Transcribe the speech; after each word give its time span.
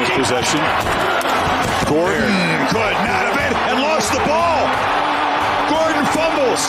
with 0.00 0.10
possession. 0.12 0.60
Gordon 1.88 2.28
could 2.68 2.96
not 3.06 3.24
have 3.30 3.38
it 3.40 3.52
and 3.70 3.80
lost 3.80 4.12
the 4.12 4.20
ball. 4.28 4.60
Gordon 5.72 6.04
fumbles, 6.12 6.62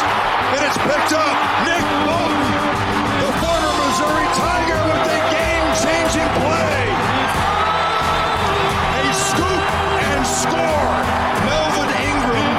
and 0.55 0.61
it's 0.63 0.77
picked 0.79 1.11
up. 1.11 1.35
Nick 1.67 1.83
Book, 2.07 2.35
the 3.19 3.31
former 3.41 3.73
Missouri 3.83 4.27
Tiger, 4.37 4.79
with 4.79 5.11
a 5.11 5.19
game-changing 5.33 6.29
play. 6.39 6.81
A 8.95 9.05
scoop 9.11 9.63
and 10.07 10.23
score. 10.23 10.91
Melvin 11.51 11.91
Ingram 12.07 12.55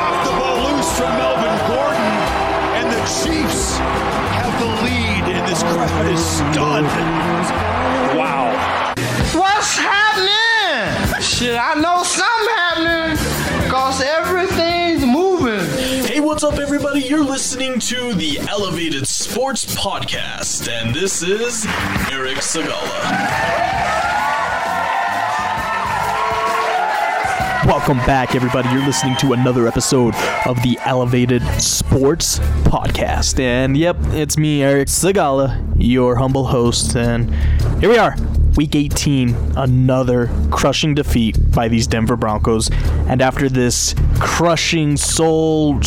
knocked 0.00 0.24
the 0.24 0.34
ball 0.38 0.56
loose 0.64 0.90
from 0.96 1.12
Melvin 1.20 1.56
Gordon, 1.68 2.16
and 2.80 2.86
the 2.88 3.02
Chiefs 3.04 3.76
have 4.38 4.54
the 4.60 4.70
lead, 4.80 5.24
and 5.36 5.44
this 5.44 5.62
crowd 5.62 6.06
is 6.08 6.24
stunned. 6.24 6.88
Wow. 8.16 8.54
What's 9.34 9.76
happening? 9.76 9.95
Shit, 11.36 11.54
I 11.54 11.74
know 11.74 12.02
something 12.02 12.54
happening. 12.54 13.70
Cause 13.70 14.00
everything's 14.00 15.04
moving. 15.04 15.66
Hey, 16.06 16.18
what's 16.18 16.42
up, 16.42 16.58
everybody? 16.58 17.02
You're 17.02 17.22
listening 17.22 17.78
to 17.78 18.14
the 18.14 18.38
Elevated 18.48 19.06
Sports 19.06 19.66
Podcast, 19.76 20.66
and 20.66 20.94
this 20.94 21.22
is 21.22 21.66
Eric 22.10 22.38
Sigala. 22.38 23.66
Welcome 27.66 27.98
back, 28.06 28.34
everybody. 28.34 28.70
You're 28.70 28.86
listening 28.86 29.16
to 29.16 29.34
another 29.34 29.68
episode 29.68 30.14
of 30.46 30.56
the 30.62 30.78
Elevated 30.86 31.42
Sports 31.60 32.38
Podcast. 32.64 33.38
And 33.40 33.76
yep, 33.76 33.98
it's 34.12 34.38
me, 34.38 34.62
Eric 34.62 34.88
Sigala, 34.88 35.70
your 35.76 36.16
humble 36.16 36.46
host. 36.46 36.96
And 36.96 37.34
here 37.78 37.90
we 37.90 37.98
are, 37.98 38.16
week 38.56 38.74
18, 38.74 39.34
another 39.56 40.30
crushing 40.50 40.94
defeat 40.94 41.36
by 41.52 41.68
these 41.68 41.86
Denver 41.86 42.16
Broncos. 42.16 42.70
And 43.08 43.20
after 43.20 43.48
this 43.48 43.94
crushing, 44.18 44.96
soul 44.96 45.80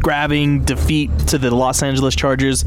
grabbing 0.00 0.64
defeat 0.64 1.10
to 1.28 1.38
the 1.38 1.54
Los 1.54 1.82
Angeles 1.82 2.14
Chargers, 2.14 2.64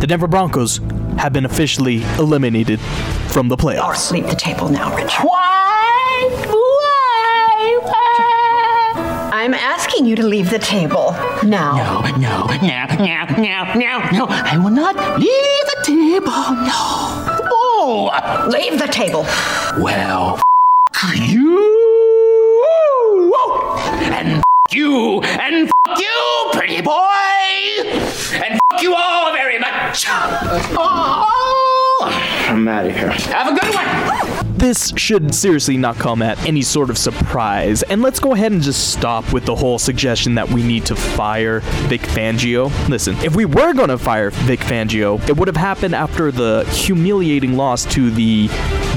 the 0.00 0.06
Denver 0.06 0.26
Broncos 0.26 0.78
have 1.18 1.32
been 1.32 1.44
officially 1.44 2.02
eliminated 2.18 2.80
from 3.28 3.48
the 3.48 3.56
playoffs. 3.56 4.10
Leave 4.10 4.26
the 4.26 4.36
table 4.36 4.68
now, 4.68 4.94
Richard. 4.96 5.24
Why? 5.24 6.28
Why? 6.46 7.78
Why? 7.82 9.30
I'm 9.32 9.54
asking 9.54 10.06
you 10.06 10.16
to 10.16 10.26
leave 10.26 10.50
the 10.50 10.58
table 10.58 11.12
now. 11.44 12.02
No, 12.02 12.16
no, 12.16 12.46
no, 12.56 12.86
no, 12.96 13.24
no, 13.36 13.74
no, 13.74 14.10
no. 14.12 14.26
I 14.28 14.58
will 14.62 14.70
not 14.70 14.96
leave 15.18 15.28
the 15.28 15.82
table. 15.84 16.32
No. 16.66 17.27
Leave 17.92 18.78
the 18.78 18.86
table. 18.90 19.22
well, 19.82 20.38
f- 20.94 21.16
you. 21.16 21.56
And 24.12 24.28
f- 24.36 24.42
you. 24.70 25.22
And 25.22 25.68
f- 25.88 25.98
you, 25.98 26.50
pretty 26.52 26.82
boy. 26.82 26.92
And 28.44 28.58
f- 28.74 28.82
you 28.82 28.94
all 28.94 29.32
very 29.32 29.58
much. 29.58 30.04
Oh. 30.10 31.24
I'm 32.50 32.68
out 32.68 32.84
of 32.86 32.92
here. 32.94 33.10
Have 33.10 33.56
a 33.56 33.58
good 33.58 33.74
one. 33.74 34.47
This 34.58 34.92
should 34.96 35.34
seriously 35.34 35.76
not 35.76 35.96
come 35.96 36.22
at 36.22 36.38
any 36.46 36.62
sort 36.62 36.90
of 36.90 36.98
surprise. 36.98 37.82
And 37.84 38.02
let's 38.02 38.20
go 38.20 38.34
ahead 38.34 38.52
and 38.52 38.60
just 38.60 38.92
stop 38.92 39.32
with 39.32 39.44
the 39.44 39.54
whole 39.54 39.78
suggestion 39.78 40.34
that 40.34 40.48
we 40.48 40.62
need 40.62 40.86
to 40.86 40.96
fire 40.96 41.60
Vic 41.88 42.02
Fangio. 42.02 42.70
Listen, 42.88 43.16
if 43.18 43.36
we 43.36 43.44
were 43.44 43.72
going 43.72 43.88
to 43.88 43.98
fire 43.98 44.30
Vic 44.30 44.60
Fangio, 44.60 45.26
it 45.28 45.36
would 45.36 45.48
have 45.48 45.56
happened 45.56 45.94
after 45.94 46.30
the 46.30 46.64
humiliating 46.72 47.56
loss 47.56 47.84
to 47.86 48.10
the 48.10 48.48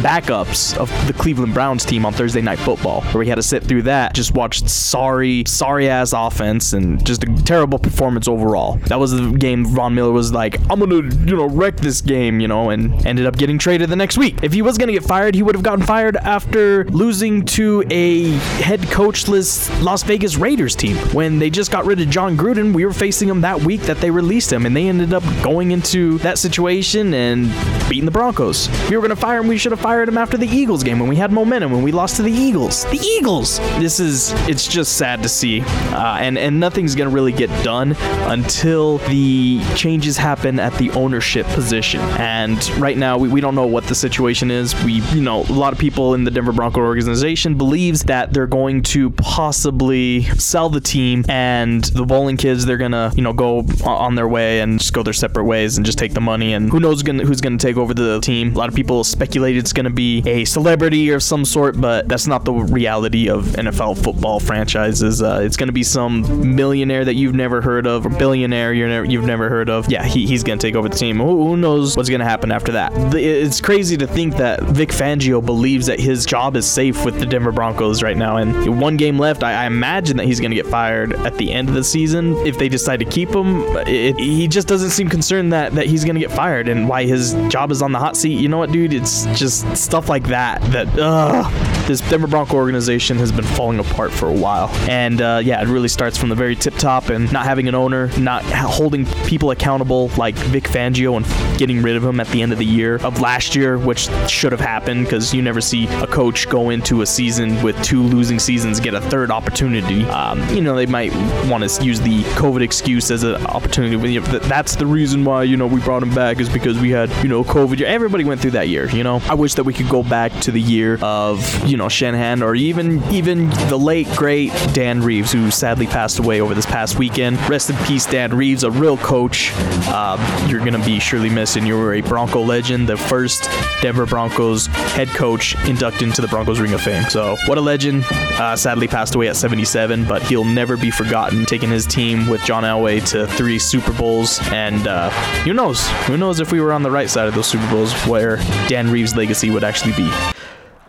backups 0.01 0.75
of 0.77 0.89
the 1.05 1.13
Cleveland 1.13 1.53
Browns 1.53 1.85
team 1.85 2.05
on 2.05 2.13
Thursday 2.13 2.41
Night 2.41 2.59
Football, 2.59 3.01
where 3.01 3.19
we 3.19 3.27
had 3.27 3.35
to 3.35 3.43
sit 3.43 3.63
through 3.63 3.83
that, 3.83 4.15
just 4.15 4.33
watch 4.33 4.67
sorry, 4.67 5.43
sorry 5.45 5.89
ass 5.89 6.13
offense 6.13 6.73
and 6.73 7.05
just 7.05 7.23
a 7.23 7.27
terrible 7.43 7.77
performance 7.77 8.27
overall. 8.27 8.77
That 8.87 8.99
was 8.99 9.11
the 9.11 9.31
game 9.31 9.65
Von 9.65 9.93
Miller 9.93 10.11
was 10.11 10.33
like, 10.33 10.59
I'm 10.71 10.79
gonna, 10.79 10.95
you 10.95 11.35
know, 11.35 11.47
wreck 11.47 11.77
this 11.77 12.01
game, 12.01 12.39
you 12.39 12.47
know, 12.47 12.71
and 12.71 13.05
ended 13.05 13.27
up 13.27 13.37
getting 13.37 13.57
traded 13.59 13.89
the 13.89 13.95
next 13.95 14.17
week. 14.17 14.37
If 14.41 14.53
he 14.53 14.61
was 14.61 14.77
gonna 14.77 14.91
get 14.91 15.03
fired, 15.03 15.35
he 15.35 15.43
would 15.43 15.50
have 15.55 15.63
gotten 15.63 15.85
fired 15.85 16.17
after 16.17 16.85
losing 16.85 17.45
to 17.45 17.83
a 17.89 18.31
head 18.61 18.79
coachless 18.81 19.69
Las 19.81 20.03
Vegas 20.03 20.37
Raiders 20.37 20.75
team. 20.75 20.97
When 21.13 21.39
they 21.39 21.49
just 21.49 21.71
got 21.71 21.85
rid 21.85 21.99
of 21.99 22.09
Jon 22.09 22.37
Gruden, 22.37 22.73
we 22.73 22.85
were 22.85 22.93
facing 22.93 23.27
them 23.27 23.41
that 23.41 23.61
week 23.61 23.81
that 23.81 23.97
they 23.97 24.11
released 24.11 24.51
him, 24.51 24.65
and 24.65 24.75
they 24.75 24.87
ended 24.87 25.13
up 25.13 25.23
going 25.43 25.71
into 25.71 26.17
that 26.19 26.37
situation 26.37 27.13
and 27.13 27.51
beating 27.89 28.05
the 28.05 28.11
Broncos. 28.11 28.69
We 28.89 28.95
were 28.95 29.01
gonna 29.01 29.15
fire 29.15 29.39
him, 29.39 29.47
we 29.47 29.57
should 29.57 29.71
have 29.71 29.81
fired 29.81 30.07
him 30.07 30.17
after 30.17 30.37
the 30.37 30.47
Eagles 30.47 30.83
game 30.83 30.99
when 30.99 31.09
we 31.09 31.15
had 31.15 31.31
momentum 31.31 31.71
when 31.71 31.83
we 31.83 31.91
lost 31.91 32.15
to 32.17 32.23
the 32.23 32.31
Eagles. 32.31 32.85
The 32.85 32.99
Eagles. 32.99 33.59
This 33.79 33.99
is 33.99 34.31
it's 34.47 34.67
just 34.67 34.97
sad 34.97 35.21
to 35.23 35.29
see, 35.29 35.61
uh, 35.61 36.17
and 36.19 36.37
and 36.37 36.59
nothing's 36.59 36.95
gonna 36.95 37.09
really 37.09 37.31
get 37.31 37.49
done 37.63 37.95
until 38.29 38.99
the 38.99 39.61
changes 39.75 40.17
happen 40.17 40.59
at 40.59 40.73
the 40.75 40.91
ownership 40.91 41.45
position. 41.47 41.99
And 42.19 42.57
right 42.77 42.97
now 42.97 43.17
we, 43.17 43.27
we 43.27 43.41
don't 43.41 43.55
know 43.55 43.67
what 43.67 43.85
the 43.85 43.95
situation 43.95 44.51
is. 44.51 44.73
We 44.83 45.01
you 45.11 45.21
know 45.21 45.40
a 45.49 45.53
lot 45.53 45.73
of 45.73 45.79
people 45.79 46.13
in 46.13 46.23
the 46.23 46.31
Denver 46.31 46.51
Bronco 46.51 46.81
organization 46.81 47.57
believes 47.57 48.03
that 48.03 48.33
they're 48.33 48.47
going 48.47 48.83
to 48.83 49.11
possibly 49.11 50.23
sell 50.35 50.69
the 50.69 50.81
team 50.81 51.25
and 51.29 51.83
the 51.85 52.05
Bowlen 52.05 52.37
kids 52.37 52.65
they're 52.65 52.77
gonna 52.77 53.11
you 53.15 53.21
know 53.21 53.33
go 53.33 53.65
on 53.85 54.15
their 54.15 54.27
way 54.27 54.61
and 54.61 54.79
just 54.79 54.93
go 54.93 55.03
their 55.03 55.13
separate 55.13 55.45
ways 55.45 55.77
and 55.77 55.85
just 55.85 55.97
take 55.97 56.13
the 56.13 56.21
money 56.21 56.53
and 56.53 56.71
who 56.71 56.79
knows 56.79 57.03
gonna, 57.03 57.23
who's 57.23 57.41
gonna 57.41 57.57
take 57.57 57.77
over 57.77 57.93
the 57.93 58.19
team. 58.21 58.53
A 58.53 58.57
lot 58.57 58.69
of 58.69 58.75
people 58.75 59.03
speculate 59.03 59.57
it's 59.57 59.73
gonna 59.73 59.89
be 59.89 60.23
a 60.27 60.45
celebrity 60.45 61.09
of 61.11 61.23
some 61.23 61.45
sort, 61.45 61.79
but 61.79 62.07
that's 62.07 62.27
not 62.27 62.45
the 62.45 62.53
reality 62.53 63.29
of 63.29 63.45
NFL 63.45 64.03
football 64.03 64.39
franchises. 64.39 65.21
Uh, 65.21 65.41
it's 65.43 65.57
gonna 65.57 65.71
be 65.71 65.83
some 65.83 66.55
millionaire 66.55 67.05
that 67.05 67.15
you've 67.15 67.35
never 67.35 67.61
heard 67.61 67.87
of 67.87 68.05
or 68.05 68.09
billionaire 68.09 68.73
never, 68.73 69.05
you've 69.05 69.25
never 69.25 69.49
heard 69.49 69.69
of. 69.69 69.89
Yeah, 69.91 70.03
he, 70.03 70.25
he's 70.25 70.43
gonna 70.43 70.59
take 70.59 70.75
over 70.75 70.89
the 70.89 70.97
team. 70.97 71.17
Who, 71.17 71.47
who 71.47 71.57
knows 71.57 71.95
what's 71.95 72.09
gonna 72.09 72.23
happen 72.23 72.51
after 72.51 72.73
that? 72.73 72.91
It's 73.15 73.61
crazy 73.61 73.97
to 73.97 74.07
think 74.07 74.35
that 74.37 74.61
Vic 74.63 74.89
Fangio 74.89 75.30
believes 75.39 75.85
that 75.85 75.99
his 75.99 76.25
job 76.25 76.55
is 76.57 76.65
safe 76.65 77.05
with 77.05 77.19
the 77.19 77.25
Denver 77.25 77.51
Broncos 77.51 78.01
right 78.01 78.17
now, 78.17 78.37
and 78.37 78.81
one 78.81 78.97
game 78.97 79.19
left. 79.19 79.43
I, 79.43 79.63
I 79.63 79.65
imagine 79.67 80.17
that 80.17 80.25
he's 80.25 80.39
gonna 80.39 80.55
get 80.55 80.65
fired 80.65 81.13
at 81.13 81.37
the 81.37 81.51
end 81.53 81.69
of 81.69 81.75
the 81.75 81.83
season 81.83 82.35
if 82.45 82.57
they 82.57 82.67
decide 82.67 82.97
to 82.97 83.05
keep 83.05 83.29
him. 83.29 83.61
It, 83.87 84.17
he 84.19 84.47
just 84.47 84.67
doesn't 84.67 84.89
seem 84.89 85.07
concerned 85.07 85.53
that 85.53 85.73
that 85.73 85.85
he's 85.85 86.03
gonna 86.03 86.19
get 86.19 86.31
fired 86.31 86.67
and 86.67 86.89
why 86.89 87.05
his 87.05 87.33
job 87.49 87.71
is 87.71 87.81
on 87.81 87.91
the 87.91 87.99
hot 87.99 88.17
seat. 88.17 88.39
You 88.39 88.49
know 88.49 88.57
what, 88.57 88.71
dude? 88.71 88.93
It's 88.93 89.25
just 89.37 89.77
stuff 89.77 90.09
like 90.09 90.23
that 90.29 90.61
that 90.71 90.87
ugh, 90.99 91.45
this 91.87 92.01
Denver 92.01 92.27
Bronco 92.27 92.55
organization 92.55 93.17
has 93.17 93.31
been 93.31 93.45
falling 93.45 93.79
apart 93.79 94.11
for 94.11 94.27
a 94.27 94.33
while. 94.33 94.69
And 94.89 95.21
uh, 95.21 95.41
yeah, 95.43 95.61
it 95.61 95.67
really 95.67 95.87
starts 95.87 96.17
from 96.17 96.29
the 96.29 96.35
very 96.35 96.55
tip 96.55 96.75
top 96.75 97.09
and 97.09 97.31
not 97.31 97.45
having 97.45 97.67
an 97.67 97.75
owner, 97.75 98.07
not 98.17 98.43
holding 98.43 99.05
people 99.25 99.51
accountable 99.51 100.09
like 100.17 100.35
Vic 100.35 100.63
Fangio 100.65 101.17
and 101.17 101.59
getting 101.59 101.81
rid 101.81 101.95
of 101.95 102.03
him 102.03 102.19
at 102.19 102.27
the 102.27 102.41
end 102.41 102.51
of 102.51 102.57
the 102.57 102.65
year 102.65 102.95
of 102.97 103.19
last 103.21 103.55
year, 103.55 103.77
which 103.77 104.09
should 104.27 104.51
have 104.51 104.61
happened 104.61 105.05
because 105.05 105.33
you 105.33 105.41
never 105.41 105.61
see 105.61 105.87
a 105.87 106.07
coach 106.07 106.49
go 106.49 106.69
into 106.69 107.01
a 107.01 107.05
season 107.05 107.61
with 107.61 107.81
two 107.83 108.01
losing 108.01 108.39
seasons 108.39 108.79
get 108.79 108.93
a 108.93 109.01
third 109.01 109.31
opportunity. 109.31 110.03
Um, 110.05 110.47
you 110.49 110.61
know, 110.61 110.75
they 110.75 110.85
might 110.85 111.13
want 111.49 111.67
to 111.67 111.83
use 111.83 111.99
the 112.01 112.23
COVID 112.35 112.61
excuse 112.61 113.11
as 113.11 113.23
an 113.23 113.45
opportunity. 113.47 114.17
That's 114.17 114.75
the 114.75 114.85
reason 114.85 115.23
why, 115.23 115.43
you 115.43 115.57
know, 115.57 115.67
we 115.67 115.79
brought 115.81 116.03
him 116.03 116.13
back 116.13 116.39
is 116.39 116.49
because 116.49 116.79
we 116.79 116.89
had, 116.91 117.09
you 117.23 117.29
know, 117.29 117.43
COVID. 117.43 117.81
Everybody 117.81 118.23
went 118.23 118.41
through 118.41 118.51
that 118.51 118.69
year, 118.69 118.89
you 118.89 119.03
know. 119.03 119.21
I 119.25 119.33
wish 119.33 119.55
that 119.55 119.63
we 119.63 119.73
could 119.73 119.89
go 119.89 120.03
back 120.03 120.31
to 120.41 120.51
the 120.51 120.61
year 120.61 120.97
of, 121.01 121.69
you 121.71 121.77
know, 121.77 121.87
Shanahan 121.87 122.43
or 122.43 122.53
even 122.53 123.01
even 123.11 123.49
the 123.69 123.79
late 123.79 124.07
great 124.17 124.51
Dan 124.73 125.01
Reeves, 125.01 125.31
who 125.31 125.49
sadly 125.49 125.87
passed 125.87 126.19
away 126.19 126.41
over 126.41 126.53
this 126.53 126.65
past 126.65 126.99
weekend. 126.99 127.39
Rest 127.49 127.69
in 127.69 127.77
peace, 127.85 128.05
Dan 128.05 128.35
Reeves, 128.35 128.65
a 128.65 128.69
real 128.69 128.97
coach. 128.97 129.55
Um, 129.87 130.19
you're 130.49 130.59
gonna 130.59 130.83
be 130.83 130.99
surely 130.99 131.29
missed, 131.29 131.55
and 131.55 131.65
you 131.65 131.77
were 131.77 131.93
a 131.93 132.01
Bronco 132.01 132.41
legend, 132.41 132.89
the 132.89 132.97
first 132.97 133.49
Denver 133.81 134.05
Broncos 134.05 134.67
head 134.67 135.07
coach 135.09 135.55
inducted 135.65 136.03
into 136.03 136.21
the 136.21 136.27
Broncos 136.27 136.59
Ring 136.59 136.73
of 136.73 136.81
Fame. 136.81 137.03
So 137.09 137.37
what 137.47 137.57
a 137.57 137.61
legend. 137.61 138.03
Uh, 138.11 138.57
sadly 138.57 138.87
passed 138.87 139.15
away 139.15 139.29
at 139.29 139.37
77, 139.37 140.05
but 140.05 140.21
he'll 140.23 140.43
never 140.43 140.75
be 140.75 140.91
forgotten. 140.91 141.45
Taking 141.45 141.69
his 141.69 141.85
team 141.85 142.27
with 142.27 142.43
John 142.43 142.63
Elway 142.63 143.07
to 143.11 143.27
three 143.27 143.59
Super 143.59 143.93
Bowls, 143.93 144.39
and 144.51 144.87
uh, 144.87 145.09
who 145.45 145.53
knows? 145.53 145.87
Who 146.07 146.17
knows 146.17 146.41
if 146.41 146.51
we 146.51 146.59
were 146.59 146.73
on 146.73 146.83
the 146.83 146.91
right 146.91 147.09
side 147.09 147.29
of 147.29 147.33
those 147.33 147.47
Super 147.47 147.69
Bowls, 147.69 147.93
where 148.05 148.37
Dan 148.67 148.91
Reeves' 148.91 149.15
legacy 149.15 149.49
would 149.49 149.63
actually 149.63 149.93
be. 149.93 150.11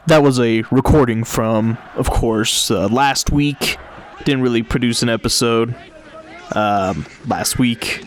That 0.07 0.23
was 0.23 0.41
a 0.41 0.63
recording 0.73 1.23
from, 1.23 1.79
of 1.95 2.11
course, 2.11 2.73
uh, 2.73 2.89
last 2.89 3.31
week. 3.31 3.77
Didn't 4.25 4.43
really 4.43 4.65
produce 4.65 5.03
an 5.03 5.09
episode 5.09 5.77
um, 6.57 7.07
last 7.29 7.59
week. 7.59 8.05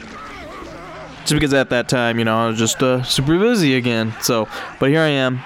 Just 1.22 1.34
because 1.34 1.54
at 1.54 1.70
that 1.70 1.88
time, 1.88 2.20
you 2.20 2.26
know, 2.26 2.38
I 2.38 2.48
was 2.48 2.60
just 2.60 2.84
uh, 2.84 3.02
super 3.04 3.40
busy 3.40 3.76
again. 3.76 4.14
So, 4.22 4.48
but 4.78 4.90
here 4.90 5.00
I 5.00 5.08
am, 5.08 5.42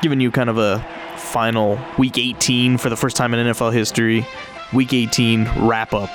giving 0.00 0.18
you 0.18 0.30
kind 0.30 0.48
of 0.48 0.56
a 0.56 0.84
final 1.18 1.78
week 1.98 2.16
18 2.16 2.78
for 2.78 2.88
the 2.88 2.96
first 2.96 3.14
time 3.14 3.34
in 3.34 3.46
NFL 3.46 3.74
history, 3.74 4.26
week 4.72 4.94
18 4.94 5.68
wrap 5.68 5.92
up 5.92 6.10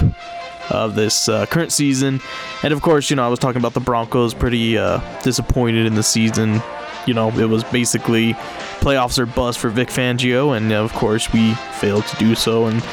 of 0.71 0.95
this 0.95 1.29
uh, 1.29 1.45
current 1.45 1.71
season. 1.71 2.19
And 2.63 2.73
of 2.73 2.81
course, 2.81 3.11
you 3.11 3.15
know, 3.15 3.25
I 3.25 3.27
was 3.27 3.37
talking 3.37 3.61
about 3.61 3.73
the 3.73 3.79
Broncos, 3.79 4.33
pretty 4.33 4.77
uh, 4.77 4.99
disappointed 5.21 5.85
in 5.85 5.93
the 5.93 6.03
season. 6.03 6.61
You 7.05 7.13
know, 7.13 7.29
it 7.39 7.49
was 7.49 7.63
basically 7.65 8.33
playoffs 8.79 9.19
or 9.19 9.25
bust 9.25 9.59
for 9.59 9.69
Vic 9.69 9.89
Fangio, 9.89 10.55
and 10.55 10.71
of 10.71 10.93
course 10.93 11.31
we 11.33 11.53
failed 11.79 12.05
to 12.07 12.15
do 12.17 12.35
so, 12.35 12.65
and 12.65 12.83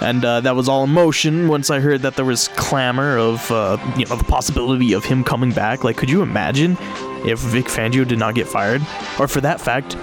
and 0.00 0.24
uh, 0.24 0.40
that 0.40 0.56
was 0.56 0.68
all 0.68 0.84
emotion 0.84 1.48
once 1.48 1.68
I 1.68 1.78
heard 1.80 2.00
that 2.02 2.16
there 2.16 2.24
was 2.24 2.48
clamor 2.48 3.18
of 3.18 3.50
uh, 3.50 3.76
you 3.96 4.06
know 4.06 4.16
the 4.16 4.24
possibility 4.24 4.92
of 4.92 5.04
him 5.04 5.24
coming 5.24 5.52
back. 5.52 5.84
Like, 5.84 5.96
could 5.96 6.10
you 6.10 6.22
imagine 6.22 6.76
if 7.26 7.38
Vic 7.40 7.66
Fangio 7.66 8.06
did 8.06 8.18
not 8.18 8.34
get 8.34 8.48
fired, 8.48 8.82
or 9.18 9.28
for 9.28 9.40
that 9.42 9.60
fact, 9.60 9.96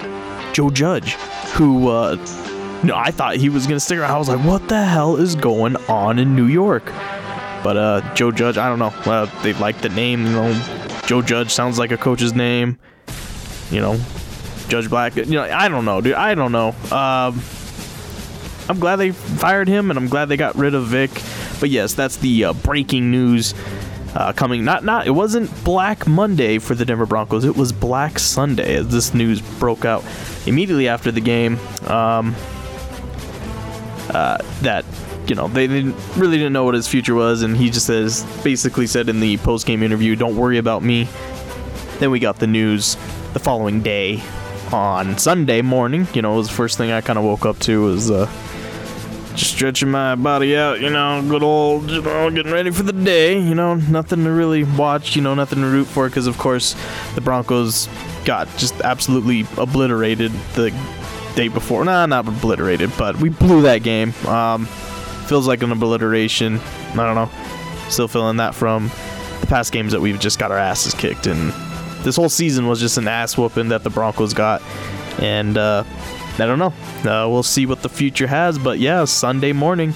Joe 0.53 0.69
Judge, 0.69 1.13
who 1.53 1.89
uh, 1.89 2.15
you 2.81 2.89
know, 2.89 2.95
I 2.95 3.11
thought 3.11 3.37
he 3.37 3.49
was 3.49 3.65
gonna 3.65 3.79
stick 3.79 3.97
around. 3.97 4.11
I 4.11 4.17
was 4.17 4.29
like, 4.29 4.45
what 4.45 4.67
the 4.69 4.83
hell 4.83 5.17
is 5.17 5.35
going 5.35 5.75
on 5.87 6.19
in 6.19 6.35
New 6.35 6.45
York? 6.45 6.85
But 7.63 7.75
uh, 7.75 8.13
Joe 8.13 8.31
Judge, 8.31 8.57
I 8.57 8.69
don't 8.69 8.79
know. 8.79 9.11
Uh, 9.11 9.25
they 9.41 9.53
like 9.53 9.81
the 9.81 9.89
name, 9.89 10.25
you 10.25 10.31
know. 10.31 10.53
Joe 11.05 11.21
Judge 11.21 11.51
sounds 11.51 11.79
like 11.79 11.91
a 11.91 11.97
coach's 11.97 12.33
name. 12.33 12.77
You 13.71 13.81
know, 13.81 13.99
Judge 14.67 14.89
Black. 14.89 15.15
You 15.15 15.25
know, 15.25 15.43
I 15.43 15.67
don't 15.67 15.85
know, 15.85 16.01
dude. 16.01 16.13
I 16.13 16.35
don't 16.35 16.51
know. 16.51 16.69
Um, 16.91 17.41
I'm 18.69 18.79
glad 18.79 18.97
they 18.97 19.11
fired 19.11 19.67
him, 19.67 19.89
and 19.89 19.97
I'm 19.97 20.07
glad 20.07 20.25
they 20.25 20.37
got 20.37 20.55
rid 20.55 20.73
of 20.73 20.87
Vic. 20.87 21.11
But 21.59 21.69
yes, 21.69 21.93
that's 21.93 22.17
the 22.17 22.45
uh, 22.45 22.53
breaking 22.53 23.11
news 23.11 23.53
uh, 24.15 24.33
coming. 24.33 24.65
Not 24.65 24.83
not. 24.83 25.07
It 25.07 25.11
wasn't 25.11 25.63
Black 25.63 26.07
Monday 26.07 26.59
for 26.59 26.75
the 26.75 26.85
Denver 26.85 27.05
Broncos. 27.05 27.45
It 27.45 27.55
was 27.55 27.71
Black 27.71 28.19
Sunday 28.19 28.75
as 28.75 28.87
this 28.89 29.13
news 29.13 29.41
broke 29.59 29.85
out 29.85 30.03
immediately 30.45 30.87
after 30.87 31.11
the 31.11 31.21
game. 31.21 31.59
Um, 31.87 32.35
uh, 34.09 34.37
that 34.61 34.85
you 35.27 35.35
know 35.35 35.47
they 35.47 35.67
didn't 35.67 35.95
really 36.15 36.37
didn't 36.37 36.53
know 36.53 36.63
what 36.63 36.73
his 36.73 36.87
future 36.87 37.15
was, 37.15 37.41
and 37.41 37.55
he 37.55 37.69
just 37.69 37.85
says 37.85 38.25
basically 38.43 38.87
said 38.87 39.09
in 39.09 39.19
the 39.19 39.37
post 39.37 39.65
game 39.65 39.83
interview, 39.83 40.15
"Don't 40.15 40.35
worry 40.35 40.57
about 40.57 40.83
me." 40.83 41.07
Then 41.99 42.11
we 42.11 42.19
got 42.19 42.39
the 42.39 42.47
news 42.47 42.95
the 43.33 43.39
following 43.39 43.81
day 43.81 44.21
on 44.71 45.17
Sunday 45.17 45.61
morning. 45.61 46.07
You 46.13 46.21
know, 46.21 46.33
it 46.35 46.37
was 46.37 46.47
the 46.47 46.53
first 46.53 46.77
thing 46.77 46.91
I 46.91 47.01
kind 47.01 47.17
of 47.17 47.25
woke 47.25 47.45
up 47.45 47.57
to 47.59 47.83
was 47.83 48.11
uh, 48.11 48.29
just 49.35 49.51
stretching 49.51 49.89
my 49.89 50.15
body 50.15 50.55
out. 50.55 50.79
You 50.79 50.89
know, 50.89 51.23
good 51.27 51.43
old, 51.43 51.89
you 51.89 52.01
know, 52.01 52.29
getting 52.29 52.51
ready 52.51 52.71
for 52.71 52.83
the 52.83 52.93
day. 52.93 53.39
You 53.39 53.55
know, 53.55 53.75
nothing 53.75 54.23
to 54.25 54.31
really 54.31 54.63
watch. 54.63 55.15
You 55.15 55.21
know, 55.21 55.33
nothing 55.33 55.59
to 55.59 55.65
root 55.67 55.85
for 55.85 56.07
because 56.07 56.27
of 56.27 56.37
course 56.37 56.75
the 57.15 57.21
Broncos 57.21 57.87
got 58.25 58.47
just 58.57 58.79
absolutely 58.81 59.45
obliterated 59.57 60.31
the 60.53 60.71
day 61.35 61.47
before. 61.47 61.85
Nah, 61.85 62.05
not 62.05 62.27
obliterated, 62.27 62.91
but 62.97 63.15
we 63.17 63.29
blew 63.29 63.61
that 63.63 63.83
game. 63.83 64.13
Um, 64.25 64.65
feels 65.27 65.47
like 65.47 65.63
an 65.63 65.71
obliteration. 65.71 66.59
I 66.91 66.95
don't 66.95 67.15
know. 67.15 67.29
Still 67.89 68.07
feeling 68.07 68.37
that 68.37 68.53
from 68.53 68.91
the 69.39 69.47
past 69.47 69.71
games 69.71 69.93
that 69.93 70.01
we've 70.01 70.19
just 70.19 70.39
got 70.39 70.51
our 70.51 70.57
asses 70.57 70.93
kicked, 70.93 71.27
and 71.27 71.53
this 72.07 72.15
whole 72.15 72.29
season 72.29 72.67
was 72.67 72.79
just 72.79 72.97
an 72.97 73.05
ass 73.05 73.37
whooping 73.37 73.67
that 73.67 73.83
the 73.83 73.89
Broncos 73.89 74.33
got. 74.33 74.61
And 75.19 75.57
uh, 75.57 75.83
I 76.35 76.45
don't 76.45 76.57
know. 76.57 76.73
Uh, 76.99 77.27
we'll 77.27 77.43
see 77.43 77.65
what 77.65 77.81
the 77.81 77.89
future 77.89 78.27
has. 78.27 78.57
But 78.57 78.79
yeah, 78.79 79.03
Sunday 79.03 79.51
morning, 79.51 79.93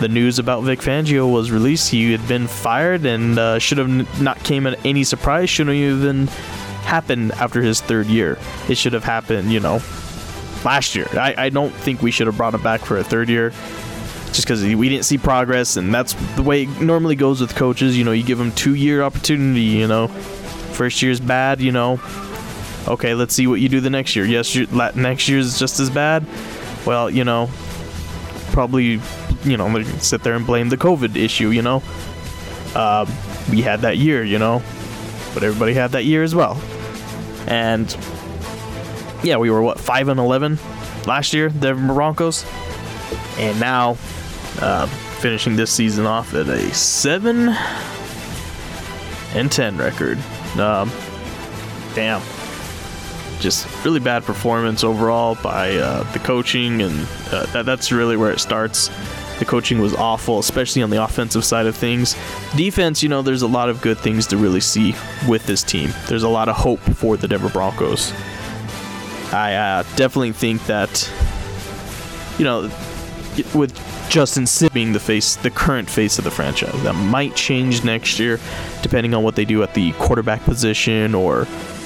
the 0.00 0.08
news 0.08 0.38
about 0.38 0.62
Vic 0.62 0.78
Fangio 0.78 1.30
was 1.30 1.50
released. 1.50 1.90
He 1.90 2.12
had 2.12 2.26
been 2.26 2.46
fired 2.46 3.04
and 3.04 3.38
uh, 3.38 3.58
should 3.58 3.76
have 3.76 4.22
not 4.22 4.42
came 4.42 4.66
at 4.66 4.82
any 4.86 5.04
surprise. 5.04 5.50
Shouldn't 5.50 5.76
have 5.76 5.98
even 5.98 6.28
happened 6.86 7.32
after 7.32 7.60
his 7.60 7.82
third 7.82 8.06
year. 8.06 8.38
It 8.70 8.78
should 8.78 8.94
have 8.94 9.04
happened, 9.04 9.52
you 9.52 9.60
know, 9.60 9.82
last 10.64 10.94
year. 10.94 11.08
I, 11.12 11.34
I 11.36 11.48
don't 11.50 11.74
think 11.74 12.00
we 12.00 12.10
should 12.10 12.26
have 12.26 12.38
brought 12.38 12.54
him 12.54 12.62
back 12.62 12.80
for 12.80 12.96
a 12.96 13.04
third 13.04 13.28
year 13.28 13.50
just 14.32 14.46
because 14.46 14.62
we 14.62 14.88
didn't 14.88 15.04
see 15.04 15.18
progress, 15.18 15.76
and 15.76 15.92
that's 15.92 16.14
the 16.36 16.42
way 16.42 16.62
it 16.62 16.80
normally 16.80 17.16
goes 17.16 17.42
with 17.42 17.54
coaches. 17.54 17.98
You 17.98 18.04
know, 18.04 18.12
you 18.12 18.22
give 18.22 18.38
them 18.38 18.52
two 18.52 18.74
year 18.74 19.02
opportunity. 19.02 19.60
You 19.60 19.88
know, 19.88 20.10
first 20.80 21.02
year's 21.02 21.20
bad. 21.20 21.60
You 21.60 21.72
know, 21.72 22.00
okay, 22.88 23.12
let's 23.12 23.34
see 23.34 23.46
what 23.46 23.60
you 23.60 23.68
do 23.68 23.80
the 23.80 23.90
next 23.90 24.16
year. 24.16 24.24
Yes, 24.24 24.56
next 24.96 25.28
year's 25.28 25.58
just 25.58 25.78
as 25.78 25.90
bad. 25.90 26.26
Well, 26.86 27.10
you 27.10 27.22
know, 27.22 27.50
probably, 28.52 28.98
you 29.44 29.58
know, 29.58 29.82
sit 29.98 30.22
there 30.22 30.32
and 30.36 30.46
blame 30.46 30.70
the 30.70 30.78
COVID 30.78 31.16
issue. 31.16 31.50
You 31.50 31.60
know, 31.60 31.82
uh, 32.74 33.04
we 33.50 33.60
had 33.60 33.80
that 33.82 33.98
year. 33.98 34.24
You 34.24 34.38
know, 34.38 34.62
but 35.34 35.42
everybody 35.42 35.74
had 35.74 35.90
that 35.90 36.06
year 36.06 36.22
as 36.22 36.34
well, 36.34 36.58
and 37.46 37.94
yeah, 39.22 39.36
we 39.36 39.50
were 39.50 39.60
what 39.60 39.78
five 39.78 40.08
and 40.08 40.18
eleven 40.18 40.58
last 41.06 41.34
year, 41.34 41.50
the 41.50 41.74
Broncos, 41.74 42.46
and 43.36 43.60
now 43.60 43.98
uh, 44.60 44.86
finishing 45.20 45.56
this 45.56 45.70
season 45.70 46.06
off 46.06 46.32
at 46.32 46.48
a 46.48 46.72
seven 46.72 47.50
and 49.34 49.52
ten 49.52 49.76
record. 49.76 50.18
Um, 50.58 50.90
damn, 51.94 52.20
just 53.40 53.66
really 53.84 54.00
bad 54.00 54.24
performance 54.24 54.84
overall 54.84 55.36
by 55.42 55.76
uh, 55.76 56.02
the 56.12 56.18
coaching, 56.18 56.82
and 56.82 57.06
uh, 57.30 57.46
that, 57.52 57.66
that's 57.66 57.92
really 57.92 58.16
where 58.16 58.30
it 58.32 58.40
starts. 58.40 58.90
The 59.38 59.46
coaching 59.46 59.80
was 59.80 59.94
awful, 59.94 60.38
especially 60.38 60.82
on 60.82 60.90
the 60.90 61.02
offensive 61.02 61.44
side 61.46 61.66
of 61.66 61.74
things. 61.74 62.14
Defense, 62.56 63.02
you 63.02 63.08
know, 63.08 63.22
there's 63.22 63.40
a 63.42 63.48
lot 63.48 63.70
of 63.70 63.80
good 63.80 63.98
things 63.98 64.26
to 64.26 64.36
really 64.36 64.60
see 64.60 64.94
with 65.26 65.46
this 65.46 65.62
team. 65.62 65.90
There's 66.08 66.24
a 66.24 66.28
lot 66.28 66.50
of 66.50 66.56
hope 66.56 66.80
for 66.80 67.16
the 67.16 67.26
Denver 67.26 67.48
Broncos. 67.48 68.12
I 69.32 69.54
uh, 69.54 69.82
definitely 69.96 70.32
think 70.32 70.66
that, 70.66 71.10
you 72.38 72.44
know, 72.44 72.70
with 73.54 73.72
Justin 74.10 74.44
Simmons 74.44 74.74
being 74.74 74.92
the 74.92 74.98
face, 74.98 75.36
the 75.36 75.50
current 75.50 75.88
face 75.88 76.18
of 76.18 76.24
the 76.24 76.32
franchise, 76.32 76.82
that 76.82 76.94
might 76.94 77.36
change 77.36 77.84
next 77.84 78.18
year, 78.18 78.40
depending 78.82 79.14
on 79.14 79.22
what 79.22 79.36
they 79.36 79.44
do 79.44 79.62
at 79.62 79.72
the 79.74 79.92
quarterback 79.92 80.42
position 80.42 81.14
or 81.14 81.42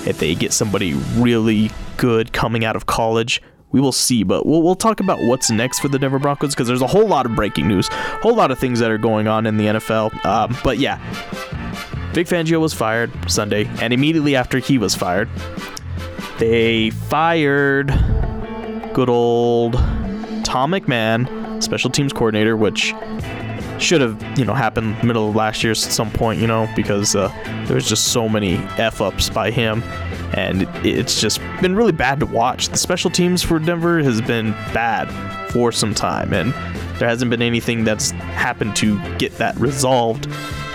if 0.07 0.17
they 0.19 0.35
get 0.35 0.55
somebody 0.55 0.95
really 1.17 1.71
good 1.99 2.33
coming 2.33 2.65
out 2.65 2.77
of 2.77 2.87
college. 2.87 3.43
We 3.73 3.81
will 3.81 3.93
see, 3.93 4.23
but 4.23 4.47
we'll, 4.47 4.63
we'll 4.63 4.75
talk 4.75 5.01
about 5.01 5.21
what's 5.21 5.51
next 5.51 5.81
for 5.81 5.89
the 5.89 5.99
Denver 5.99 6.19
Broncos 6.19 6.55
because 6.55 6.67
there's 6.67 6.81
a 6.81 6.87
whole 6.87 7.07
lot 7.07 7.27
of 7.27 7.35
breaking 7.35 7.69
news, 7.69 7.91
a 7.91 8.21
whole 8.23 8.35
lot 8.35 8.51
of 8.51 8.59
things 8.59 8.81
that 8.81 8.91
are 8.91 8.99
going 8.99 9.29
on 9.29 9.47
in 9.47 9.59
the 9.59 9.67
NFL. 9.67 10.25
Um, 10.25 10.57
but 10.65 10.79
yeah, 10.79 10.97
Vic 12.15 12.27
Fangio 12.27 12.59
was 12.59 12.73
fired 12.73 13.11
Sunday, 13.31 13.69
and 13.83 13.93
immediately 13.93 14.35
after 14.35 14.61
he 14.61 14.79
was 14.79 14.95
fired, 14.95 15.29
they 16.39 16.89
fired 16.89 17.89
good 18.95 19.11
old 19.11 19.75
Tom 20.45 20.71
McMahon, 20.71 21.44
special 21.65 21.91
teams 21.91 22.13
coordinator, 22.13 22.57
which 22.57 22.95
should 23.79 24.01
have 24.01 24.39
you 24.39 24.45
know 24.45 24.55
happened 24.55 25.03
middle 25.03 25.29
of 25.29 25.35
last 25.37 25.63
year 25.63 25.73
at 25.73 25.77
some 25.77 26.11
point, 26.11 26.41
you 26.41 26.47
know, 26.47 26.69
because 26.77 27.17
uh, 27.17 27.29
there 27.67 27.75
was 27.75 27.89
just 27.89 28.13
so 28.13 28.29
many 28.29 28.55
f 28.79 29.01
ups 29.01 29.29
by 29.29 29.51
him, 29.51 29.83
and 30.35 30.63
it's 30.87 31.21
just 31.21 31.41
been 31.61 31.75
really 31.75 31.93
bad 31.93 32.21
to 32.21 32.27
watch. 32.27 32.69
The 32.69 32.79
special 32.79 33.11
teams 33.11 33.43
for 33.43 33.59
Denver 33.59 34.03
has 34.03 34.21
been 34.21 34.53
bad 34.73 35.07
for 35.51 35.73
some 35.73 35.95
time, 35.95 36.33
and 36.33 36.53
there 36.99 37.09
hasn't 37.09 37.31
been 37.31 37.43
anything 37.43 37.85
that's 37.85 38.13
happened 38.13 38.77
to 38.77 38.99
get 39.19 39.37
that 39.39 39.57
resolved. 39.57 40.29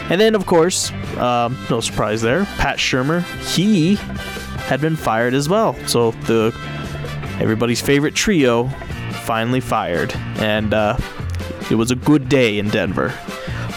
And 0.10 0.20
then, 0.20 0.34
of 0.34 0.46
course, 0.48 0.92
um, 1.18 1.58
no 1.70 1.82
surprise 1.82 2.22
there, 2.22 2.46
Pat 2.58 2.78
Shurmur, 2.78 3.22
he 3.56 3.96
had 4.66 4.82
been 4.82 4.96
fired 4.96 5.34
as 5.34 5.48
well. 5.48 5.76
So 5.88 6.12
the 6.12 6.54
everybody's 7.40 7.82
favorite 7.82 8.16
trio 8.16 8.70
finally 9.30 9.60
fired, 9.60 10.12
and 10.40 10.74
uh, 10.74 10.98
it 11.70 11.76
was 11.76 11.92
a 11.92 11.96
good 11.96 12.28
day 12.30 12.58
in 12.58 12.68
Denver. 12.70 13.14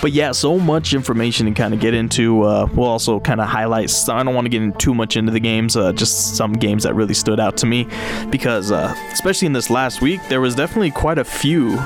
But 0.01 0.13
yeah, 0.13 0.33
so 0.33 0.59
much 0.59 0.95
information 0.95 1.45
to 1.45 1.53
kind 1.53 1.75
of 1.75 1.79
get 1.79 1.93
into. 1.93 2.41
Uh, 2.41 2.67
we'll 2.75 2.89
also 2.89 3.21
kind 3.21 3.39
of 3.39 3.49
highlight. 3.49 3.93
I 4.09 4.23
don't 4.23 4.35
want 4.35 4.47
to 4.47 4.49
get 4.49 4.63
in 4.63 4.73
too 4.73 4.95
much 4.95 5.15
into 5.15 5.31
the 5.31 5.41
games. 5.41 5.77
Uh, 5.77 5.93
just 5.93 6.37
some 6.39 6.55
games 6.55 6.85
that 6.85 6.95
really 6.95 7.13
stood 7.13 7.39
out 7.39 7.59
to 7.59 7.67
me, 7.67 7.87
because 8.31 8.73
uh, 8.73 8.95
especially 9.13 9.45
in 9.45 9.53
this 9.53 9.69
last 9.69 10.01
week, 10.01 10.23
there 10.31 10.41
was 10.41 10.55
definitely 10.55 10.91
quite 10.91 11.19
a 11.19 11.25
few. 11.25 11.77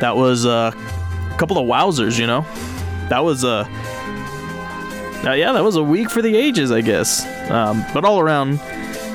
That 0.00 0.14
was 0.14 0.44
uh, 0.44 0.70
a 0.74 1.38
couple 1.38 1.56
of 1.56 1.66
wowzers. 1.66 2.18
You 2.18 2.26
know, 2.26 2.42
that 3.08 3.24
was 3.24 3.44
a. 3.44 3.66
Uh, 5.24 5.32
yeah, 5.32 5.52
that 5.52 5.64
was 5.64 5.76
a 5.76 5.82
week 5.82 6.10
for 6.10 6.20
the 6.20 6.36
ages, 6.36 6.70
I 6.70 6.82
guess. 6.82 7.24
Um, 7.50 7.82
but 7.94 8.04
all 8.04 8.20
around, 8.20 8.60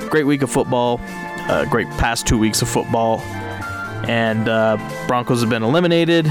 great 0.09 0.25
week 0.25 0.41
of 0.41 0.49
football. 0.49 0.99
Uh, 1.47 1.65
great 1.65 1.87
past 1.99 2.25
two 2.25 2.39
weeks 2.39 2.63
of 2.63 2.67
football. 2.67 3.21
And 4.07 4.47
uh, 4.47 4.77
Broncos 5.07 5.41
have 5.41 5.49
been 5.49 5.63
eliminated. 5.63 6.25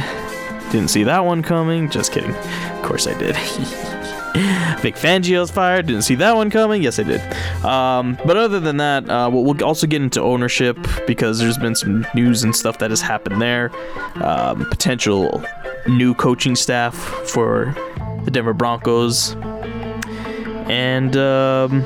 Didn't 0.71 0.88
see 0.88 1.04
that 1.04 1.25
one 1.25 1.43
coming. 1.43 1.90
Just 1.90 2.12
kidding. 2.12 2.35
Of 2.35 2.83
course 2.83 3.07
I 3.07 3.16
did. 3.19 3.37
Vic 4.81 4.97
Fangio's 4.97 5.50
fired. 5.50 5.87
Didn't 5.87 6.02
see 6.02 6.16
that 6.16 6.35
one 6.35 6.50
coming. 6.50 6.83
Yes, 6.83 6.99
I 6.99 7.04
did. 7.04 7.21
Um, 7.64 8.19
but 8.26 8.37
other 8.37 8.59
than 8.59 8.78
that, 8.78 9.09
uh, 9.09 9.31
we'll, 9.33 9.45
we'll, 9.45 9.64
also 9.64 9.87
get 9.87 10.02
into 10.02 10.21
ownership 10.21 10.76
because 11.07 11.38
there's 11.38 11.57
been 11.57 11.76
some 11.76 12.04
news 12.14 12.43
and 12.43 12.54
stuff 12.54 12.78
that 12.78 12.90
has 12.90 13.00
happened 13.00 13.40
there. 13.40 13.71
Um, 14.16 14.66
potential 14.71 15.45
new 15.87 16.14
coaching 16.14 16.57
staff 16.57 16.95
for 16.97 17.75
the 18.25 18.31
Denver 18.31 18.54
Broncos. 18.54 19.37
And 20.66 21.16
um, 21.16 21.83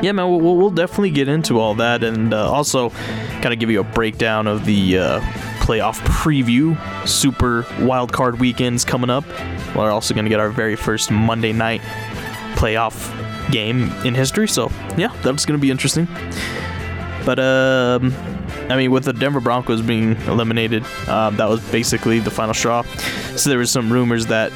yeah, 0.00 0.12
man, 0.12 0.28
we'll, 0.30 0.56
we'll, 0.56 0.70
definitely 0.70 1.10
get 1.10 1.28
into 1.28 1.58
all 1.58 1.74
that, 1.74 2.04
and 2.04 2.32
uh, 2.32 2.50
also 2.50 2.90
kind 3.40 3.52
of 3.52 3.58
give 3.58 3.70
you 3.70 3.80
a 3.80 3.84
breakdown 3.84 4.46
of 4.46 4.64
the 4.64 4.98
uh, 4.98 5.20
playoff 5.60 5.98
preview. 6.00 6.76
Super 7.06 7.66
wild 7.80 8.12
card 8.12 8.38
weekends 8.40 8.84
coming 8.84 9.10
up. 9.10 9.24
We're 9.74 9.90
also 9.90 10.14
going 10.14 10.24
to 10.24 10.30
get 10.30 10.40
our 10.40 10.50
very 10.50 10.76
first 10.76 11.10
Monday 11.10 11.52
night 11.52 11.80
playoff 12.54 13.14
game 13.50 13.90
in 14.04 14.14
history. 14.14 14.48
So 14.48 14.70
yeah, 14.96 15.12
that's 15.22 15.44
going 15.44 15.58
to 15.58 15.62
be 15.62 15.70
interesting. 15.70 16.06
But 17.24 17.38
um, 17.38 18.14
I 18.70 18.76
mean, 18.76 18.90
with 18.90 19.04
the 19.04 19.12
Denver 19.12 19.40
Broncos 19.40 19.82
being 19.82 20.12
eliminated, 20.22 20.84
um, 21.08 21.36
that 21.36 21.48
was 21.48 21.60
basically 21.70 22.18
the 22.20 22.30
final 22.30 22.54
straw. 22.54 22.82
So 23.36 23.50
there 23.50 23.58
was 23.58 23.70
some 23.70 23.92
rumors 23.92 24.26
that 24.26 24.52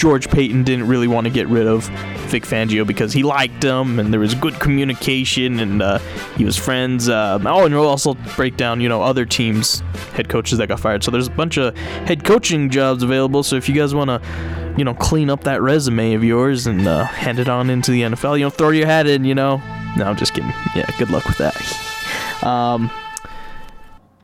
George 0.00 0.30
Paton 0.30 0.64
didn't 0.64 0.86
really 0.88 1.06
want 1.06 1.26
to 1.26 1.30
get 1.30 1.46
rid 1.48 1.66
of 1.66 1.84
Vic 2.30 2.44
Fangio 2.44 2.86
because 2.86 3.12
he 3.12 3.22
liked 3.22 3.62
him 3.62 4.00
and 4.00 4.10
there 4.10 4.18
was 4.18 4.34
good 4.34 4.54
communication 4.54 5.60
and 5.60 5.82
uh, 5.82 5.98
he 6.38 6.44
was 6.46 6.56
friends. 6.56 7.10
Uh, 7.10 7.38
oh, 7.44 7.66
and 7.66 7.74
we'll 7.74 7.86
also 7.86 8.14
break 8.34 8.56
down, 8.56 8.80
you 8.80 8.88
know, 8.88 9.02
other 9.02 9.26
teams' 9.26 9.80
head 10.14 10.30
coaches 10.30 10.56
that 10.56 10.68
got 10.68 10.80
fired. 10.80 11.04
So 11.04 11.10
there's 11.10 11.26
a 11.26 11.32
bunch 11.32 11.58
of 11.58 11.76
head 11.76 12.24
coaching 12.24 12.70
jobs 12.70 13.02
available. 13.02 13.42
So 13.42 13.56
if 13.56 13.68
you 13.68 13.74
guys 13.74 13.94
want 13.94 14.08
to, 14.08 14.74
you 14.78 14.86
know, 14.86 14.94
clean 14.94 15.28
up 15.28 15.44
that 15.44 15.60
resume 15.60 16.14
of 16.14 16.24
yours 16.24 16.66
and 16.66 16.88
uh, 16.88 17.04
hand 17.04 17.38
it 17.38 17.50
on 17.50 17.68
into 17.68 17.90
the 17.90 18.00
NFL, 18.00 18.38
you 18.38 18.46
know, 18.46 18.50
throw 18.50 18.70
your 18.70 18.86
hat 18.86 19.06
in, 19.06 19.26
you 19.26 19.34
know. 19.34 19.58
No, 19.98 20.06
I'm 20.06 20.16
just 20.16 20.32
kidding. 20.32 20.48
Yeah, 20.74 20.88
good 20.98 21.10
luck 21.10 21.26
with 21.26 21.36
that. 21.36 22.42
Um, 22.42 22.90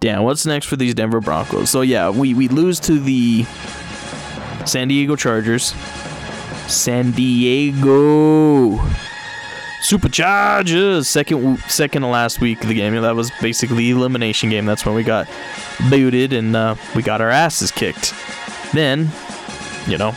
damn, 0.01 0.23
what's 0.23 0.47
next 0.47 0.69
for 0.69 0.77
these 0.77 0.95
Denver 0.95 1.21
Broncos? 1.21 1.69
So 1.69 1.83
yeah, 1.83 2.09
we 2.09 2.33
we 2.33 2.49
lose 2.49 2.81
to 2.81 2.99
the 2.99 3.45
San 4.67 4.89
Diego 4.89 5.17
Chargers. 5.17 5.75
San 6.67 7.13
Diego 7.13 8.77
Superchargers. 9.81 11.07
Second 11.07 11.59
second 11.69 12.03
to 12.03 12.09
last 12.09 12.41
week 12.41 12.63
of 12.63 12.69
the 12.69 12.75
game. 12.75 12.95
That 13.01 13.15
was 13.15 13.31
basically 13.41 13.91
elimination 13.91 14.51
game. 14.51 14.67
That's 14.67 14.85
when 14.85 14.95
we 14.95 15.05
got 15.05 15.29
booted 15.89 16.33
and 16.33 16.57
uh, 16.57 16.75
we 16.95 17.03
got 17.03 17.21
our 17.21 17.31
asses 17.31 17.71
kicked. 17.71 18.13
Then, 18.73 19.09
you 19.87 19.97
know, 19.97 20.11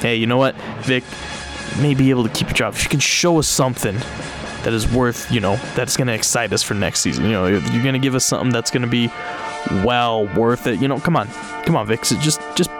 hey, 0.00 0.14
you 0.16 0.26
know 0.26 0.36
what, 0.36 0.54
Vic, 0.82 1.02
you 1.74 1.82
may 1.82 1.94
be 1.94 2.10
able 2.10 2.22
to 2.22 2.28
keep 2.30 2.48
your 2.48 2.54
job 2.54 2.74
if 2.74 2.84
you 2.84 2.88
can 2.88 3.00
show 3.00 3.38
us 3.38 3.48
something 3.48 3.96
that 4.62 4.72
is 4.72 4.90
worth, 4.90 5.30
you 5.30 5.40
know, 5.40 5.56
that's 5.74 5.96
going 5.96 6.06
to 6.06 6.14
excite 6.14 6.52
us 6.52 6.62
for 6.62 6.74
next 6.74 7.00
season. 7.00 7.24
You 7.24 7.32
know, 7.32 7.46
you're 7.46 7.82
going 7.82 7.94
to 7.94 7.98
give 7.98 8.14
us 8.14 8.24
something 8.24 8.50
that's 8.50 8.70
going 8.70 8.82
to 8.82 8.88
be 8.88 9.08
well 9.84 10.26
worth 10.34 10.66
it. 10.66 10.80
You 10.80 10.88
know, 10.88 11.00
come 11.00 11.16
on, 11.16 11.28
come 11.64 11.76
on, 11.76 11.86
Vic. 11.86 12.04
So 12.04 12.16
just, 12.20 12.40
just, 12.56 12.70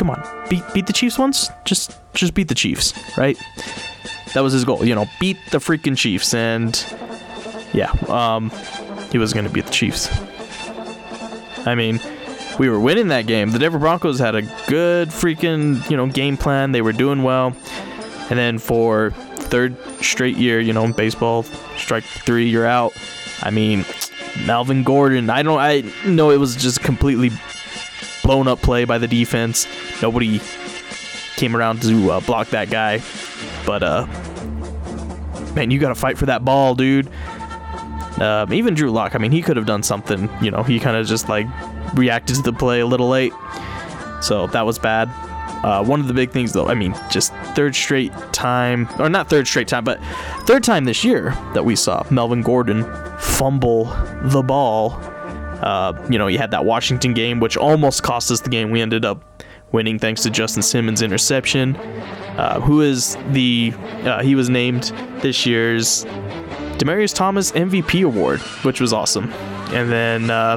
come 0.00 0.08
on, 0.08 0.48
beat 0.48 0.64
beat 0.72 0.86
the 0.86 0.94
Chiefs 0.94 1.18
once. 1.18 1.50
Just, 1.66 1.94
just 2.14 2.32
beat 2.32 2.48
the 2.48 2.54
Chiefs, 2.54 2.94
right? 3.18 3.38
That 4.32 4.40
was 4.40 4.54
his 4.54 4.64
goal. 4.64 4.82
You 4.82 4.94
know, 4.94 5.04
beat 5.20 5.36
the 5.50 5.58
freaking 5.58 5.94
Chiefs, 5.94 6.32
and 6.32 6.74
yeah, 7.74 7.92
um, 8.08 8.50
he 9.12 9.18
was 9.18 9.34
going 9.34 9.44
to 9.44 9.50
beat 9.50 9.66
the 9.66 9.72
Chiefs. 9.72 10.08
I 11.66 11.74
mean, 11.74 12.00
we 12.58 12.70
were 12.70 12.80
winning 12.80 13.08
that 13.08 13.26
game. 13.26 13.50
The 13.50 13.58
Denver 13.58 13.78
Broncos 13.78 14.18
had 14.18 14.34
a 14.34 14.40
good 14.66 15.10
freaking, 15.10 15.88
you 15.90 15.98
know, 15.98 16.06
game 16.06 16.38
plan. 16.38 16.72
They 16.72 16.80
were 16.80 16.94
doing 16.94 17.22
well. 17.22 17.54
And 18.30 18.38
then 18.38 18.58
for 18.58 19.10
third 19.10 19.76
straight 20.02 20.38
year, 20.38 20.60
you 20.60 20.72
know, 20.72 20.90
baseball, 20.90 21.42
strike 21.76 22.04
three, 22.04 22.48
you're 22.48 22.66
out. 22.66 22.94
I 23.42 23.50
mean, 23.50 23.84
Melvin 24.46 24.82
Gordon, 24.82 25.28
I 25.28 25.42
don't, 25.42 25.58
I 25.58 25.82
know 26.06 26.30
it 26.30 26.38
was 26.38 26.56
just 26.56 26.80
completely 26.80 27.30
blown 28.22 28.48
up 28.48 28.60
play 28.60 28.84
by 28.84 28.98
the 28.98 29.08
defense. 29.08 29.66
Nobody 30.02 30.40
came 31.36 31.56
around 31.56 31.82
to 31.82 32.12
uh, 32.12 32.20
block 32.20 32.48
that 32.48 32.70
guy. 32.70 33.00
But, 33.66 33.82
uh, 33.82 34.06
man, 35.54 35.70
you 35.70 35.78
got 35.78 35.88
to 35.88 35.94
fight 35.94 36.18
for 36.18 36.26
that 36.26 36.44
ball, 36.44 36.74
dude. 36.74 37.08
Um, 38.20 38.52
even 38.52 38.74
Drew 38.74 38.90
Lock, 38.90 39.14
I 39.14 39.18
mean, 39.18 39.32
he 39.32 39.40
could 39.40 39.56
have 39.56 39.66
done 39.66 39.82
something. 39.82 40.28
You 40.42 40.50
know, 40.50 40.62
he 40.62 40.78
kind 40.78 40.96
of 40.96 41.06
just 41.06 41.28
like 41.28 41.46
reacted 41.94 42.36
to 42.36 42.42
the 42.42 42.52
play 42.52 42.80
a 42.80 42.86
little 42.86 43.08
late. 43.08 43.32
So 44.20 44.46
that 44.48 44.66
was 44.66 44.78
bad. 44.78 45.08
Uh, 45.64 45.84
one 45.84 46.00
of 46.00 46.08
the 46.08 46.14
big 46.14 46.30
things, 46.30 46.52
though, 46.52 46.68
I 46.68 46.74
mean, 46.74 46.94
just 47.10 47.32
third 47.54 47.74
straight 47.74 48.12
time, 48.32 48.88
or 48.98 49.08
not 49.10 49.28
third 49.28 49.46
straight 49.46 49.68
time, 49.68 49.84
but 49.84 50.02
third 50.46 50.64
time 50.64 50.84
this 50.84 51.04
year 51.04 51.30
that 51.54 51.64
we 51.64 51.76
saw 51.76 52.02
Melvin 52.10 52.42
Gordon 52.42 52.84
fumble 53.18 53.84
the 54.22 54.42
ball. 54.42 54.98
Uh, 55.62 55.92
you 56.10 56.18
know, 56.18 56.26
he 56.26 56.36
had 56.36 56.50
that 56.52 56.64
Washington 56.64 57.14
game, 57.14 57.40
which 57.40 57.56
almost 57.56 58.02
cost 58.02 58.30
us 58.30 58.40
the 58.40 58.50
game. 58.50 58.70
We 58.70 58.80
ended 58.80 59.04
up 59.04 59.22
winning 59.72 59.98
thanks 59.98 60.22
to 60.22 60.30
Justin 60.30 60.62
Simmons' 60.62 61.02
interception. 61.02 61.76
Uh, 61.76 62.60
who 62.60 62.80
is 62.80 63.16
the, 63.30 63.72
uh, 64.04 64.22
he 64.22 64.34
was 64.34 64.48
named 64.48 64.84
this 65.20 65.44
year's 65.44 66.04
Demaryius 66.78 67.14
Thomas 67.14 67.52
MVP 67.52 68.04
award, 68.04 68.40
which 68.64 68.80
was 68.80 68.92
awesome. 68.92 69.30
And 69.72 69.92
then 69.92 70.30
uh, 70.30 70.56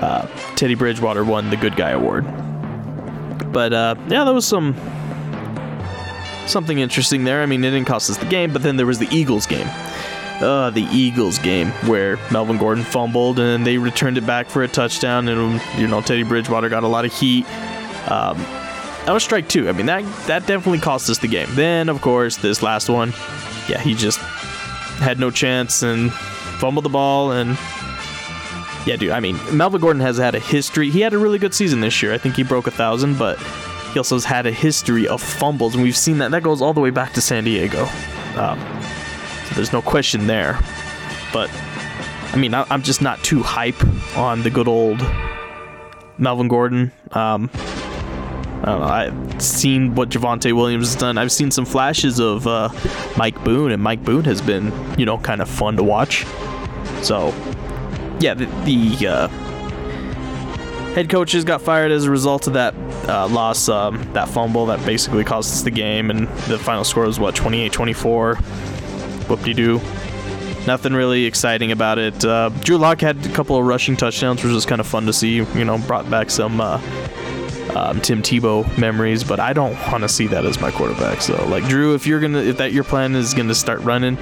uh, 0.00 0.26
Teddy 0.56 0.74
Bridgewater 0.74 1.24
won 1.24 1.50
the 1.50 1.56
Good 1.56 1.76
Guy 1.76 1.90
award. 1.90 2.24
But 3.52 3.72
uh, 3.72 3.94
yeah, 4.08 4.24
that 4.24 4.34
was 4.34 4.46
some 4.46 4.74
something 6.46 6.78
interesting 6.78 7.24
there. 7.24 7.42
I 7.42 7.46
mean, 7.46 7.64
it 7.64 7.70
didn't 7.70 7.86
cost 7.86 8.10
us 8.10 8.16
the 8.16 8.26
game, 8.26 8.52
but 8.52 8.62
then 8.62 8.76
there 8.76 8.86
was 8.86 8.98
the 8.98 9.08
Eagles 9.10 9.46
game. 9.46 9.68
Uh, 10.40 10.70
the 10.70 10.84
Eagles 10.84 11.38
game 11.38 11.68
where 11.86 12.16
Melvin 12.32 12.56
Gordon 12.56 12.82
fumbled 12.82 13.38
and 13.38 13.66
they 13.66 13.76
returned 13.76 14.16
it 14.16 14.26
back 14.26 14.48
for 14.48 14.62
a 14.62 14.68
touchdown, 14.68 15.28
and 15.28 15.60
you 15.78 15.86
know 15.86 16.00
Teddy 16.00 16.22
Bridgewater 16.22 16.70
got 16.70 16.82
a 16.82 16.88
lot 16.88 17.04
of 17.04 17.12
heat. 17.12 17.44
Um, 18.10 18.38
that 19.04 19.12
was 19.12 19.22
strike 19.22 19.48
two. 19.48 19.68
I 19.68 19.72
mean, 19.72 19.86
that 19.86 20.02
that 20.26 20.46
definitely 20.46 20.78
cost 20.78 21.10
us 21.10 21.18
the 21.18 21.28
game. 21.28 21.48
Then, 21.50 21.88
of 21.88 22.00
course, 22.00 22.36
this 22.36 22.62
last 22.62 22.88
one, 22.88 23.12
yeah, 23.68 23.80
he 23.80 23.94
just 23.94 24.18
had 25.00 25.18
no 25.18 25.30
chance 25.30 25.82
and 25.82 26.12
fumbled 26.12 26.84
the 26.84 26.90
ball 26.90 27.32
and 27.32 27.58
yeah, 28.86 28.96
dude. 28.96 29.10
I 29.10 29.20
mean, 29.20 29.38
Melvin 29.52 29.80
Gordon 29.80 30.00
has 30.00 30.16
had 30.16 30.34
a 30.34 30.40
history. 30.40 30.90
He 30.90 31.00
had 31.00 31.12
a 31.12 31.18
really 31.18 31.38
good 31.38 31.54
season 31.54 31.80
this 31.80 32.02
year. 32.02 32.12
I 32.12 32.18
think 32.18 32.36
he 32.36 32.42
broke 32.42 32.66
a 32.66 32.70
thousand, 32.70 33.18
but 33.18 33.38
he 33.92 33.98
also 33.98 34.14
has 34.14 34.24
had 34.24 34.46
a 34.46 34.52
history 34.52 35.06
of 35.06 35.20
fumbles, 35.20 35.74
and 35.74 35.82
we've 35.82 35.96
seen 35.96 36.18
that. 36.18 36.30
That 36.30 36.42
goes 36.42 36.62
all 36.62 36.72
the 36.72 36.80
way 36.80 36.90
back 36.90 37.12
to 37.14 37.20
San 37.20 37.44
Diego. 37.44 37.86
Um, 38.36 38.58
there's 39.54 39.72
no 39.72 39.82
question 39.82 40.26
there. 40.26 40.58
But 41.32 41.50
I 42.32 42.36
mean, 42.36 42.54
I, 42.54 42.66
am 42.72 42.82
just 42.82 43.02
not 43.02 43.22
too 43.24 43.42
hype 43.42 43.82
on 44.16 44.42
the 44.42 44.50
good 44.50 44.68
old 44.68 45.00
Melvin 46.18 46.48
Gordon. 46.48 46.92
Um, 47.12 47.50
I 48.62 48.66
don't 48.66 48.80
know. 48.80 48.86
I've 48.86 49.42
seen 49.42 49.94
what 49.94 50.10
Javonte 50.10 50.52
Williams 50.52 50.92
has 50.92 51.00
done. 51.00 51.16
I've 51.16 51.32
seen 51.32 51.50
some 51.50 51.64
flashes 51.64 52.20
of 52.20 52.46
uh, 52.46 52.68
Mike 53.16 53.42
Boone, 53.42 53.72
and 53.72 53.82
Mike 53.82 54.04
Boone 54.04 54.24
has 54.24 54.42
been, 54.42 54.72
you 54.98 55.06
know, 55.06 55.16
kind 55.18 55.40
of 55.40 55.48
fun 55.48 55.76
to 55.76 55.82
watch. 55.82 56.26
So, 57.02 57.28
yeah, 58.20 58.34
the, 58.34 58.44
the 58.64 59.06
uh, 59.08 59.28
head 60.94 61.08
coaches 61.08 61.44
got 61.44 61.62
fired 61.62 61.90
as 61.90 62.04
a 62.04 62.10
result 62.10 62.46
of 62.48 62.52
that 62.52 62.74
uh, 63.08 63.28
loss, 63.28 63.68
um, 63.70 64.12
that 64.12 64.28
fumble 64.28 64.66
that 64.66 64.84
basically 64.84 65.24
cost 65.24 65.54
us 65.54 65.62
the 65.62 65.70
game, 65.70 66.10
and 66.10 66.28
the 66.46 66.58
final 66.58 66.84
score 66.84 67.06
was 67.06 67.18
what 67.18 67.34
28-24. 67.34 68.79
Whoop-de-doo. 69.30 69.80
Nothing 70.66 70.92
really 70.92 71.24
exciting 71.24 71.72
about 71.72 71.98
it. 71.98 72.22
Uh, 72.22 72.50
Drew 72.60 72.76
Lock 72.76 73.00
had 73.00 73.24
a 73.24 73.30
couple 73.30 73.56
of 73.56 73.64
rushing 73.64 73.96
touchdowns, 73.96 74.44
which 74.44 74.52
was 74.52 74.66
kind 74.66 74.80
of 74.80 74.86
fun 74.86 75.06
to 75.06 75.12
see. 75.12 75.36
You 75.36 75.64
know, 75.64 75.78
brought 75.78 76.10
back 76.10 76.30
some 76.30 76.60
uh, 76.60 76.80
um, 77.74 78.00
Tim 78.02 78.20
Tebow 78.20 78.76
memories, 78.76 79.24
but 79.24 79.40
I 79.40 79.54
don't 79.54 79.74
want 79.90 80.02
to 80.02 80.08
see 80.08 80.26
that 80.26 80.44
as 80.44 80.60
my 80.60 80.70
quarterback. 80.70 81.22
So, 81.22 81.42
like 81.48 81.66
Drew, 81.66 81.94
if 81.94 82.06
you're 82.06 82.20
gonna, 82.20 82.40
if 82.40 82.58
that 82.58 82.72
your 82.72 82.84
plan 82.84 83.14
is 83.14 83.32
gonna 83.32 83.54
start 83.54 83.80
running, 83.80 84.18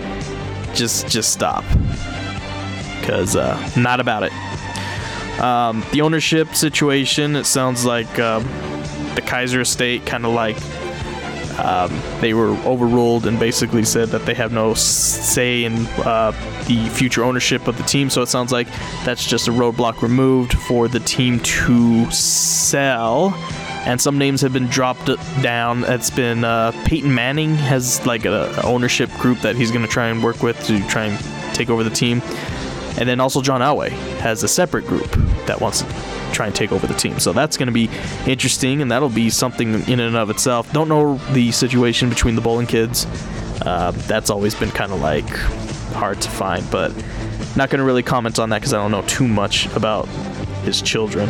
just 0.75 1.09
just 1.09 1.33
stop, 1.33 1.65
because 3.01 3.35
uh, 3.35 3.71
not 3.77 3.99
about 3.99 4.23
it. 4.23 4.33
Um, 5.41 5.85
the 5.93 6.03
ownership 6.03 6.55
situation, 6.55 7.35
it 7.35 7.45
sounds 7.45 7.85
like 7.85 8.19
um, 8.19 8.45
the 9.15 9.23
Kaiser 9.25 9.61
estate 9.61 10.07
kind 10.07 10.25
of 10.25 10.33
like 10.33 10.57
um, 11.59 11.91
they 12.21 12.35
were 12.35 12.51
overruled 12.65 13.27
and 13.27 13.39
basically 13.39 13.85
said 13.85 14.09
that 14.09 14.25
they 14.27 14.35
have 14.35 14.53
no 14.53 14.75
say 14.75 15.65
in 15.65 15.75
uh, 15.99 16.31
the 16.67 16.89
future 16.91 17.25
ownership 17.25 17.67
of 17.67 17.77
the 17.77 17.83
team. 17.85 18.11
So 18.11 18.23
it 18.23 18.29
sounds 18.29 18.53
like 18.53 18.69
that's 19.05 19.27
just 19.27 19.49
a 19.49 19.51
roadblock 19.51 20.03
removed 20.03 20.55
for 20.55 20.89
the 20.89 21.01
team 21.01 21.41
to 21.41 22.11
sell. 22.11 23.35
And 23.87 24.01
some 24.01 24.19
names 24.19 24.41
have 24.43 24.53
been 24.53 24.67
dropped 24.67 25.07
down. 25.43 25.85
It's 25.85 26.11
been 26.11 26.45
uh, 26.45 26.73
Peyton 26.85 27.15
Manning 27.15 27.55
has 27.55 28.05
like 28.07 28.25
a, 28.25 28.53
a 28.59 28.63
ownership 28.63 29.11
group 29.13 29.39
that 29.41 29.57
he's 29.57 29.71
going 29.71 29.85
to 29.85 29.91
try 29.91 30.09
and 30.09 30.23
work 30.23 30.43
with 30.43 30.63
to 30.67 30.87
try 30.89 31.07
and 31.07 31.55
take 31.55 31.71
over 31.71 31.83
the 31.83 31.91
team. 31.91 32.21
And 32.99 33.09
then 33.09 33.21
also 33.21 33.41
John 33.41 33.61
Elway 33.61 33.91
has 34.21 34.43
a 34.43 34.49
separate 34.49 34.87
group 34.87 35.09
that 35.49 35.61
wants 35.61 35.83
to 35.83 35.89
try 36.33 36.47
and 36.47 36.55
take 36.55 36.73
over 36.73 36.87
the 36.87 36.95
team. 36.95 37.19
So 37.19 37.33
that's 37.33 37.57
going 37.57 37.67
to 37.67 37.73
be 37.73 37.91
interesting, 38.27 38.81
and 38.81 38.91
that'll 38.91 39.09
be 39.09 39.29
something 39.29 39.87
in 39.89 40.01
and 40.01 40.17
of 40.17 40.31
itself. 40.31 40.73
Don't 40.73 40.89
know 40.89 41.17
the 41.33 41.51
situation 41.51 42.09
between 42.09 42.37
the 42.37 42.41
Bowlen 42.41 42.67
kids. 42.67 43.07
Uh, 43.63 43.91
that's 44.07 44.31
always 44.31 44.55
been 44.55 44.71
kind 44.71 44.93
of 44.93 45.01
like 45.01 45.29
hard 45.95 46.21
to 46.23 46.31
find, 46.31 46.69
but 46.71 46.95
not 47.57 47.71
going 47.71 47.81
to 47.81 47.85
really 47.85 48.03
comment 48.05 48.39
on 48.39 48.51
that 48.51 48.61
because 48.61 48.73
I 48.73 48.77
don't 48.77 48.93
know 48.93 49.03
too 49.03 49.27
much 49.27 49.67
about 49.75 50.07
his 50.65 50.81
children. 50.81 51.29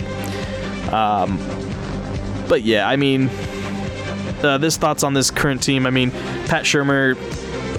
Um, 0.92 1.38
but 2.48 2.62
yeah, 2.62 2.88
I 2.88 2.96
mean, 2.96 3.30
uh, 4.42 4.58
this 4.58 4.76
thoughts 4.76 5.02
on 5.02 5.14
this 5.14 5.30
current 5.30 5.62
team. 5.62 5.86
I 5.86 5.90
mean, 5.90 6.10
Pat 6.10 6.64
Shurmur 6.64 7.16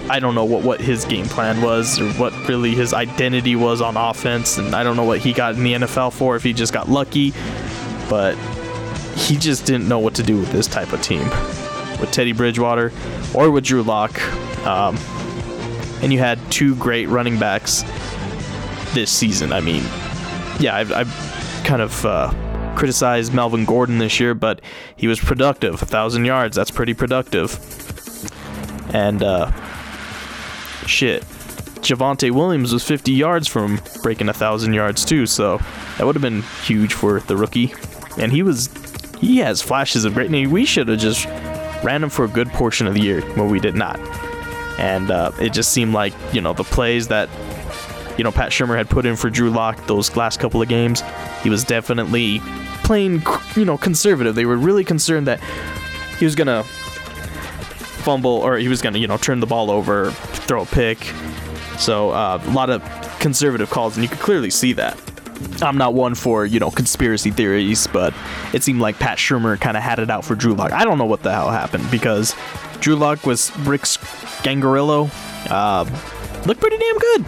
I 0.10 0.20
don't 0.20 0.36
know 0.36 0.46
what, 0.46 0.64
what 0.64 0.82
his 0.82 1.06
game 1.06 1.26
plan 1.28 1.62
was 1.62 2.00
or 2.00 2.10
what 2.14 2.34
really 2.48 2.74
his 2.76 2.94
identity 2.94 3.56
was 3.56 3.82
on 3.82 3.96
offense. 3.96 4.58
And 4.58 4.76
I 4.76 4.84
don't 4.84 4.96
know 4.96 5.04
what 5.04 5.20
he 5.20 5.34
got 5.34 5.56
in 5.56 5.64
the 5.64 5.74
NFL 5.74 6.14
for, 6.14 6.36
if 6.36 6.44
he 6.44 6.54
just 6.54 6.74
got 6.74 6.90
lucky. 6.90 7.34
But 8.10 8.36
he 9.16 9.36
just 9.38 9.66
didn't 9.66 9.88
know 9.88 10.00
what 10.00 10.16
to 10.16 10.24
do 10.24 10.38
with 10.38 10.52
this 10.52 10.68
type 10.68 10.94
of 10.94 11.02
team. 11.02 11.30
with 12.00 12.12
Teddy 12.12 12.32
Bridgewater 12.32 12.92
or 13.34 13.52
with 13.52 13.66
Drew 13.66 13.84
Lock. 13.84 14.20
Um, 14.66 14.98
and 16.02 16.14
you 16.14 16.20
had 16.20 16.40
two 16.52 16.76
great 16.76 17.08
running 17.10 17.38
backs 17.38 17.84
this 18.94 19.12
season. 19.12 19.52
I 19.52 19.62
mean, 19.62 19.84
yeah, 20.60 20.76
I've, 20.76 20.92
I've 20.92 21.62
kind 21.66 21.82
of 21.82 22.06
uh, 22.06 22.34
criticized 22.76 23.34
Melvin 23.34 23.66
Gordon 23.66 23.98
this 23.98 24.20
year, 24.20 24.34
but 24.34 24.62
he 24.96 25.08
was 25.08 25.20
productive. 25.20 25.82
A 25.82 25.86
thousand 25.86 26.26
yards, 26.26 26.56
that's 26.56 26.72
pretty 26.72 26.94
productive. 26.94 27.60
And 28.94 29.22
uh, 29.22 29.52
shit, 30.90 31.24
Javonte 31.82 32.32
Williams 32.32 32.74
was 32.74 32.84
50 32.84 33.12
yards 33.12 33.48
from 33.48 33.80
breaking 34.04 34.30
a 34.30 34.34
thousand 34.34 34.74
yards 34.74 35.06
too, 35.06 35.26
so 35.26 35.60
that 35.98 36.06
would 36.06 36.16
have 36.16 36.22
been 36.22 36.42
huge 36.64 36.94
for 36.94 37.22
the 37.22 37.38
rookie. 37.38 37.74
And 38.18 38.32
he 38.32 38.44
was, 38.44 38.70
he 39.20 39.38
has 39.38 39.62
flashes 39.62 40.04
of 40.06 40.14
greatness. 40.14 40.50
We 40.50 40.66
should 40.66 40.88
have 40.90 41.00
just 41.00 41.26
ran 41.84 42.04
him 42.04 42.10
for 42.10 42.26
a 42.26 42.28
good 42.28 42.50
portion 42.50 42.88
of 42.88 42.94
the 42.94 43.02
year, 43.02 43.22
but 43.36 43.46
we 43.46 43.60
did 43.60 43.76
not. 43.76 44.00
And 44.78 45.12
uh, 45.12 45.32
it 45.40 45.54
just 45.54 45.72
seemed 45.72 45.94
like 45.94 46.14
you 46.34 46.42
know 46.42 46.54
the 46.54 46.64
plays 46.64 47.08
that 47.10 47.30
you 48.18 48.24
know 48.24 48.32
Pat 48.32 48.52
Shurmur 48.52 48.78
had 48.78 48.90
put 48.90 49.06
in 49.06 49.16
for 49.16 49.30
Drew 49.30 49.50
Lock 49.50 49.88
those 49.88 50.16
last 50.16 50.40
couple 50.40 50.62
of 50.62 50.70
games, 50.70 51.04
he 51.42 51.50
was 51.50 51.64
definitely 51.64 52.40
playing 52.84 53.22
you 53.56 53.66
know 53.66 53.78
conservative. 53.78 54.36
They 54.36 54.46
were 54.46 54.58
really 54.58 54.86
concerned 54.86 55.28
that 55.28 55.42
he 56.18 56.26
was 56.26 56.36
gonna 56.36 56.64
fumble 58.00 58.32
or 58.32 58.58
he 58.58 58.68
was 58.68 58.82
gonna 58.82 58.98
you 59.00 59.08
know 59.08 59.18
turn 59.18 59.40
the 59.40 59.48
ball 59.48 59.70
over, 59.70 60.12
throw 60.12 60.64
a 60.64 60.66
pick. 60.66 61.00
So 61.78 62.12
uh, 62.12 62.42
a 62.44 62.52
lot 62.52 62.70
of 62.70 62.84
conservative 63.20 63.70
calls, 63.70 63.96
and 63.96 64.04
you 64.04 64.10
could 64.10 64.20
clearly 64.20 64.50
see 64.50 64.74
that. 64.74 65.00
I'm 65.62 65.78
not 65.78 65.94
one 65.94 66.16
for 66.16 66.46
you 66.46 66.60
know 66.60 66.70
conspiracy 66.72 67.32
theories, 67.32 67.88
but 67.88 68.14
it 68.54 68.64
seemed 68.64 68.82
like 68.82 69.00
Pat 69.00 69.18
Shurmur 69.18 69.60
kind 69.60 69.78
of 69.78 69.84
had 69.84 70.00
it 70.00 70.10
out 70.10 70.26
for 70.26 70.36
Drew 70.36 70.54
Lock. 70.54 70.72
I 70.72 70.84
don't 70.84 70.98
know 70.98 71.06
what 71.06 71.24
the 71.24 71.32
hell 71.32 71.50
happened 71.50 71.90
because 71.92 72.36
Drew 72.80 72.96
Lock 72.96 73.26
was 73.26 73.56
Rich 73.60 73.84
Scangarello. 73.84 75.10
Uh, 75.50 75.86
looked 76.46 76.60
pretty 76.60 76.78
damn 76.78 76.98
good. 76.98 77.26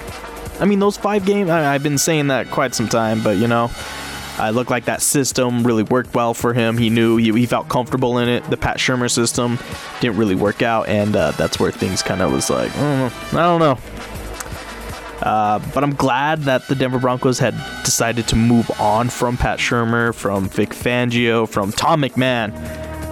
I 0.59 0.65
mean, 0.65 0.79
those 0.79 0.97
five 0.97 1.25
games, 1.25 1.49
I, 1.49 1.73
I've 1.73 1.83
been 1.83 1.97
saying 1.97 2.27
that 2.27 2.51
quite 2.51 2.75
some 2.75 2.87
time, 2.87 3.23
but 3.23 3.37
you 3.37 3.47
know, 3.47 3.71
I 4.41 4.49
looked 4.49 4.71
like 4.71 4.85
that 4.85 5.03
system 5.03 5.65
really 5.65 5.83
worked 5.83 6.15
well 6.15 6.33
for 6.33 6.53
him. 6.53 6.77
He 6.77 6.89
knew 6.89 7.17
he, 7.17 7.31
he 7.31 7.45
felt 7.45 7.69
comfortable 7.69 8.17
in 8.17 8.27
it. 8.27 8.43
The 8.49 8.57
Pat 8.57 8.77
Shurmur 8.77 9.09
system 9.09 9.59
didn't 9.99 10.17
really 10.17 10.33
work 10.33 10.63
out, 10.63 10.87
and 10.89 11.15
uh, 11.15 11.31
that's 11.31 11.59
where 11.59 11.71
things 11.71 12.01
kind 12.01 12.23
of 12.23 12.31
was 12.31 12.49
like, 12.49 12.71
mm, 12.71 13.33
I 13.33 13.43
don't 13.43 13.59
know. 13.59 13.77
Uh, 15.21 15.59
but 15.75 15.83
I'm 15.83 15.93
glad 15.93 16.39
that 16.43 16.67
the 16.67 16.73
Denver 16.73 16.97
Broncos 16.97 17.37
had 17.37 17.53
decided 17.83 18.27
to 18.29 18.35
move 18.35 18.71
on 18.79 19.09
from 19.09 19.37
Pat 19.37 19.59
Shurmur, 19.59 20.15
from 20.15 20.49
Vic 20.49 20.69
Fangio, 20.69 21.47
from 21.47 21.71
Tom 21.71 22.01
McMahon. 22.01 22.51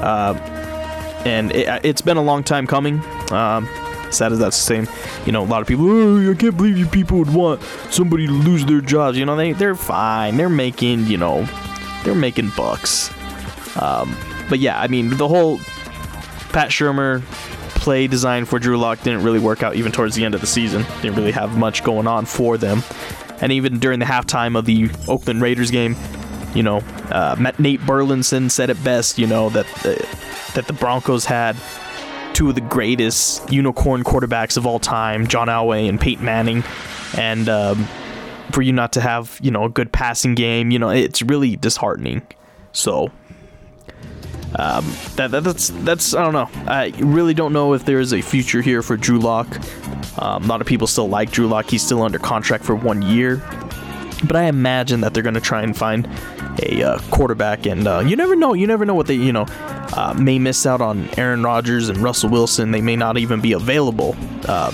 Uh, 0.02 0.34
and 1.26 1.52
it, 1.52 1.86
has 1.86 2.02
been 2.02 2.18
a 2.18 2.24
long 2.24 2.44
time 2.44 2.66
coming. 2.66 3.04
Um, 3.32 3.70
sad 4.12 4.32
as 4.32 4.40
that's 4.40 4.58
the 4.58 4.64
same. 4.64 4.88
You 5.26 5.32
know, 5.32 5.44
a 5.44 5.46
lot 5.46 5.62
of 5.62 5.68
people, 5.68 6.30
I 6.30 6.36
can't 6.36 6.56
believe 6.56 6.78
you 6.78 6.88
people 6.88 7.20
would 7.20 7.34
want 7.34 7.62
somebody 7.90 8.28
to 8.28 8.34
lose 8.34 8.66
their 8.66 8.82
jobs. 8.82 9.18
You 9.18 9.26
know, 9.26 9.36
they, 9.36 9.54
they're 9.54 9.76
fine. 9.76 10.38
They're 10.38 10.50
making, 10.50 11.08
you 11.08 11.18
know, 11.18 11.48
they're 12.04 12.16
making 12.16 12.52
bucks. 12.56 13.12
Um, 13.82 14.16
but 14.50 14.60
yeah, 14.60 14.80
I 14.80 14.88
mean, 14.88 15.10
the 15.18 15.28
whole 15.28 15.58
Pat 16.52 16.70
Shurmur 16.70 17.22
play 17.76 18.08
design 18.08 18.46
for 18.46 18.60
Drew 18.60 18.78
Lock 18.78 19.02
didn't 19.04 19.24
really 19.24 19.40
work 19.40 19.64
out 19.64 19.76
even 19.76 19.92
towards 19.92 20.16
the 20.16 20.26
end 20.26 20.36
of 20.36 20.42
the 20.42 20.48
season. 20.48 20.86
Didn't 21.02 21.16
really 21.16 21.32
have 21.32 21.58
much 21.58 21.84
going 21.84 22.08
on 22.08 22.26
for 22.26 22.58
them. 22.58 22.84
And 23.42 23.52
even 23.52 23.80
during 23.80 24.00
the 24.00 24.06
halftime 24.06 24.58
of 24.58 24.66
the 24.66 24.90
Oakland 25.08 25.42
Raiders 25.42 25.72
game, 25.72 25.96
you 26.54 26.64
know, 26.64 26.78
uh, 27.12 27.52
Nate 27.58 27.86
Burleson 27.86 28.50
said 28.50 28.70
it 28.70 28.84
best, 28.84 29.18
you 29.18 29.28
know, 29.28 29.50
that 29.50 29.66
uh, 29.86 29.96
that 30.56 30.66
the 30.68 30.74
Broncos 30.74 31.26
had 31.26 31.56
two 32.34 32.50
of 32.50 32.56
the 32.56 32.62
greatest 32.62 33.52
unicorn 33.52 34.04
quarterbacks 34.04 34.58
of 34.58 34.66
all 34.66 34.80
time, 34.80 35.28
John 35.28 35.48
Elway 35.48 35.90
and 35.90 36.00
Peyton 36.00 36.26
Manning, 36.26 36.64
and 37.18 37.50
um, 37.50 37.88
for 38.52 38.62
you 38.62 38.74
not 38.74 38.94
to 38.94 39.02
have 39.02 39.40
you 39.42 39.52
know 39.52 39.66
a 39.66 39.70
good 39.70 39.92
passing 39.92 40.36
game, 40.36 40.72
you 40.72 40.80
know 40.80 40.90
it's 40.90 41.22
really 41.22 41.56
disheartening. 41.56 42.22
So 42.72 43.12
um, 44.56 44.92
that, 45.16 45.32
that, 45.32 45.44
that's 45.44 45.70
that's 45.70 46.14
I 46.14 46.24
don't 46.24 46.34
know. 46.34 46.50
I 46.70 46.92
really 46.98 47.34
don't 47.34 47.54
know 47.54 47.74
if 47.74 47.86
there 47.86 48.00
is 48.00 48.14
a 48.14 48.22
future 48.22 48.62
here 48.62 48.82
for 48.82 48.98
Drew 48.98 49.20
Lock. 49.20 49.48
Um, 50.18 50.44
a 50.44 50.48
lot 50.48 50.60
of 50.60 50.68
people 50.68 50.88
still 50.88 51.08
like 51.08 51.32
Drew 51.32 51.48
Lock. 51.48 51.70
He's 51.70 51.84
still 51.84 52.02
under 52.02 52.20
contract 52.20 52.64
for 52.64 52.76
one 52.76 53.02
year, 53.04 53.38
but 54.24 54.36
I 54.36 54.46
imagine 54.46 55.02
that 55.02 55.14
they're 55.14 55.24
going 55.24 55.36
to 55.36 55.42
try 55.42 55.62
and 55.62 55.78
find 55.78 56.10
a 56.62 56.84
uh, 56.84 57.00
quarterback. 57.12 57.66
And 57.66 57.88
uh, 57.88 58.00
you 58.00 58.16
never 58.16 58.36
know. 58.36 58.54
You 58.54 58.68
never 58.68 58.86
know 58.86 58.96
what 58.96 59.08
they 59.08 59.16
you 59.16 59.32
know 59.32 59.46
uh, 59.94 60.14
may 60.18 60.40
miss 60.40 60.66
out 60.66 60.82
on 60.82 61.10
Aaron 61.18 61.44
Rodgers 61.44 61.90
and 61.90 61.98
Russell 62.00 62.30
Wilson. 62.30 62.72
They 62.72 62.82
may 62.82 62.96
not 62.96 63.18
even 63.18 63.42
be 63.42 63.54
available, 63.54 64.16
um, 64.48 64.74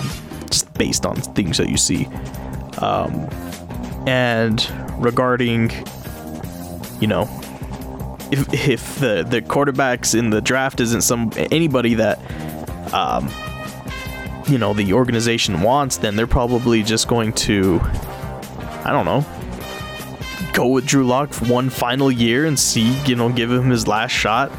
just 0.49 0.73
based 0.73 1.05
on 1.05 1.15
things 1.15 1.57
that 1.57 1.69
you 1.69 1.77
see. 1.77 2.07
Um, 2.79 3.27
and 4.07 4.65
regarding, 4.97 5.71
you 6.99 7.07
know, 7.07 7.23
if 8.31 8.53
if 8.69 8.99
the 8.99 9.25
the 9.27 9.41
quarterbacks 9.41 10.17
in 10.17 10.29
the 10.29 10.41
draft 10.41 10.79
isn't 10.79 11.01
some 11.01 11.31
anybody 11.35 11.95
that, 11.95 12.19
um, 12.93 13.29
you 14.47 14.57
know, 14.57 14.73
the 14.73 14.93
organization 14.93 15.61
wants, 15.61 15.97
then 15.97 16.15
they're 16.15 16.27
probably 16.27 16.83
just 16.83 17.07
going 17.07 17.33
to, 17.33 17.79
I 18.83 18.91
don't 18.91 19.05
know, 19.05 19.25
go 20.55 20.67
with 20.67 20.85
Drew 20.85 21.05
Lock 21.05 21.33
for 21.33 21.45
one 21.45 21.69
final 21.69 22.11
year 22.11 22.45
and 22.45 22.57
see, 22.57 22.97
you 23.03 23.15
know, 23.15 23.29
give 23.29 23.51
him 23.51 23.69
his 23.69 23.87
last 23.87 24.11
shot 24.11 24.51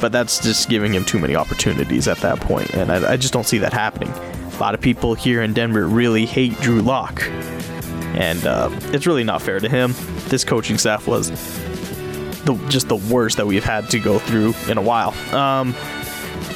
but 0.00 0.12
that's 0.12 0.40
just 0.40 0.68
giving 0.68 0.94
him 0.94 1.04
too 1.04 1.18
many 1.18 1.34
opportunities 1.34 2.08
at 2.08 2.18
that 2.18 2.40
point, 2.40 2.70
and 2.74 2.90
I, 2.92 3.12
I 3.12 3.16
just 3.16 3.32
don't 3.32 3.46
see 3.46 3.58
that 3.58 3.72
happening. 3.72 4.10
A 4.10 4.58
lot 4.58 4.74
of 4.74 4.80
people 4.80 5.14
here 5.14 5.42
in 5.42 5.52
Denver 5.52 5.86
really 5.86 6.26
hate 6.26 6.58
Drew 6.60 6.80
Lock, 6.80 7.22
and 8.14 8.44
uh, 8.46 8.70
it's 8.92 9.06
really 9.06 9.24
not 9.24 9.42
fair 9.42 9.60
to 9.60 9.68
him. 9.68 9.94
This 10.28 10.44
coaching 10.44 10.78
staff 10.78 11.06
was 11.06 11.30
the 12.44 12.54
just 12.68 12.88
the 12.88 12.96
worst 12.96 13.36
that 13.36 13.46
we've 13.46 13.64
had 13.64 13.90
to 13.90 13.98
go 13.98 14.18
through 14.18 14.54
in 14.68 14.78
a 14.78 14.82
while. 14.82 15.12
Um, 15.34 15.74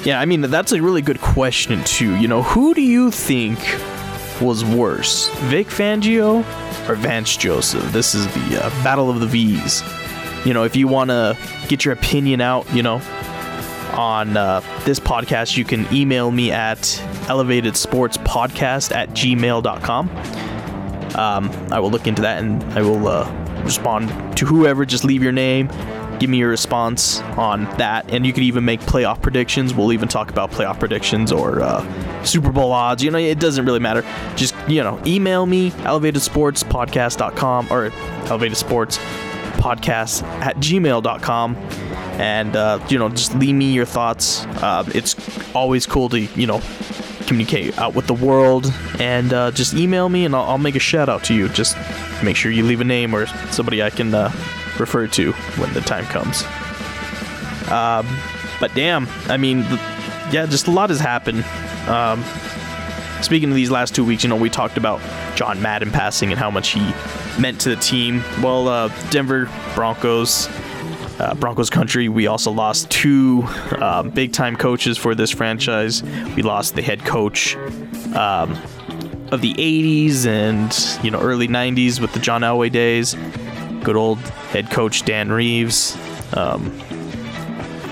yeah, 0.04 0.20
I 0.20 0.24
mean 0.24 0.42
that's 0.42 0.72
a 0.72 0.80
really 0.80 1.02
good 1.02 1.20
question 1.20 1.82
too. 1.84 2.16
You 2.16 2.28
know, 2.28 2.42
who 2.42 2.74
do 2.74 2.82
you 2.82 3.10
think 3.10 3.58
was 4.40 4.64
worse, 4.64 5.28
Vic 5.48 5.66
Fangio 5.68 6.38
or 6.88 6.94
Vance 6.94 7.36
Joseph? 7.36 7.92
This 7.92 8.14
is 8.14 8.26
the 8.26 8.64
uh, 8.64 8.70
battle 8.82 9.10
of 9.10 9.20
the 9.20 9.26
V's. 9.26 9.82
You 10.44 10.54
know, 10.54 10.64
if 10.64 10.74
you 10.74 10.88
want 10.88 11.10
to 11.10 11.36
get 11.68 11.84
your 11.84 11.92
opinion 11.92 12.40
out, 12.40 12.72
you 12.74 12.82
know, 12.82 13.02
on 13.92 14.36
uh, 14.36 14.60
this 14.84 14.98
podcast, 14.98 15.56
you 15.56 15.64
can 15.64 15.86
email 15.92 16.30
me 16.30 16.50
at 16.50 16.78
elevatedsportspodcast 17.28 18.94
at 18.94 19.10
gmail.com. 19.10 20.08
Um, 21.16 21.50
I 21.72 21.80
will 21.80 21.90
look 21.90 22.06
into 22.06 22.22
that 22.22 22.42
and 22.42 22.62
I 22.72 22.82
will 22.82 23.08
uh, 23.08 23.30
respond 23.64 24.36
to 24.38 24.46
whoever. 24.46 24.84
Just 24.84 25.04
leave 25.04 25.22
your 25.22 25.32
name, 25.32 25.68
give 26.20 26.30
me 26.30 26.38
your 26.38 26.50
response 26.50 27.20
on 27.36 27.64
that, 27.78 28.12
and 28.12 28.24
you 28.24 28.32
can 28.32 28.44
even 28.44 28.64
make 28.64 28.80
playoff 28.80 29.20
predictions. 29.20 29.74
We'll 29.74 29.92
even 29.92 30.06
talk 30.06 30.30
about 30.30 30.50
playoff 30.52 30.78
predictions 30.78 31.32
or 31.32 31.62
uh, 31.62 32.24
Super 32.24 32.52
Bowl 32.52 32.70
odds. 32.70 33.02
You 33.02 33.10
know, 33.10 33.18
it 33.18 33.40
doesn't 33.40 33.64
really 33.64 33.80
matter. 33.80 34.04
Just 34.36 34.54
you 34.68 34.84
know, 34.84 35.02
email 35.06 35.46
me 35.46 35.70
elevatedsportspodcast.com 35.70 37.68
or 37.72 37.86
elevated 38.26 38.56
sports 38.56 38.98
podcast 39.54 40.22
at 40.22 40.56
gmail.com 40.56 41.56
and 42.18 42.56
uh, 42.56 42.78
you 42.88 42.98
know 42.98 43.08
just 43.10 43.34
leave 43.34 43.54
me 43.54 43.72
your 43.72 43.84
thoughts 43.84 44.46
uh, 44.62 44.84
it's 44.94 45.16
always 45.54 45.84
cool 45.86 46.08
to 46.08 46.20
you 46.20 46.46
know 46.46 46.62
communicate 47.26 47.76
out 47.78 47.94
with 47.94 48.06
the 48.06 48.14
world 48.14 48.72
and 48.98 49.34
uh, 49.34 49.50
just 49.50 49.74
email 49.74 50.08
me 50.08 50.24
and 50.24 50.34
I'll, 50.34 50.44
I'll, 50.44 50.58
make 50.58 50.76
a 50.76 50.80
shout 50.80 51.10
out 51.10 51.24
to 51.24 51.34
you 51.34 51.48
just 51.50 51.76
make 52.24 52.36
sure 52.36 52.50
you 52.50 52.64
leave 52.64 52.80
a 52.80 52.84
name 52.84 53.14
or 53.14 53.26
somebody 53.52 53.82
i 53.82 53.90
can 53.90 54.14
uh, 54.14 54.32
refer 54.80 55.06
to 55.06 55.32
when 55.32 55.72
the 55.74 55.80
time 55.80 56.04
comes 56.06 56.42
um, 57.70 58.06
but 58.58 58.74
damn 58.74 59.06
i 59.28 59.36
mean 59.36 59.60
yeah 60.32 60.46
just 60.46 60.66
a 60.66 60.70
lot 60.70 60.90
has 60.90 61.00
happened 61.00 61.44
um, 61.88 62.24
speaking 63.22 63.50
of 63.50 63.54
these 63.54 63.70
last 63.70 63.94
two 63.94 64.04
weeks 64.04 64.22
you 64.22 64.28
know 64.28 64.36
we 64.36 64.50
talked 64.50 64.76
about 64.76 65.00
john 65.36 65.60
madden 65.62 65.90
passing 65.90 66.30
and 66.30 66.38
how 66.38 66.50
much 66.50 66.70
he 66.70 66.92
meant 67.38 67.60
to 67.62 67.70
the 67.70 67.76
team. 67.76 68.22
Well, 68.42 68.68
uh, 68.68 68.88
Denver 69.10 69.48
Broncos, 69.74 70.48
uh, 71.18 71.34
Broncos 71.34 71.70
country, 71.70 72.08
we 72.08 72.26
also 72.26 72.50
lost 72.50 72.90
two 72.90 73.42
uh, 73.72 74.02
big 74.02 74.32
time 74.32 74.56
coaches 74.56 74.98
for 74.98 75.14
this 75.14 75.30
franchise. 75.30 76.02
We 76.02 76.42
lost 76.42 76.74
the 76.74 76.82
head 76.82 77.04
coach 77.04 77.56
um, 78.14 78.52
of 79.30 79.40
the 79.40 79.54
80s 79.54 80.26
and 80.26 81.04
you 81.04 81.10
know 81.10 81.20
early 81.20 81.48
90s 81.48 82.00
with 82.00 82.12
the 82.12 82.20
John 82.20 82.42
Elway 82.42 82.70
days. 82.70 83.14
Good 83.82 83.96
old 83.96 84.18
head 84.18 84.70
coach 84.70 85.04
Dan 85.04 85.30
Reeves. 85.30 85.96
Um, 86.34 86.70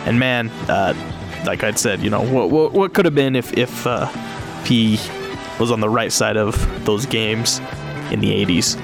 and 0.07 0.19
man, 0.19 0.49
uh, 0.69 0.95
like 1.45 1.65
I 1.65 1.73
said, 1.73 2.01
you 2.01 2.11
know 2.11 2.23
what 2.23 2.51
what, 2.51 2.73
what 2.73 2.95
could 2.95 3.05
have 3.05 3.15
been 3.15 3.37
if 3.37 3.57
if, 3.57 3.87
uh, 3.87 4.11
if 4.61 4.67
he 4.67 4.99
was 5.59 5.71
on 5.71 5.81
the 5.81 5.89
right 5.89 6.13
side 6.13 6.37
of 6.37 6.85
those 6.85 7.07
games 7.07 7.61
in 8.11 8.21
the 8.21 8.45
80s. 8.45 8.79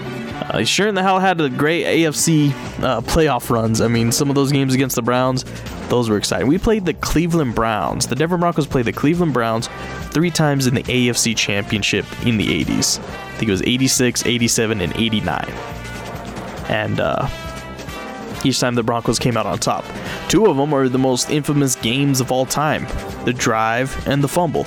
Uh, 0.51 0.59
he 0.59 0.65
sure 0.65 0.89
in 0.89 0.95
the 0.95 1.03
hell 1.03 1.21
had 1.21 1.41
a 1.41 1.49
great 1.49 1.85
AFC 1.85 2.51
uh, 2.83 3.01
playoff 3.03 3.51
runs. 3.51 3.81
I 3.81 3.89
mean, 3.89 4.11
some 4.11 4.29
of 4.29 4.35
those 4.35 4.51
games 4.51 4.75
against 4.75 4.97
the 4.97 5.03
Browns, 5.03 5.45
those 5.89 6.11
were 6.11 6.17
exciting. 6.17 6.49
We 6.49 6.59
played 6.59 6.85
the 6.85 6.95
Cleveland 6.95 7.55
Browns. 7.55 8.09
The 8.09 8.17
Denver 8.17 8.37
Broncos 8.37 8.67
played 8.67 8.85
the 8.85 8.93
Cleveland 8.93 9.33
Browns 9.33 9.69
three 10.11 10.31
times 10.31 10.67
in 10.67 10.75
the 10.75 10.83
AFC 10.83 11.37
Championship 11.37 12.05
in 12.27 12.37
the 12.37 12.65
80s. 12.65 12.99
I 12.99 13.37
think 13.37 13.49
it 13.49 13.53
was 13.53 13.63
86, 13.63 14.27
87, 14.27 14.81
and 14.81 14.97
89. 14.97 15.74
And 16.69 17.01
uh, 17.01 17.29
each 18.45 18.61
time 18.61 18.75
the 18.75 18.83
Broncos 18.83 19.19
came 19.19 19.37
out 19.37 19.47
on 19.47 19.59
top. 19.59 19.85
Two 20.29 20.47
of 20.47 20.57
them 20.57 20.73
are 20.75 20.89
the 20.89 20.99
most 20.99 21.31
infamous 21.31 21.77
games 21.77 22.21
of 22.21 22.31
all 22.31 22.47
time 22.47 22.87
the 23.25 23.33
drive 23.33 24.07
and 24.07 24.23
the 24.23 24.29
fumble. 24.29 24.67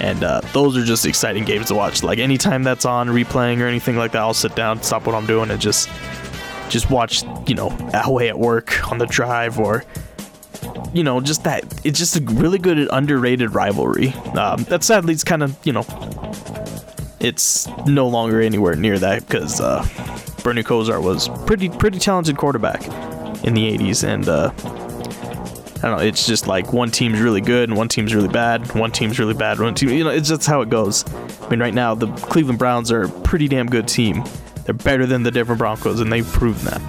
And 0.00 0.24
uh, 0.24 0.40
those 0.52 0.76
are 0.76 0.84
just 0.84 1.06
exciting 1.06 1.44
games 1.44 1.68
to 1.68 1.74
watch. 1.74 2.02
Like 2.02 2.18
anytime 2.18 2.62
that's 2.62 2.84
on 2.84 3.08
replaying 3.08 3.60
or 3.60 3.66
anything 3.66 3.96
like 3.96 4.12
that, 4.12 4.20
I'll 4.20 4.34
sit 4.34 4.54
down, 4.56 4.82
stop 4.82 5.06
what 5.06 5.14
I'm 5.14 5.26
doing, 5.26 5.50
and 5.50 5.60
just 5.60 5.88
just 6.68 6.90
watch, 6.90 7.22
you 7.46 7.54
know, 7.54 7.68
Elway 7.92 8.28
at 8.28 8.38
work 8.38 8.90
on 8.90 8.98
the 8.98 9.06
drive 9.06 9.58
or 9.58 9.84
you 10.92 11.02
know, 11.02 11.20
just 11.20 11.44
that 11.44 11.64
it's 11.84 11.98
just 11.98 12.16
a 12.16 12.20
really 12.22 12.58
good 12.58 12.88
underrated 12.92 13.54
rivalry. 13.54 14.08
Um, 14.34 14.64
that 14.64 14.84
sadly 14.84 15.14
it's 15.14 15.24
kind 15.24 15.42
of, 15.42 15.58
you 15.64 15.72
know, 15.72 15.86
it's 17.20 17.66
no 17.86 18.08
longer 18.08 18.40
anywhere 18.40 18.74
near 18.74 18.98
that 18.98 19.26
because 19.26 19.60
uh, 19.60 19.86
Bernie 20.42 20.62
Kosar 20.62 21.02
was 21.02 21.28
pretty 21.46 21.68
pretty 21.68 21.98
talented 21.98 22.36
quarterback 22.36 22.84
in 23.44 23.54
the 23.54 23.76
80s 23.76 24.04
and 24.04 24.28
uh, 24.28 24.52
I 25.82 25.88
don't 25.88 25.98
know, 25.98 26.04
it's 26.04 26.26
just 26.26 26.46
like 26.46 26.72
one 26.72 26.90
team's 26.90 27.20
really 27.20 27.40
good 27.40 27.68
and 27.68 27.76
one 27.76 27.88
team's 27.88 28.14
really 28.14 28.28
bad, 28.28 28.72
one 28.74 28.92
team's 28.92 29.18
really 29.18 29.34
bad, 29.34 29.58
one 29.58 29.74
team, 29.74 29.88
you 29.90 30.04
know, 30.04 30.10
it's 30.10 30.28
just 30.28 30.46
how 30.46 30.60
it 30.60 30.70
goes. 30.70 31.04
I 31.42 31.48
mean, 31.48 31.60
right 31.60 31.74
now 31.74 31.94
the 31.94 32.06
Cleveland 32.06 32.58
Browns 32.58 32.92
are 32.92 33.02
a 33.02 33.08
pretty 33.08 33.48
damn 33.48 33.66
good 33.66 33.88
team. 33.88 34.22
They're 34.64 34.74
better 34.74 35.06
than 35.06 35.24
the 35.24 35.30
Denver 35.30 35.56
Broncos 35.56 36.00
and 36.00 36.12
they've 36.12 36.26
proven 36.26 36.64
that. 36.66 36.80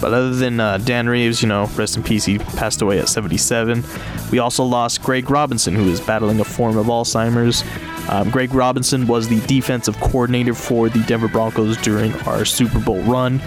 But 0.00 0.14
other 0.14 0.30
than 0.34 0.60
uh, 0.60 0.78
Dan 0.78 1.08
Reeves, 1.08 1.42
you 1.42 1.48
know, 1.48 1.66
rest 1.74 1.96
in 1.96 2.04
peace, 2.04 2.24
he 2.24 2.38
passed 2.38 2.82
away 2.82 3.00
at 3.00 3.08
77. 3.08 3.82
We 4.30 4.38
also 4.38 4.62
lost 4.62 5.02
Greg 5.02 5.28
Robinson, 5.28 5.74
who 5.74 5.88
is 5.88 6.00
battling 6.00 6.38
a 6.38 6.44
form 6.44 6.76
of 6.76 6.86
Alzheimer's. 6.86 7.64
Um, 8.08 8.30
Greg 8.30 8.54
Robinson 8.54 9.06
was 9.06 9.28
the 9.28 9.40
defensive 9.46 9.98
coordinator 10.00 10.54
for 10.54 10.88
the 10.88 11.02
Denver 11.04 11.28
Broncos 11.28 11.76
during 11.78 12.12
our 12.20 12.44
Super 12.44 12.78
Bowl 12.80 13.02
run. 13.02 13.40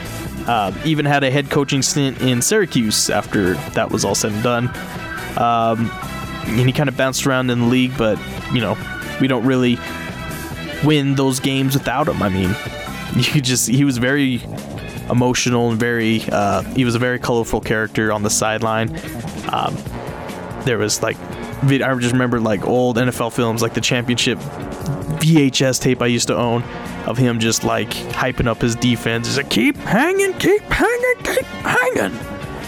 Uh, 0.48 0.74
even 0.86 1.06
had 1.06 1.24
a 1.24 1.32
head 1.32 1.50
coaching 1.50 1.82
stint 1.82 2.22
in 2.22 2.42
Syracuse 2.42 3.10
after 3.10 3.56
that 3.72 3.92
was 3.92 4.06
all 4.06 4.16
said 4.16 4.32
and 4.34 4.44
done. 4.44 4.68
Um, 5.38 5.92
and 6.46 6.68
he 6.68 6.72
kind 6.72 6.90
of 6.90 6.98
bounced 6.98 7.26
around 7.26 7.50
in 7.50 7.60
the 7.60 7.66
league, 7.66 7.98
but, 7.98 8.20
you 8.54 8.62
know, 8.62 8.78
we 9.20 9.28
don't 9.28 9.46
really 9.46 9.78
win 10.84 11.16
those 11.16 11.40
games 11.40 11.74
without 11.74 12.08
him. 12.08 12.22
I 12.22 12.30
mean, 12.30 12.56
you 13.16 13.42
just, 13.42 13.68
he 13.68 13.84
was 13.84 13.98
very 13.98 14.42
emotional 15.10 15.72
and 15.72 15.80
very, 15.80 16.22
uh, 16.32 16.62
he 16.62 16.86
was 16.86 16.96
a 16.96 17.00
very 17.00 17.20
colorful 17.20 17.62
character 17.62 18.12
on 18.12 18.24
the 18.24 18.30
sideline. 18.30 18.90
Um, 19.52 19.76
there 20.66 20.78
was 20.78 21.02
like, 21.02 21.18
I 21.64 21.96
just 22.00 22.14
remember 22.14 22.40
like 22.40 22.66
old 22.66 22.98
NFL 22.98 23.34
films, 23.34 23.62
like 23.62 23.74
the 23.74 23.82
championship 23.82 24.40
VHS 25.20 25.82
tape 25.82 26.02
I 26.02 26.08
used 26.08 26.28
to 26.28 26.36
own 26.36 26.64
of 27.06 27.18
him 27.18 27.40
just 27.40 27.64
like 27.64 27.90
hyping 27.90 28.48
up 28.48 28.62
his 28.62 28.76
defense. 28.76 29.28
He's 29.28 29.38
like, 29.38 29.50
keep 29.50 29.76
hanging, 29.78 30.34
keep 30.34 30.62
hanging, 30.64 31.24
keep 31.24 31.46
hanging. 31.46 32.18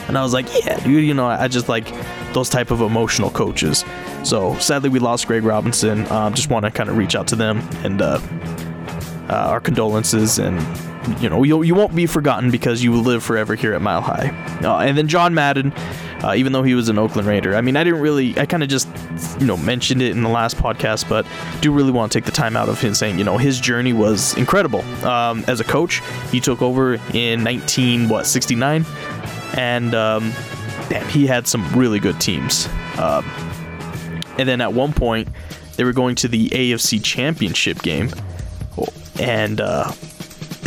And 0.08 0.18
I 0.18 0.22
was 0.22 0.34
like, 0.34 0.48
yeah, 0.64 0.80
dude, 0.84 1.04
you 1.04 1.14
know, 1.14 1.26
I 1.26 1.48
just 1.48 1.70
like 1.70 1.88
those 2.34 2.50
type 2.50 2.72
of 2.72 2.82
emotional 2.82 3.30
coaches. 3.30 3.84
So 4.24 4.58
sadly, 4.60 4.90
we 4.90 5.00
lost 5.00 5.28
Greg 5.28 5.44
Robinson. 5.44 6.10
Um, 6.12 6.34
just 6.34 6.50
want 6.50 6.66
to 6.66 6.72
kind 6.72 6.90
of 6.90 6.98
reach 6.98 7.16
out 7.16 7.28
to 7.28 7.36
them 7.36 7.60
and 7.84 8.02
uh, 8.02 8.20
uh, 9.30 9.34
our 9.34 9.60
condolences 9.60 10.40
and 10.40 10.62
you 11.22 11.30
know 11.30 11.44
you, 11.44 11.64
you 11.64 11.76
won't 11.76 11.96
be 11.96 12.06
forgotten 12.06 12.50
because 12.50 12.84
you 12.84 12.92
will 12.92 13.02
live 13.02 13.24
forever 13.24 13.56
here 13.56 13.74
at 13.74 13.82
Mile 13.82 14.02
High. 14.02 14.30
Uh, 14.64 14.80
and 14.80 14.98
then 14.98 15.08
John 15.08 15.34
Madden, 15.34 15.74
uh, 16.24 16.34
even 16.36 16.54
though 16.54 16.64
he 16.64 16.74
was 16.74 16.90
an 16.90 16.98
Oakland 16.98 17.28
Raider, 17.28 17.56
I 17.56 17.62
mean 17.62 17.76
I 17.76 17.84
didn't 17.84 18.02
really 18.02 18.38
I 18.40 18.46
kind 18.46 18.64
of 18.64 18.70
just 18.70 18.88
you 19.40 19.46
know 19.46 19.58
mentioned 19.58 20.02
it 20.02 20.12
in 20.12 20.24
the 20.24 20.30
last 20.30 20.58
podcast, 20.58 21.08
but 21.10 21.26
do 21.62 21.72
really 21.72 21.92
want 21.92 22.12
to 22.12 22.18
take 22.18 22.26
the 22.26 22.32
time 22.32 22.56
out 22.56 22.70
of 22.70 22.80
him 22.80 22.94
saying 22.94 23.18
you 23.18 23.24
know 23.24 23.38
his 23.38 23.60
journey 23.60 23.94
was 23.94 24.36
incredible 24.38 24.82
um, 25.06 25.44
as 25.48 25.60
a 25.60 25.64
coach. 25.64 26.02
He 26.32 26.40
took 26.40 26.62
over 26.62 26.96
in 27.14 27.44
19 27.44 28.10
what 28.10 28.26
69, 28.26 28.86
and 29.58 29.96
um, 29.96 30.32
damn 30.90 31.08
he 31.10 31.28
had 31.28 31.48
some 31.48 31.68
really 31.74 32.00
good 32.00 32.20
teams. 32.20 32.68
Um, 32.98 33.30
and 34.38 34.48
then 34.48 34.62
at 34.62 34.74
one 34.74 34.94
point 34.94 35.28
they 35.76 35.84
were 35.84 35.94
going 35.94 36.16
to 36.16 36.28
the 36.28 36.50
AFC 36.50 37.04
Championship 37.04 37.82
game 37.82 38.10
and 39.20 39.62
uh, 39.62 39.92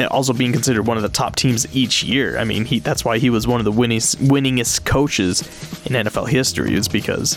also 0.04 0.32
being 0.32 0.52
considered 0.52 0.86
one 0.86 0.96
of 0.96 1.02
the 1.02 1.08
top 1.08 1.36
teams 1.36 1.66
each 1.74 2.02
year. 2.02 2.38
I 2.38 2.44
mean, 2.44 2.64
he 2.64 2.78
that's 2.78 3.04
why 3.04 3.18
he 3.18 3.30
was 3.30 3.46
one 3.46 3.60
of 3.60 3.64
the 3.64 3.72
winningest, 3.72 4.16
winningest 4.16 4.84
coaches 4.84 5.42
in 5.86 5.94
NFL 5.94 6.28
history, 6.28 6.74
is 6.74 6.88
because 6.88 7.34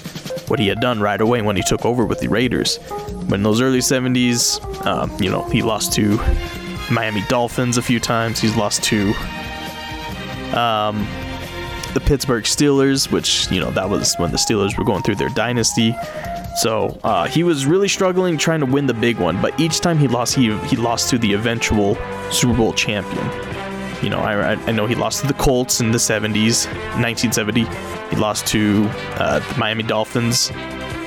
what 0.48 0.60
he 0.60 0.67
had 0.67 0.80
done 0.80 1.00
right 1.00 1.19
away 1.22 1.41
when 1.41 1.56
he 1.56 1.63
took 1.63 1.86
over 1.86 2.06
with 2.06 2.19
the 2.19 2.28
Raiders. 2.28 2.80
But 3.28 3.36
in 3.36 3.43
those 3.43 3.62
early 3.62 3.80
70s, 3.80 4.86
um, 4.86 5.15
you 5.22 5.30
know, 5.30 5.43
he 5.50 5.62
lost 5.62 5.93
to 5.93 6.17
Miami 6.91 7.24
Dolphins 7.28 7.78
a 7.78 7.82
few 7.82 8.00
times. 8.00 8.39
He's 8.39 8.56
lost 8.56 8.84
to 8.86 9.13
um, 10.58 11.08
the 11.93 12.02
Pittsburgh 12.04 12.43
Steelers, 12.43 13.12
which, 13.12 13.50
you 13.52 13.60
know, 13.60 13.72
that 13.72 13.89
was 13.89 14.15
when 14.17 14.32
the 14.32 14.38
Steelers 14.38 14.78
were 14.78 14.84
going 14.84 15.04
through 15.04 15.15
their 15.15 15.30
dynasty. 15.30 15.95
So 16.57 16.99
uh, 17.03 17.27
he 17.27 17.43
was 17.43 17.65
really 17.65 17.88
struggling 17.88 18.38
trying 18.38 18.59
to 18.59 18.65
win 18.65 18.85
the 18.88 18.93
big 18.93 19.17
one, 19.17 19.41
but 19.41 19.57
each 19.59 19.79
time 19.79 19.97
he 19.97 20.07
lost, 20.07 20.35
he 20.35 20.57
he 20.67 20.75
lost 20.75 21.09
to 21.12 21.17
the 21.17 21.33
eventual 21.33 21.97
Super 22.31 22.55
Bowl 22.55 22.73
champion. 22.73 23.25
You 24.03 24.09
know, 24.09 24.19
I, 24.19 24.53
I 24.53 24.71
know 24.71 24.85
he 24.85 24.95
lost 24.95 25.21
to 25.21 25.27
the 25.27 25.33
Colts 25.33 25.81
in 25.81 25.91
the 25.91 25.97
70s, 25.97 26.67
1970. 27.01 27.65
He 28.09 28.15
lost 28.15 28.47
to 28.47 28.88
uh, 29.17 29.39
the 29.39 29.59
Miami 29.59 29.83
Dolphins, 29.83 30.51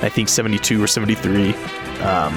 I 0.03 0.09
think 0.09 0.29
72 0.29 0.81
or 0.81 0.85
73. 0.85 1.53
Um, 2.01 2.33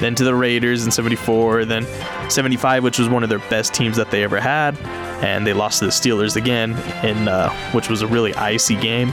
then 0.00 0.14
to 0.14 0.24
the 0.24 0.34
Raiders 0.34 0.84
in 0.84 0.90
74, 0.90 1.64
then 1.64 1.84
75, 2.30 2.84
which 2.84 2.98
was 2.98 3.08
one 3.08 3.22
of 3.22 3.28
their 3.28 3.40
best 3.50 3.74
teams 3.74 3.96
that 3.96 4.10
they 4.10 4.22
ever 4.22 4.40
had, 4.40 4.78
and 5.22 5.46
they 5.46 5.52
lost 5.52 5.80
to 5.80 5.86
the 5.86 5.90
Steelers 5.90 6.36
again, 6.36 6.70
in 7.04 7.28
uh, 7.28 7.50
which 7.72 7.90
was 7.90 8.00
a 8.00 8.06
really 8.06 8.32
icy 8.34 8.76
game, 8.76 9.10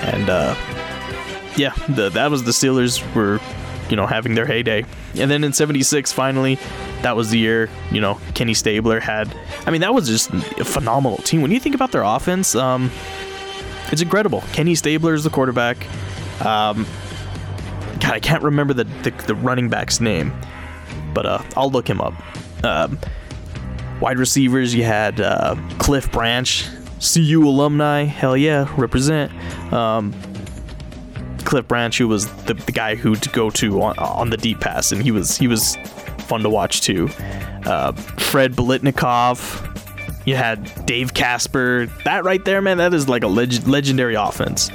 and 0.00 0.30
uh, 0.30 0.54
yeah, 1.58 1.74
the, 1.88 2.10
that 2.10 2.30
was 2.30 2.44
the 2.44 2.52
Steelers 2.52 3.02
were, 3.14 3.40
you 3.90 3.96
know, 3.96 4.06
having 4.06 4.34
their 4.34 4.46
heyday. 4.46 4.84
And 5.16 5.30
then 5.30 5.42
in 5.44 5.52
76, 5.52 6.12
finally, 6.12 6.58
that 7.02 7.16
was 7.16 7.30
the 7.30 7.38
year, 7.38 7.68
you 7.90 8.00
know, 8.00 8.20
Kenny 8.34 8.54
Stabler 8.54 9.00
had. 9.00 9.34
I 9.66 9.70
mean, 9.70 9.80
that 9.80 9.92
was 9.92 10.06
just 10.06 10.30
a 10.30 10.64
phenomenal 10.64 11.18
team. 11.18 11.42
When 11.42 11.50
you 11.50 11.60
think 11.60 11.74
about 11.74 11.92
their 11.92 12.02
offense, 12.02 12.54
um, 12.54 12.90
it's 13.90 14.02
incredible. 14.02 14.42
Kenny 14.52 14.74
Stabler 14.74 15.14
is 15.14 15.24
the 15.24 15.30
quarterback. 15.30 15.86
Um, 16.44 16.86
God, 18.00 18.12
I 18.12 18.20
can't 18.20 18.42
remember 18.42 18.74
the, 18.74 18.84
the, 18.84 19.10
the 19.26 19.34
running 19.34 19.68
back's 19.68 20.00
name, 20.00 20.32
but 21.12 21.26
uh, 21.26 21.42
I'll 21.56 21.70
look 21.70 21.88
him 21.88 22.00
up. 22.00 22.14
Um, 22.64 22.98
wide 24.00 24.18
receivers, 24.18 24.74
you 24.74 24.84
had 24.84 25.20
uh, 25.20 25.56
Cliff 25.78 26.10
Branch, 26.12 26.68
CU 27.00 27.42
alumni, 27.44 28.04
hell 28.04 28.36
yeah, 28.36 28.72
represent. 28.76 29.32
Um, 29.72 30.14
Cliff 31.48 31.66
Branch, 31.66 31.96
who 31.96 32.06
was 32.06 32.26
the, 32.44 32.52
the 32.52 32.72
guy 32.72 32.94
who 32.94 33.14
to 33.14 33.28
go 33.30 33.48
to 33.48 33.80
on, 33.80 33.98
on 33.98 34.28
the 34.28 34.36
deep 34.36 34.60
pass, 34.60 34.92
and 34.92 35.02
he 35.02 35.10
was 35.10 35.38
he 35.38 35.48
was 35.48 35.76
fun 36.18 36.42
to 36.42 36.50
watch 36.50 36.82
too. 36.82 37.08
Uh, 37.64 37.92
Fred 37.92 38.52
Biletnikoff. 38.52 39.64
You 40.26 40.36
had 40.36 40.84
Dave 40.84 41.14
Casper. 41.14 41.86
That 42.04 42.24
right 42.24 42.44
there, 42.44 42.60
man, 42.60 42.76
that 42.76 42.92
is 42.92 43.08
like 43.08 43.22
a 43.22 43.28
leg- 43.28 43.66
legendary 43.66 44.14
offense. 44.14 44.70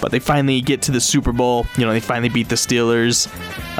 But 0.00 0.12
they 0.12 0.20
finally 0.20 0.60
get 0.60 0.82
to 0.82 0.92
the 0.92 1.00
Super 1.00 1.32
Bowl. 1.32 1.66
You 1.76 1.84
know, 1.84 1.92
they 1.92 1.98
finally 1.98 2.28
beat 2.28 2.48
the 2.48 2.54
Steelers. 2.54 3.26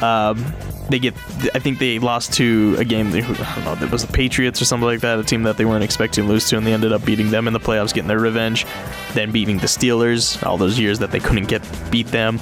Um, 0.02 0.44
they 0.88 0.98
get, 0.98 1.14
I 1.55 1.59
think 1.59 1.79
they 1.79 1.98
lost 1.98 2.33
to 2.35 2.77
a 2.79 2.85
game. 2.85 3.09
I 3.09 3.20
don't 3.20 3.64
know, 3.64 3.87
it 3.87 3.90
was 3.90 4.07
the 4.07 4.12
Patriots 4.12 4.61
or 4.61 4.64
something 4.64 4.87
like 4.87 5.01
that, 5.01 5.18
a 5.18 5.24
team 5.24 5.42
that 5.44 5.57
they 5.57 5.64
weren't 5.64 5.85
expecting 5.85 6.24
to 6.24 6.31
lose 6.31 6.48
to, 6.48 6.57
and 6.57 6.66
they 6.66 6.72
ended 6.72 6.92
up 6.92 7.05
beating 7.05 7.31
them 7.31 7.46
in 7.46 7.53
the 7.53 7.61
playoffs, 7.61 7.92
getting 7.92 8.09
their 8.09 8.18
revenge. 8.18 8.66
Then 9.14 9.31
beating 9.31 9.59
the 9.59 9.66
Steelers 9.66 10.44
all 10.46 10.57
those 10.59 10.79
years 10.79 10.98
that 10.98 11.11
they 11.11 11.20
couldn't 11.20 11.48
get 11.48 11.62
beat 11.90 12.09
them, 12.09 12.38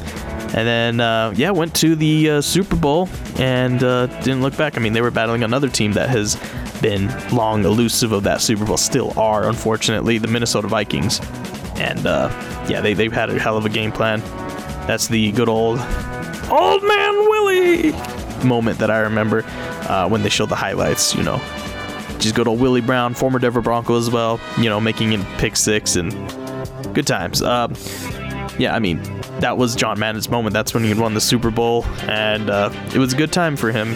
and 0.54 0.66
then 0.66 1.00
uh, 1.00 1.32
yeah, 1.37 1.50
went 1.50 1.74
to 1.76 1.96
the 1.96 2.30
uh, 2.30 2.40
Super 2.40 2.76
Bowl 2.76 3.09
and 3.38 3.82
uh, 3.82 4.06
didn't 4.06 4.42
look 4.42 4.56
back. 4.56 4.76
I 4.76 4.80
mean, 4.80 4.92
they 4.92 5.00
were 5.00 5.11
battling 5.11 5.42
another 5.42 5.68
team 5.68 5.92
that 5.92 6.09
has 6.09 6.37
been 6.82 7.09
long 7.35 7.64
elusive 7.64 8.12
of 8.12 8.22
that 8.24 8.40
Super 8.40 8.64
Bowl, 8.64 8.76
still 8.76 9.18
are, 9.18 9.48
unfortunately, 9.48 10.18
the 10.18 10.28
Minnesota 10.28 10.68
Vikings. 10.68 11.20
And 11.76 12.06
uh, 12.06 12.28
yeah, 12.68 12.80
they 12.80 12.94
they've 12.94 13.12
had 13.12 13.30
a 13.30 13.38
hell 13.38 13.56
of 13.56 13.66
a 13.66 13.68
game 13.68 13.92
plan. 13.92 14.20
That's 14.87 15.09
the 15.09 15.32
good 15.32 15.48
old 15.48 15.78
old 16.50 16.82
man 16.85 17.14
Willie 17.28 17.92
moment 18.46 18.78
that 18.78 18.90
I 18.90 19.00
remember 19.00 19.44
uh, 19.88 20.09
when 20.09 20.22
they 20.22 20.28
showed 20.28 20.48
the 20.48 20.56
highlights. 20.56 21.14
You 21.14 21.22
know, 21.22 21.38
just 22.18 22.35
good 22.35 22.48
old 22.48 22.61
Willie 22.61 22.80
Brown, 22.80 23.14
former 23.14 23.38
Denver 23.38 23.61
Bronco 23.61 23.96
as 23.96 24.11
well. 24.11 24.40
You 24.59 24.68
know, 24.68 24.80
making 24.80 25.12
in 25.12 25.24
pick 25.37 25.56
six 25.56 25.96
and 25.96 26.12
good 26.94 27.06
times. 27.06 27.42
Uh, 27.42 27.68
yeah, 28.59 28.74
I 28.74 28.78
mean, 28.78 29.02
that 29.40 29.59
was 29.59 29.76
John 29.76 29.98
Madden's 29.98 30.30
moment. 30.30 30.54
That's 30.54 30.72
when 30.72 30.82
he 30.82 30.94
won 30.94 31.14
the 31.14 31.20
Super 31.20 31.50
Bowl, 31.50 31.85
and 32.09 32.48
uh, 32.48 32.70
it 32.94 32.98
was 32.98 33.12
a 33.12 33.16
good 33.16 33.32
time 33.32 33.56
for 33.56 33.70
him. 33.70 33.88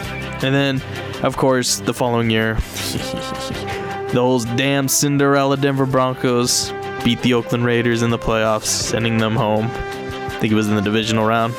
And 0.43 0.55
then, 0.55 0.83
of 1.23 1.37
course, 1.37 1.81
the 1.81 1.95
following 1.95 2.31
year, 2.31 2.55
those 4.13 4.45
damn 4.57 4.89
Cinderella 4.89 5.57
Denver 5.57 5.87
Broncos 5.87 6.73
beat 7.05 7.23
the 7.23 7.35
Oakland 7.35 7.65
Raiders 7.65 8.03
in 8.03 8.11
the 8.11 8.19
playoffs, 8.19 8.67
sending 8.67 9.19
them 9.19 9.35
home. 9.35 9.67
I 9.67 10.39
think 10.41 10.53
it 10.53 10.57
was 10.57 10.69
in 10.69 10.77
the 10.77 10.83
divisional 10.83 11.27
round 11.27 11.55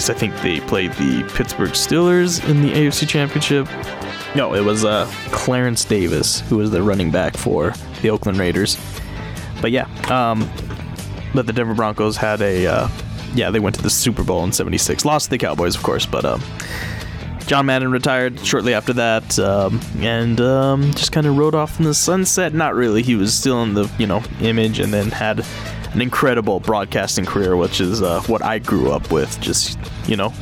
because 0.00 0.16
I 0.16 0.18
think 0.18 0.34
they 0.40 0.60
played 0.60 0.92
the 0.92 1.30
Pittsburgh 1.34 1.72
Steelers 1.72 2.42
in 2.48 2.62
the 2.62 2.72
AFC 2.72 3.06
Championship. 3.06 3.68
No, 4.34 4.54
it 4.54 4.64
was 4.64 4.82
uh, 4.82 5.04
Clarence 5.30 5.84
Davis 5.84 6.40
who 6.40 6.56
was 6.56 6.70
the 6.70 6.82
running 6.82 7.10
back 7.10 7.36
for 7.36 7.74
the 8.00 8.08
Oakland 8.08 8.38
Raiders. 8.38 8.78
But 9.60 9.72
yeah, 9.72 9.84
um, 10.08 10.50
but 11.34 11.46
the 11.46 11.52
Denver 11.52 11.74
Broncos 11.74 12.16
had 12.16 12.40
a 12.40 12.66
uh, 12.66 12.88
yeah 13.34 13.50
they 13.50 13.60
went 13.60 13.76
to 13.76 13.82
the 13.82 13.90
Super 13.90 14.24
Bowl 14.24 14.42
in 14.42 14.52
'76, 14.52 15.04
lost 15.04 15.26
to 15.26 15.30
the 15.32 15.38
Cowboys 15.38 15.76
of 15.76 15.82
course, 15.82 16.06
but 16.06 16.24
um, 16.24 16.42
John 17.46 17.66
Madden 17.66 17.90
retired 17.90 18.40
shortly 18.40 18.72
after 18.72 18.94
that, 18.94 19.38
um, 19.38 19.82
and 19.98 20.40
um, 20.40 20.92
just 20.92 21.12
kind 21.12 21.26
of 21.26 21.36
rode 21.36 21.54
off 21.54 21.78
in 21.78 21.84
the 21.84 21.92
sunset. 21.92 22.54
Not 22.54 22.74
really. 22.74 23.02
He 23.02 23.16
was 23.16 23.34
still 23.34 23.62
in 23.64 23.74
the 23.74 23.90
you 23.98 24.06
know 24.06 24.22
image, 24.40 24.78
and 24.78 24.94
then 24.94 25.10
had 25.10 25.44
an 25.92 26.00
incredible 26.00 26.60
broadcasting 26.60 27.26
career, 27.26 27.56
which 27.56 27.80
is 27.80 28.02
uh, 28.02 28.20
what 28.22 28.42
I 28.42 28.58
grew 28.58 28.90
up 28.90 29.10
with. 29.10 29.40
Just 29.40 29.78
you 30.06 30.16
know, 30.16 30.32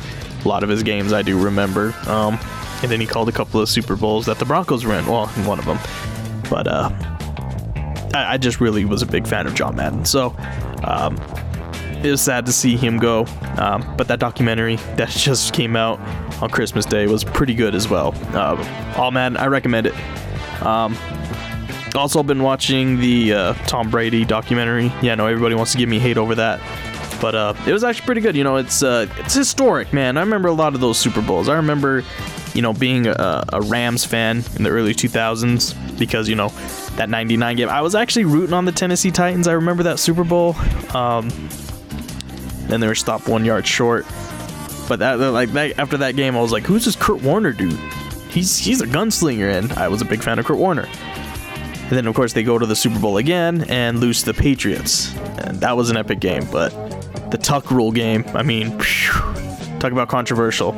a 0.43 0.47
lot 0.47 0.63
of 0.63 0.69
his 0.69 0.83
games 0.83 1.13
I 1.13 1.21
do 1.21 1.41
remember. 1.41 1.93
Um, 2.07 2.39
and 2.81 2.89
then 2.89 3.01
he 3.01 3.07
called 3.07 3.27
a 3.27 3.33
couple 3.33 3.59
of 3.59 3.67
Super 3.67 3.95
Bowls 3.95 4.25
that 4.27 4.39
the 4.39 4.45
Broncos 4.45 4.85
were 4.85 4.95
in. 4.95 5.05
Well, 5.05 5.27
one 5.27 5.59
of 5.59 5.65
them, 5.65 5.79
but 6.49 6.67
uh, 6.67 6.89
I, 8.13 8.33
I 8.33 8.37
just 8.37 8.61
really 8.61 8.85
was 8.85 9.01
a 9.01 9.07
big 9.07 9.27
fan 9.27 9.47
of 9.47 9.55
John 9.55 9.75
Madden. 9.75 10.05
So. 10.05 10.35
Um, 10.83 11.17
it 12.03 12.11
was 12.11 12.21
sad 12.21 12.45
to 12.45 12.53
see 12.53 12.77
him 12.77 12.97
go, 12.97 13.25
um, 13.57 13.83
but 13.97 14.07
that 14.07 14.19
documentary 14.19 14.77
that 14.95 15.09
just 15.17 15.53
came 15.53 15.75
out 15.75 15.99
on 16.41 16.49
Christmas 16.49 16.85
Day 16.85 17.07
was 17.07 17.25
pretty 17.25 17.53
good 17.53 17.75
as 17.75 17.89
well. 17.89 18.13
Uh, 18.33 18.93
oh 18.97 19.11
man, 19.11 19.35
I 19.35 19.47
recommend 19.47 19.87
it. 19.87 19.93
Um, 20.65 20.93
also 21.95 22.23
been 22.23 22.43
watching 22.43 22.99
the 22.99 23.33
uh, 23.33 23.53
Tom 23.65 23.89
Brady 23.89 24.25
documentary. 24.25 24.91
Yeah, 25.01 25.13
I 25.13 25.15
know 25.15 25.27
everybody 25.27 25.55
wants 25.55 25.71
to 25.73 25.77
give 25.77 25.89
me 25.89 25.99
hate 25.99 26.17
over 26.17 26.35
that, 26.35 26.59
but 27.21 27.35
uh, 27.35 27.53
it 27.67 27.73
was 27.73 27.83
actually 27.83 28.05
pretty 28.05 28.21
good. 28.21 28.35
You 28.35 28.43
know, 28.43 28.57
it's 28.57 28.83
uh, 28.83 29.07
it's 29.17 29.33
historic, 29.33 29.93
man. 29.93 30.17
I 30.17 30.21
remember 30.21 30.47
a 30.47 30.53
lot 30.53 30.75
of 30.75 30.81
those 30.81 30.97
Super 30.97 31.21
Bowls. 31.21 31.49
I 31.49 31.55
remember, 31.55 32.03
you 32.53 32.61
know, 32.61 32.73
being 32.73 33.07
a, 33.07 33.43
a 33.53 33.61
Rams 33.61 34.05
fan 34.05 34.43
in 34.55 34.63
the 34.63 34.69
early 34.69 34.93
2000s 34.93 35.99
because 35.99 36.29
you 36.29 36.35
know 36.35 36.49
that 36.95 37.09
99 37.09 37.55
game. 37.55 37.69
I 37.69 37.81
was 37.81 37.95
actually 37.95 38.25
rooting 38.25 38.53
on 38.53 38.65
the 38.65 38.71
Tennessee 38.71 39.11
Titans. 39.11 39.47
I 39.47 39.53
remember 39.53 39.83
that 39.83 39.99
Super 39.99 40.23
Bowl. 40.23 40.55
Um, 40.93 41.29
then 42.67 42.79
they 42.79 42.87
were 42.87 42.95
stopped 42.95 43.27
one 43.27 43.45
yard 43.45 43.65
short. 43.65 44.05
But 44.87 44.99
that 44.99 45.19
like 45.19 45.51
that 45.53 45.77
after 45.77 45.97
that 45.97 46.15
game, 46.15 46.35
I 46.35 46.41
was 46.41 46.51
like, 46.51 46.63
"Who's 46.63 46.85
this 46.85 46.95
Kurt 46.95 47.21
Warner 47.21 47.51
dude? 47.51 47.73
He's 48.29 48.57
he's 48.57 48.81
a 48.81 48.87
gunslinger," 48.87 49.57
and 49.57 49.71
I 49.73 49.87
was 49.87 50.01
a 50.01 50.05
big 50.05 50.23
fan 50.23 50.39
of 50.39 50.45
Kurt 50.45 50.57
Warner. 50.57 50.87
And 51.89 51.97
then 51.97 52.05
of 52.05 52.13
course 52.13 52.33
they 52.33 52.43
go 52.43 52.59
to 52.59 52.67
the 52.67 52.75
Super 52.75 52.99
Bowl 52.99 53.17
again 53.17 53.65
and 53.67 53.99
lose 53.99 54.19
to 54.19 54.31
the 54.31 54.39
Patriots, 54.39 55.15
and 55.39 55.59
that 55.61 55.75
was 55.75 55.89
an 55.89 55.97
epic 55.97 56.19
game. 56.19 56.47
But 56.51 56.69
the 57.31 57.37
Tuck 57.37 57.71
Rule 57.71 57.91
game, 57.91 58.23
I 58.35 58.43
mean, 58.43 58.77
phew, 58.79 59.13
talk 59.79 59.91
about 59.91 60.07
controversial. 60.07 60.73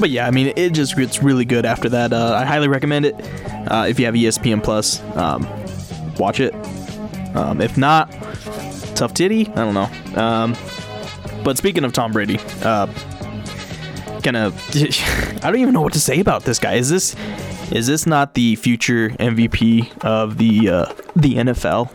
But 0.00 0.08
yeah, 0.08 0.26
I 0.26 0.30
mean, 0.30 0.54
it 0.56 0.70
just 0.70 0.96
gets 0.96 1.22
really 1.22 1.44
good 1.44 1.66
after 1.66 1.90
that. 1.90 2.14
Uh, 2.14 2.34
I 2.34 2.46
highly 2.46 2.68
recommend 2.68 3.04
it 3.04 3.14
uh, 3.70 3.84
if 3.86 4.00
you 4.00 4.06
have 4.06 4.14
ESPN 4.14 4.64
Plus. 4.64 5.02
Um, 5.14 5.46
watch 6.16 6.40
it. 6.40 6.54
Um, 7.36 7.60
if 7.60 7.76
not, 7.76 8.10
tough 8.96 9.12
titty. 9.12 9.46
I 9.48 9.54
don't 9.56 9.74
know. 9.74 10.20
Um, 10.20 10.56
but 11.44 11.58
speaking 11.58 11.84
of 11.84 11.92
Tom 11.92 12.12
Brady, 12.12 12.38
uh, 12.62 12.86
kind 14.22 14.36
of, 14.36 14.54
I 15.44 15.50
don't 15.50 15.60
even 15.60 15.74
know 15.74 15.82
what 15.82 15.92
to 15.92 16.00
say 16.00 16.18
about 16.18 16.44
this 16.44 16.58
guy. 16.58 16.74
Is 16.74 16.88
this 16.88 17.14
is 17.72 17.86
this 17.86 18.06
not 18.06 18.34
the 18.34 18.56
future 18.56 19.10
MVP 19.10 20.04
of 20.04 20.38
the 20.38 20.68
uh, 20.68 20.86
the 21.14 21.34
NFL? 21.36 21.94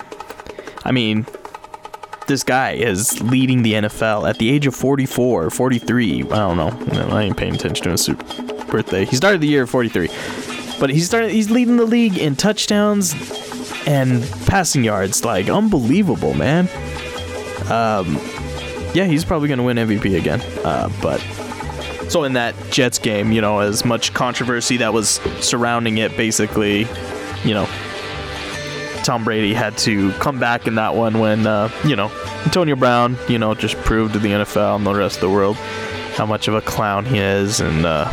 I 0.83 0.91
mean, 0.91 1.25
this 2.27 2.43
guy 2.43 2.71
is 2.71 3.21
leading 3.21 3.63
the 3.63 3.73
NFL 3.73 4.29
at 4.29 4.37
the 4.37 4.49
age 4.49 4.67
of 4.67 4.75
44, 4.75 5.49
43. 5.49 6.23
I 6.23 6.25
don't 6.25 6.57
know. 6.57 7.15
I 7.15 7.23
ain't 7.23 7.37
paying 7.37 7.55
attention 7.55 7.83
to 7.83 7.91
his 7.91 8.07
birthday. 8.67 9.05
He 9.05 9.15
started 9.15 9.41
the 9.41 9.47
year 9.47 9.63
at 9.63 9.69
43, 9.69 10.07
but 10.79 10.89
he's 10.89 11.05
started. 11.05 11.31
He's 11.31 11.51
leading 11.51 11.77
the 11.77 11.85
league 11.85 12.17
in 12.17 12.35
touchdowns 12.35 13.13
and 13.85 14.23
passing 14.45 14.83
yards. 14.83 15.25
Like 15.25 15.49
unbelievable, 15.49 16.33
man. 16.33 16.69
Um, 17.69 18.19
yeah, 18.93 19.05
he's 19.05 19.25
probably 19.25 19.47
going 19.47 19.57
to 19.57 19.63
win 19.63 19.77
MVP 19.77 20.17
again. 20.17 20.41
Uh, 20.63 20.89
but 21.01 21.19
so 22.09 22.23
in 22.23 22.33
that 22.33 22.55
Jets 22.71 22.99
game, 22.99 23.31
you 23.31 23.41
know, 23.41 23.59
as 23.59 23.85
much 23.85 24.13
controversy 24.13 24.77
that 24.77 24.93
was 24.93 25.19
surrounding 25.39 25.97
it, 25.97 26.15
basically, 26.15 26.87
you 27.43 27.53
know, 27.53 27.67
Tom 29.03 29.23
Brady 29.23 29.53
had 29.53 29.77
to 29.79 30.11
come 30.13 30.39
back 30.39 30.67
in 30.67 30.75
that 30.75 30.95
one 30.95 31.19
when, 31.19 31.45
uh, 31.45 31.69
you 31.85 31.95
know, 31.95 32.11
Antonio 32.43 32.75
Brown, 32.75 33.17
you 33.29 33.37
know, 33.37 33.53
just 33.53 33.75
proved 33.77 34.13
to 34.13 34.19
the 34.19 34.29
NFL 34.29 34.77
and 34.77 34.85
the 34.85 34.93
rest 34.93 35.17
of 35.17 35.21
the 35.21 35.29
world 35.29 35.57
how 36.15 36.25
much 36.25 36.47
of 36.47 36.55
a 36.55 36.61
clown 36.61 37.05
he 37.05 37.17
is, 37.17 37.59
and 37.59 37.85
uh, 37.85 38.09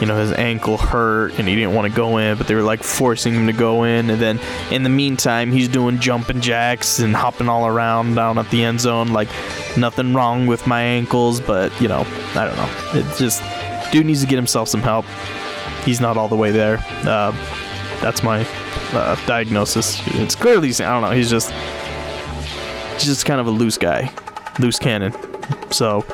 you 0.00 0.06
know, 0.06 0.16
his 0.16 0.32
ankle 0.32 0.76
hurt 0.76 1.38
and 1.38 1.48
he 1.48 1.54
didn't 1.54 1.74
want 1.74 1.90
to 1.90 1.96
go 1.96 2.18
in, 2.18 2.36
but 2.36 2.46
they 2.46 2.54
were 2.54 2.62
like 2.62 2.82
forcing 2.82 3.34
him 3.34 3.46
to 3.46 3.52
go 3.52 3.84
in. 3.84 4.10
And 4.10 4.20
then 4.20 4.40
in 4.70 4.82
the 4.82 4.88
meantime, 4.88 5.52
he's 5.52 5.68
doing 5.68 5.98
jumping 6.00 6.40
jacks 6.40 6.98
and 6.98 7.14
hopping 7.14 7.48
all 7.48 7.66
around 7.66 8.14
down 8.14 8.38
at 8.38 8.50
the 8.50 8.64
end 8.64 8.80
zone. 8.80 9.08
Like, 9.08 9.28
nothing 9.76 10.14
wrong 10.14 10.46
with 10.46 10.66
my 10.66 10.82
ankles, 10.82 11.40
but, 11.40 11.78
you 11.80 11.88
know, 11.88 12.06
I 12.34 12.44
don't 12.44 12.56
know. 12.56 13.00
It 13.00 13.16
just, 13.16 13.42
dude 13.92 14.06
needs 14.06 14.20
to 14.22 14.26
get 14.26 14.36
himself 14.36 14.68
some 14.68 14.82
help. 14.82 15.04
He's 15.84 16.00
not 16.00 16.16
all 16.16 16.28
the 16.28 16.36
way 16.36 16.50
there. 16.50 16.78
Uh, 17.04 17.32
that's 18.00 18.22
my 18.22 18.46
uh, 18.92 19.16
diagnosis. 19.26 20.00
It's 20.16 20.34
clearly, 20.34 20.70
I 20.70 20.92
don't 20.92 21.02
know, 21.02 21.10
he's 21.10 21.30
just, 21.30 21.52
just 22.98 23.26
kind 23.26 23.40
of 23.40 23.46
a 23.46 23.50
loose 23.50 23.78
guy, 23.78 24.12
loose 24.58 24.78
cannon. 24.78 25.14
So, 25.70 26.04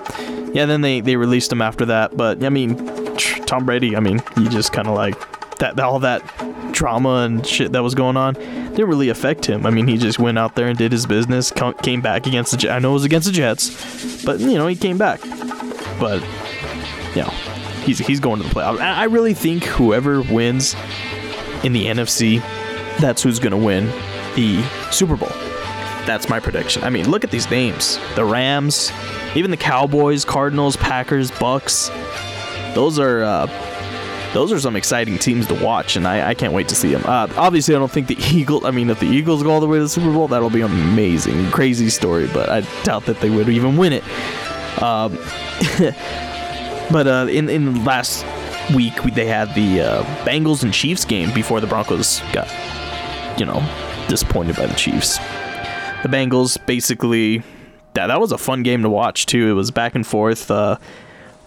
yeah, 0.53 0.67
then 0.67 0.81
they, 0.81 1.01
they 1.01 1.17
released 1.17 1.53
him 1.53 1.63
after 1.63 1.85
that. 1.87 2.17
But, 2.17 2.45
I 2.45 2.49
mean, 2.49 2.77
Tom 3.47 3.67
Brady, 3.67 3.97
I 3.97 4.01
mean, 4.01 4.23
he 4.37 4.49
just 4.49 4.73
kind 4.73 4.89
of 4.89 4.95
like 4.95 5.17
that, 5.59 5.79
all 5.81 5.99
that 6.01 6.23
drama 6.73 7.25
and 7.25 7.47
shit 7.47 7.73
that 7.73 7.83
was 7.83 7.95
going 7.95 8.17
on 8.17 8.37
didn't 8.77 8.89
really 8.89 9.09
affect 9.09 9.47
him. 9.47 9.67
I 9.67 9.71
mean, 9.71 9.89
he 9.89 9.97
just 9.97 10.19
went 10.19 10.39
out 10.39 10.55
there 10.55 10.69
and 10.69 10.79
did 10.79 10.93
his 10.93 11.07
business, 11.07 11.53
came 11.83 12.01
back 12.01 12.27
against 12.27 12.53
the 12.53 12.57
Jets. 12.57 12.73
I 12.73 12.79
know 12.79 12.91
it 12.91 12.95
was 12.95 13.05
against 13.05 13.27
the 13.27 13.33
Jets, 13.33 14.25
but 14.25 14.39
you 14.39 14.55
know, 14.55 14.67
he 14.67 14.77
came 14.77 14.99
back. 14.99 15.21
But 15.99 16.23
you 17.15 17.23
know, 17.23 17.31
he's 17.85 17.99
he's 17.99 18.21
going 18.21 18.41
to 18.41 18.49
the 18.49 18.55
playoffs. 18.55 18.79
I 18.81 19.05
really 19.05 19.35
think 19.35 19.65
whoever 19.65 20.21
wins 20.23 20.75
in 21.65 21.73
the 21.73 21.87
NFC, 21.87 22.41
that's 23.01 23.23
who's 23.23 23.39
going 23.39 23.53
to 23.53 23.57
win 23.57 23.87
the 24.37 24.63
Super 24.91 25.17
Bowl. 25.17 25.33
That's 26.05 26.29
my 26.29 26.39
prediction. 26.39 26.85
I 26.85 26.91
mean, 26.91 27.11
look 27.11 27.25
at 27.25 27.31
these 27.31 27.51
names: 27.51 27.99
the 28.15 28.25
Rams, 28.25 28.93
even 29.35 29.51
the 29.51 29.57
Cowboys, 29.57 30.25
Cardinals, 30.25 30.77
Packers, 30.77 31.31
Bucks 31.33 31.91
those 32.77 32.99
are 32.99 33.25
uh, 33.25 33.47
those 34.37 34.53
are 34.53 34.61
some 34.61 34.77
exciting 34.77 35.19
teams 35.19 35.47
to 35.47 35.55
watch, 35.55 35.97
and 35.97 36.07
I, 36.07 36.29
I 36.29 36.35
can't 36.35 36.53
wait 36.53 36.69
to 36.69 36.75
see 36.75 36.93
them. 36.93 37.03
Uh, 37.07 37.27
obviously, 37.37 37.75
I 37.75 37.79
don't 37.79 37.91
think 37.91 38.09
the 38.09 38.19
Eagles. 38.31 38.67
I 38.67 38.71
mean, 38.71 38.91
if 38.91 39.01
the 39.01 39.07
Eagles 39.07 39.43
go 39.43 39.51
all 39.51 39.61
the 39.61 39.67
way 39.67 39.79
to 39.79 39.85
the 39.85 39.89
Super 39.89 40.13
Bowl, 40.13 40.29
that'll 40.29 40.51
be 40.51 40.61
an 40.61 40.71
amazing, 40.71 41.51
crazy 41.51 41.89
story. 41.89 42.29
But 42.33 42.51
I 42.51 42.61
doubt 42.83 43.07
that 43.07 43.21
they 43.21 43.31
would 43.31 43.49
even 43.49 43.79
win 43.79 43.95
it. 43.95 44.05
Um, 44.83 45.17
but 46.93 47.07
uh, 47.07 47.27
in 47.31 47.49
in 47.49 47.83
last 47.87 48.27
week, 48.75 49.03
we, 49.05 49.11
they 49.11 49.25
had 49.25 49.55
the 49.55 49.81
uh, 49.81 50.03
Bengals 50.27 50.63
and 50.63 50.73
Chiefs 50.73 51.07
game 51.07 51.33
before 51.33 51.63
the 51.63 51.67
Broncos 51.67 52.21
got, 52.35 52.47
you 53.41 53.47
know, 53.47 53.67
disappointed 54.07 54.57
by 54.57 54.67
the 54.67 54.75
Chiefs. 54.75 55.17
The 56.03 56.11
Bengals 56.11 56.59
basically 56.67 57.43
that 57.95 58.09
that 58.09 58.21
was 58.21 58.33
a 58.33 58.39
fun 58.39 58.63
game 58.63 58.83
to 58.83 58.91
watch 58.91 59.25
too. 59.25 59.49
It 59.49 59.55
was 59.55 59.71
back 59.71 59.95
and 59.95 60.07
forth. 60.07 60.51
Uh, 60.51 60.77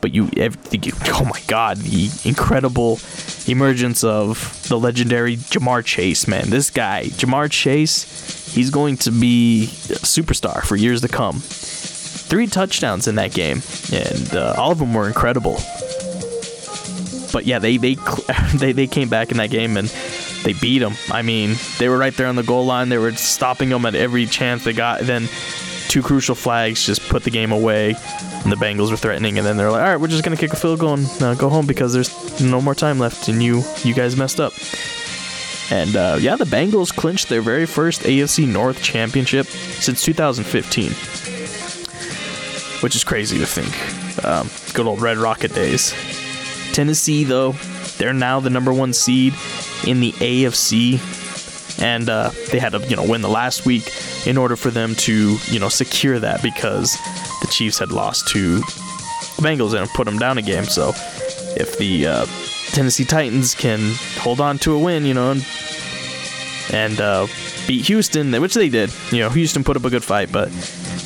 but 0.02 0.14
you, 0.14 0.30
oh 0.36 1.26
my 1.26 1.42
god, 1.48 1.78
the 1.78 2.10
incredible 2.26 3.00
emergence 3.48 4.04
of 4.04 4.68
the 4.70 4.80
legendary 4.80 5.38
Ja'Marr 5.38 5.84
Chase, 5.84 6.28
man. 6.28 6.50
This 6.50 6.70
guy, 6.70 7.06
Ja'Marr 7.06 7.52
Chase, 7.52 8.54
he's 8.54 8.70
going 8.70 8.98
to 8.98 9.12
be 9.12 9.66
a 9.66 10.00
superstar 10.06 10.64
for 10.64 10.76
years 10.76 11.02
to 11.02 11.08
come. 11.08 11.40
Three 11.40 12.48
touchdowns 12.48 13.08
in 13.08 13.16
that 13.16 13.34
game, 13.34 13.62
and 13.92 14.36
uh, 14.36 14.56
all 14.58 14.72
of 14.72 14.80
them 14.80 14.94
were 14.94 15.08
incredible. 15.08 15.60
But 17.32 17.46
yeah, 17.46 17.60
they 17.60 17.78
they 17.78 17.96
they 18.56 18.72
they 18.72 18.88
came 18.88 19.10
back 19.10 19.32
in 19.32 19.38
that 19.38 19.50
game 19.50 19.78
and 19.78 19.92
they 20.44 20.54
beat 20.54 20.80
them. 20.80 20.94
I 21.12 21.22
mean, 21.22 21.56
they 21.80 21.90
were 21.90 21.98
right 21.98 22.16
there 22.16 22.28
on 22.28 22.36
the 22.36 22.44
goal 22.44 22.66
line. 22.66 22.90
They 22.90 22.98
were 22.98 23.12
stopping 23.14 23.70
them 23.70 23.86
at 23.86 23.96
every 23.96 24.26
chance 24.26 24.64
they 24.64 24.74
got. 24.74 25.00
And 25.00 25.10
then 25.10 25.30
two 25.90 26.02
crucial 26.02 26.36
flags 26.36 26.86
just 26.86 27.02
put 27.10 27.24
the 27.24 27.32
game 27.32 27.52
away. 27.52 27.96
And 28.44 28.52
the 28.52 28.56
Bengals 28.56 28.90
were 28.90 28.96
threatening, 28.98 29.38
and 29.38 29.46
then 29.46 29.58
they're 29.58 29.70
like, 29.70 29.82
"All 29.82 29.88
right, 29.90 29.98
we're 30.00 30.08
just 30.08 30.24
gonna 30.24 30.38
kick 30.38 30.54
a 30.54 30.56
field 30.56 30.80
goal 30.80 30.94
and 30.94 31.22
uh, 31.22 31.36
go 31.36 31.50
home 31.50 31.66
because 31.66 31.92
there's 31.92 32.40
no 32.40 32.62
more 32.62 32.74
time 32.74 32.98
left, 32.98 33.28
and 33.28 33.44
you 33.44 33.64
you 33.84 33.94
guys 33.94 34.16
messed 34.16 34.40
up." 34.40 34.54
And 35.72 35.96
uh, 35.96 36.18
yeah, 36.20 36.36
the 36.38 36.46
Bengals 36.46 36.96
clinched 36.96 37.28
their 37.28 37.42
very 37.42 37.66
first 37.66 38.02
AFC 38.04 38.48
North 38.48 38.82
championship 38.82 39.46
since 39.48 40.02
2015. 40.04 40.92
which 42.82 42.96
is 42.96 43.04
crazy 43.04 43.38
to 43.40 43.46
think. 43.46 44.26
Um, 44.26 44.50
good 44.74 44.88
old 44.88 45.02
Red 45.02 45.18
Rocket 45.18 45.54
days. 45.54 45.94
Tennessee, 46.72 47.24
though, 47.26 47.52
they're 47.98 48.14
now 48.14 48.40
the 48.40 48.50
number 48.50 48.72
one 48.74 48.94
seed 48.94 49.34
in 49.86 50.00
the 50.00 50.12
AFC, 50.14 50.98
and 51.82 52.10
uh, 52.10 52.32
they 52.52 52.60
had 52.60 52.72
to 52.74 52.80
you 52.88 52.96
know 52.96 53.06
win 53.06 53.22
the 53.22 53.30
last 53.30 53.66
week 53.66 53.92
in 54.26 54.38
order 54.38 54.56
for 54.56 54.70
them 54.70 54.96
to 54.96 55.38
you 55.46 55.60
know 55.60 55.70
secure 55.70 56.20
that 56.20 56.42
because 56.42 56.98
the 57.42 57.48
Chiefs 57.52 57.80
had 57.80 57.92
lost 57.92 58.28
to 58.30 58.58
the 58.58 59.42
Bengals 59.42 59.80
and 59.80 59.90
put 59.92 60.06
them 60.06 60.18
down 60.18 60.38
a 60.38 60.42
game. 60.42 60.66
So 60.66 60.90
if 61.56 61.78
the 61.78 62.08
uh, 62.08 62.26
Tennessee 62.72 63.06
Titans 63.06 63.56
can 63.56 63.80
hold 64.18 64.40
on 64.40 64.58
to 64.60 64.74
a 64.74 64.80
win, 64.80 65.06
you 65.06 65.14
know, 65.14 65.32
and, 65.32 65.46
and 66.72 67.02
uh, 67.02 67.28
beat 67.68 67.86
Houston, 67.88 68.32
which 68.42 68.54
they 68.54 68.70
did. 68.70 68.92
You 69.12 69.20
know, 69.20 69.30
Houston 69.30 69.64
put 69.64 69.78
up 69.78 69.86
a 69.86 69.90
good 69.90 70.04
fight, 70.04 70.32
but 70.32 70.50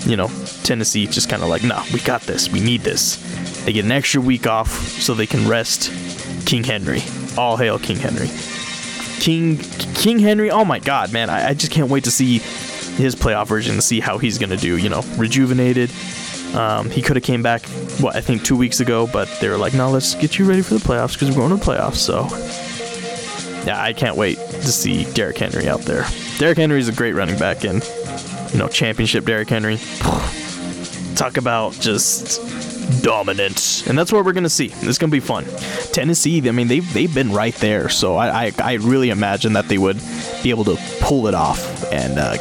you 0.05 0.17
know, 0.17 0.27
Tennessee 0.63 1.07
just 1.07 1.29
kind 1.29 1.43
of 1.43 1.49
like, 1.49 1.63
nah, 1.63 1.83
we 1.93 1.99
got 1.99 2.21
this. 2.23 2.49
We 2.49 2.59
need 2.59 2.81
this. 2.81 3.17
They 3.63 3.73
get 3.73 3.85
an 3.85 3.91
extra 3.91 4.21
week 4.21 4.47
off 4.47 4.69
so 4.69 5.13
they 5.13 5.27
can 5.27 5.47
rest 5.47 5.91
King 6.45 6.63
Henry. 6.63 7.01
All 7.37 7.57
hail 7.57 7.79
King 7.79 7.97
Henry. 7.97 8.27
King 9.19 9.57
King 9.57 10.19
Henry. 10.19 10.51
Oh 10.51 10.65
my 10.65 10.79
God, 10.79 11.11
man! 11.11 11.29
I, 11.29 11.49
I 11.49 11.53
just 11.53 11.71
can't 11.71 11.89
wait 11.89 12.03
to 12.05 12.11
see 12.11 12.39
his 12.39 13.15
playoff 13.15 13.47
version 13.47 13.73
and 13.73 13.83
see 13.83 13.99
how 13.99 14.17
he's 14.17 14.37
gonna 14.37 14.57
do. 14.57 14.77
You 14.77 14.89
know, 14.89 15.01
rejuvenated. 15.17 15.91
Um, 16.53 16.89
he 16.91 17.01
could 17.01 17.15
have 17.15 17.23
came 17.23 17.41
back, 17.41 17.65
what 17.99 18.15
I 18.15 18.21
think 18.21 18.43
two 18.43 18.55
weeks 18.55 18.79
ago, 18.79 19.07
but 19.11 19.27
they 19.41 19.49
were 19.49 19.57
like, 19.57 19.73
no, 19.73 19.89
let's 19.89 20.13
get 20.13 20.37
you 20.37 20.45
ready 20.45 20.61
for 20.61 20.75
the 20.75 20.79
playoffs 20.79 21.13
because 21.13 21.29
we're 21.35 21.47
going 21.47 21.59
to 21.59 21.65
playoffs. 21.65 21.95
So, 21.95 22.27
yeah, 23.65 23.81
I 23.81 23.91
can't 23.93 24.15
wait 24.15 24.37
to 24.37 24.71
see 24.71 25.11
Derrick 25.13 25.39
Henry 25.39 25.67
out 25.67 25.81
there. 25.81 26.05
Derrick 26.37 26.59
Henry 26.59 26.79
is 26.79 26.87
a 26.87 26.93
great 26.93 27.13
running 27.13 27.39
back, 27.39 27.63
and 27.63 27.83
you 28.51 28.59
know, 28.59 28.67
championship 28.67 29.25
Derrick 29.25 29.49
Henry. 29.49 29.77
Talk 31.15 31.37
about 31.37 31.73
just 31.73 32.39
dominant, 33.01 33.83
and 33.87 33.97
that's 33.97 34.11
what 34.11 34.25
we're 34.25 34.33
gonna 34.33 34.49
see. 34.49 34.71
It's 34.81 34.97
gonna 34.97 35.11
be 35.11 35.19
fun. 35.19 35.45
Tennessee, 35.91 36.47
I 36.47 36.51
mean, 36.51 36.67
they've 36.67 36.93
they've 36.93 37.13
been 37.13 37.31
right 37.31 37.55
there, 37.55 37.89
so 37.89 38.15
I 38.15 38.45
I, 38.45 38.51
I 38.63 38.73
really 38.73 39.09
imagine 39.09 39.53
that 39.53 39.67
they 39.67 39.77
would 39.77 40.01
be 40.41 40.49
able 40.49 40.65
to 40.65 40.77
pull 41.01 41.27
it 41.27 41.33
off 41.33 41.91
and 41.91 42.17
uh, 42.17 42.37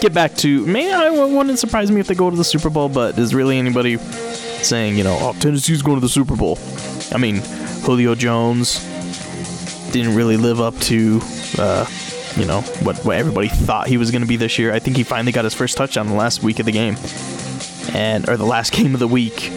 get 0.00 0.14
back 0.14 0.34
to. 0.36 0.64
Man, 0.66 0.94
I 0.94 1.10
wouldn't 1.10 1.58
surprise 1.58 1.90
me 1.90 2.00
if 2.00 2.06
they 2.06 2.14
go 2.14 2.30
to 2.30 2.36
the 2.36 2.44
Super 2.44 2.70
Bowl, 2.70 2.88
but 2.88 3.18
is 3.18 3.34
really 3.34 3.58
anybody 3.58 3.96
saying 3.96 4.96
you 4.96 5.04
know, 5.04 5.16
oh, 5.20 5.32
Tennessee's 5.38 5.82
going 5.82 5.96
to 5.96 6.00
the 6.00 6.08
Super 6.08 6.36
Bowl? 6.36 6.58
I 7.12 7.18
mean, 7.18 7.36
Julio 7.84 8.14
Jones 8.14 8.84
didn't 9.92 10.14
really 10.14 10.36
live 10.36 10.60
up 10.60 10.78
to. 10.80 11.20
Uh, 11.58 11.86
you 12.36 12.44
know 12.44 12.60
what, 12.82 12.96
what 13.04 13.16
everybody 13.16 13.48
thought 13.48 13.88
he 13.88 13.96
was 13.96 14.12
going 14.12 14.22
to 14.22 14.28
be 14.28 14.36
this 14.36 14.58
year. 14.58 14.72
I 14.72 14.78
think 14.78 14.96
he 14.96 15.02
finally 15.02 15.32
got 15.32 15.44
his 15.44 15.54
first 15.54 15.76
touchdown 15.76 16.06
the 16.06 16.14
last 16.14 16.40
week 16.42 16.60
of 16.60 16.66
the 16.66 16.72
game, 16.72 16.96
and 17.94 18.28
or 18.28 18.36
the 18.36 18.46
last 18.46 18.72
game 18.74 18.94
of 18.94 19.00
the 19.00 19.08
week. 19.08 19.50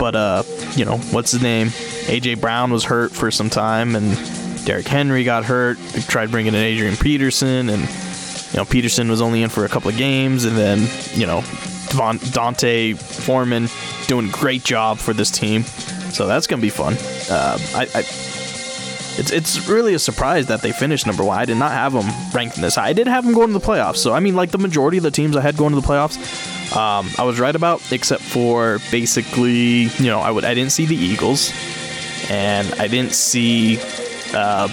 But 0.00 0.16
uh, 0.16 0.42
you 0.74 0.86
know 0.86 0.96
what's 0.96 1.30
his 1.30 1.42
name? 1.42 1.68
AJ 1.68 2.40
Brown 2.40 2.72
was 2.72 2.84
hurt 2.84 3.12
for 3.12 3.30
some 3.30 3.50
time, 3.50 3.94
and 3.94 4.16
Derrick 4.64 4.88
Henry 4.88 5.24
got 5.24 5.44
hurt. 5.44 5.78
They 5.78 6.00
tried 6.00 6.30
bringing 6.30 6.54
in 6.54 6.60
Adrian 6.60 6.96
Peterson, 6.96 7.68
and 7.68 7.82
you 7.82 8.56
know 8.56 8.64
Peterson 8.64 9.10
was 9.10 9.20
only 9.20 9.42
in 9.42 9.50
for 9.50 9.66
a 9.66 9.68
couple 9.68 9.90
of 9.90 9.98
games, 9.98 10.46
and 10.46 10.56
then 10.56 10.88
you 11.12 11.26
know 11.26 11.42
D'Onta 11.90 12.96
Foreman 12.96 13.68
doing 14.06 14.30
a 14.30 14.32
great 14.32 14.64
job 14.64 14.98
for 14.98 15.12
this 15.12 15.30
team. 15.30 15.64
So 15.64 16.26
that's 16.26 16.46
gonna 16.46 16.62
be 16.62 16.70
fun. 16.70 16.94
Uh, 17.30 17.58
I, 17.74 17.86
I 17.94 18.02
it's 19.18 19.32
it's 19.32 19.68
really 19.68 19.92
a 19.92 19.98
surprise 19.98 20.46
that 20.46 20.62
they 20.62 20.72
finished 20.72 21.06
number 21.06 21.22
one. 21.22 21.38
I 21.38 21.44
did 21.44 21.58
not 21.58 21.72
have 21.72 21.92
them 21.92 22.08
ranked 22.32 22.56
in 22.56 22.62
this 22.62 22.76
high. 22.76 22.88
I 22.88 22.92
did 22.94 23.06
have 23.06 23.24
them 23.24 23.34
going 23.34 23.48
to 23.48 23.52
the 23.52 23.60
playoffs. 23.60 23.96
So 23.96 24.14
I 24.14 24.20
mean, 24.20 24.34
like 24.34 24.50
the 24.50 24.58
majority 24.58 24.96
of 24.96 25.02
the 25.02 25.10
teams 25.10 25.36
I 25.36 25.42
had 25.42 25.58
going 25.58 25.74
to 25.74 25.80
the 25.80 25.86
playoffs, 25.86 26.16
um, 26.76 27.08
I 27.18 27.24
was 27.24 27.40
right 27.40 27.54
about, 27.54 27.92
except 27.92 28.22
for 28.22 28.78
basically, 28.90 29.88
you 29.98 30.06
know, 30.06 30.20
I 30.20 30.30
would 30.30 30.44
I 30.44 30.54
didn't 30.54 30.72
see 30.72 30.86
the 30.86 30.96
Eagles, 30.96 31.52
and 32.30 32.72
I 32.74 32.88
didn't 32.88 33.12
see. 33.12 33.78
Uh, 34.32 34.68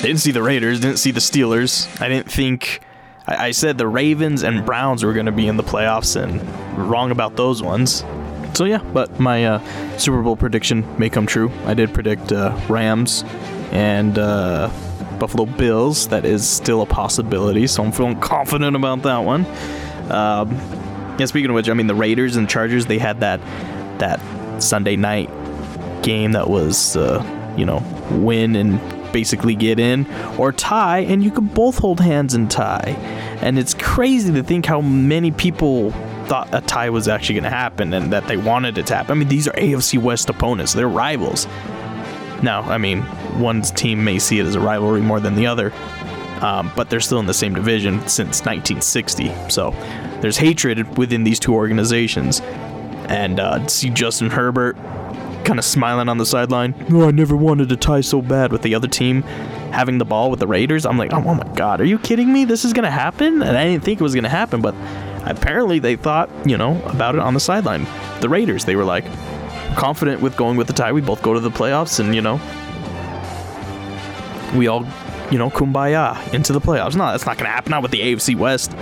didn't 0.00 0.18
see 0.18 0.30
the 0.30 0.42
Raiders, 0.42 0.78
didn't 0.78 0.98
see 0.98 1.10
the 1.10 1.20
Steelers. 1.20 1.88
I 2.00 2.08
didn't 2.08 2.30
think 2.30 2.80
I, 3.26 3.48
I 3.48 3.50
said 3.50 3.78
the 3.78 3.88
Ravens 3.88 4.44
and 4.44 4.64
Browns 4.64 5.04
were 5.04 5.12
going 5.12 5.26
to 5.26 5.32
be 5.32 5.48
in 5.48 5.56
the 5.56 5.62
playoffs, 5.64 6.20
and 6.20 6.40
wrong 6.78 7.10
about 7.10 7.36
those 7.36 7.62
ones. 7.62 8.04
So 8.54 8.64
yeah, 8.64 8.78
but 8.92 9.20
my 9.20 9.44
uh, 9.44 9.98
Super 9.98 10.22
Bowl 10.22 10.36
prediction 10.36 10.84
may 10.98 11.10
come 11.10 11.26
true. 11.26 11.52
I 11.64 11.74
did 11.74 11.92
predict 11.92 12.32
uh, 12.32 12.58
Rams 12.68 13.24
and 13.72 14.18
uh, 14.18 14.70
Buffalo 15.18 15.44
Bills. 15.44 16.08
That 16.08 16.24
is 16.24 16.48
still 16.48 16.82
a 16.82 16.86
possibility, 16.86 17.66
so 17.66 17.84
I'm 17.84 17.92
feeling 17.92 18.18
confident 18.20 18.74
about 18.74 19.02
that 19.02 19.18
one. 19.18 19.44
Um, 20.10 20.52
yeah, 21.18 21.26
speaking 21.26 21.50
of 21.50 21.54
which, 21.54 21.68
I 21.68 21.74
mean 21.74 21.86
the 21.86 21.94
Raiders 21.94 22.36
and 22.36 22.48
Chargers. 22.48 22.86
They 22.86 22.98
had 22.98 23.20
that 23.20 23.40
that 23.98 24.20
Sunday 24.62 24.96
night 24.96 25.30
game 26.02 26.32
that 26.32 26.48
was 26.48 26.96
uh, 26.96 27.24
you 27.56 27.64
know 27.64 27.82
win 28.10 28.56
and 28.56 28.80
basically 29.12 29.54
get 29.54 29.78
in 29.80 30.06
or 30.38 30.52
tie, 30.52 31.00
and 31.00 31.22
you 31.24 31.30
could 31.30 31.54
both 31.54 31.78
hold 31.78 32.00
hands 32.00 32.34
and 32.34 32.50
tie. 32.50 32.96
And 33.40 33.58
it's 33.58 33.74
crazy 33.74 34.32
to 34.32 34.42
think 34.42 34.66
how 34.66 34.80
many 34.80 35.30
people 35.30 35.92
thought 36.26 36.48
a 36.52 36.60
tie 36.60 36.90
was 36.90 37.08
actually 37.08 37.36
going 37.36 37.44
to 37.44 37.50
happen 37.50 37.92
and 37.94 38.12
that 38.12 38.26
they 38.28 38.36
wanted 38.36 38.76
it 38.76 38.86
to 38.86 38.94
happen. 38.94 39.12
I 39.12 39.14
mean, 39.14 39.28
these 39.28 39.48
are 39.48 39.52
AFC 39.52 40.00
West 40.00 40.28
opponents, 40.28 40.74
they're 40.74 40.88
rivals. 40.88 41.46
Now, 42.42 42.62
I 42.62 42.78
mean, 42.78 43.02
one 43.40 43.62
team 43.62 44.04
may 44.04 44.18
see 44.18 44.38
it 44.38 44.46
as 44.46 44.54
a 44.54 44.60
rivalry 44.60 45.00
more 45.00 45.18
than 45.18 45.34
the 45.34 45.46
other, 45.46 45.72
um, 46.42 46.72
but 46.76 46.90
they're 46.90 47.00
still 47.00 47.18
in 47.18 47.26
the 47.26 47.34
same 47.34 47.54
division 47.54 48.00
since 48.08 48.40
1960. 48.40 49.32
So 49.48 49.70
there's 50.20 50.36
hatred 50.36 50.98
within 50.98 51.24
these 51.24 51.38
two 51.38 51.54
organizations. 51.54 52.40
And 53.08 53.40
uh, 53.40 53.66
see 53.68 53.90
Justin 53.90 54.30
Herbert 54.30 54.76
kind 55.44 55.58
of 55.58 55.64
smiling 55.64 56.08
on 56.08 56.18
the 56.18 56.26
sideline. 56.26 56.74
Oh, 56.90 57.08
I 57.08 57.10
never 57.10 57.34
wanted 57.34 57.70
to 57.70 57.76
tie 57.76 58.02
so 58.02 58.20
bad 58.20 58.52
with 58.52 58.62
the 58.62 58.74
other 58.74 58.88
team 58.88 59.22
having 59.72 59.98
the 59.98 60.04
ball 60.04 60.30
with 60.30 60.40
the 60.40 60.46
Raiders. 60.46 60.84
I'm 60.84 60.98
like, 60.98 61.12
oh, 61.12 61.22
oh 61.24 61.34
my 61.34 61.48
God, 61.54 61.80
are 61.80 61.84
you 61.84 61.98
kidding 61.98 62.32
me? 62.32 62.44
This 62.44 62.64
is 62.64 62.72
going 62.72 62.84
to 62.84 62.90
happen? 62.90 63.42
And 63.42 63.56
I 63.56 63.64
didn't 63.64 63.84
think 63.84 64.00
it 64.00 64.02
was 64.02 64.14
going 64.14 64.24
to 64.24 64.30
happen, 64.30 64.60
but 64.60 64.74
apparently 65.24 65.78
they 65.78 65.96
thought, 65.96 66.30
you 66.46 66.56
know, 66.56 66.82
about 66.84 67.14
it 67.14 67.20
on 67.20 67.34
the 67.34 67.40
sideline. 67.40 67.86
The 68.20 68.28
Raiders, 68.28 68.64
they 68.64 68.76
were 68.76 68.84
like 68.84 69.04
confident 69.76 70.20
with 70.20 70.36
going 70.36 70.56
with 70.56 70.66
the 70.66 70.72
tie. 70.72 70.92
We 70.92 71.00
both 71.00 71.22
go 71.22 71.34
to 71.34 71.40
the 71.40 71.50
playoffs 71.50 72.00
and, 72.00 72.14
you 72.14 72.20
know, 72.20 72.40
we 74.56 74.66
all, 74.68 74.84
you 75.30 75.38
know, 75.38 75.50
kumbaya 75.50 76.32
into 76.32 76.52
the 76.52 76.60
playoffs. 76.60 76.96
No, 76.96 77.06
that's 77.06 77.26
not 77.26 77.36
going 77.36 77.46
to 77.46 77.52
happen. 77.52 77.70
Not 77.70 77.82
with 77.82 77.90
the 77.90 78.00
AFC 78.00 78.36
West. 78.36 78.72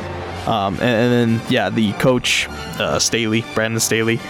Um, 0.46 0.74
and, 0.74 0.82
and, 0.82 1.12
then, 1.12 1.40
yeah, 1.50 1.70
the 1.70 1.92
coach, 1.94 2.46
uh, 2.78 2.98
Staley, 2.98 3.44
Brandon 3.54 3.80
Staley, 3.80 4.20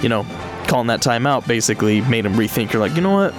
you 0.00 0.08
know, 0.08 0.24
calling 0.68 0.86
that 0.86 1.00
timeout 1.00 1.46
basically 1.46 2.00
made 2.02 2.24
him 2.24 2.34
rethink. 2.34 2.72
You're 2.72 2.80
like, 2.80 2.94
you 2.94 3.02
know 3.02 3.14
what? 3.14 3.34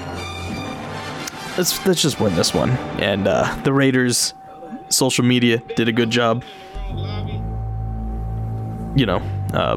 Let's 1.57 1.85
let's 1.85 2.01
just 2.01 2.19
win 2.19 2.35
this 2.35 2.53
one. 2.53 2.71
And 2.99 3.27
uh, 3.27 3.55
the 3.63 3.71
Raiders, 3.71 4.33
social 4.89 5.23
media 5.23 5.59
did 5.75 5.87
a 5.87 5.93
good 5.93 6.09
job 6.09 6.43
you 8.95 9.05
know, 9.05 9.21
uh, 9.53 9.75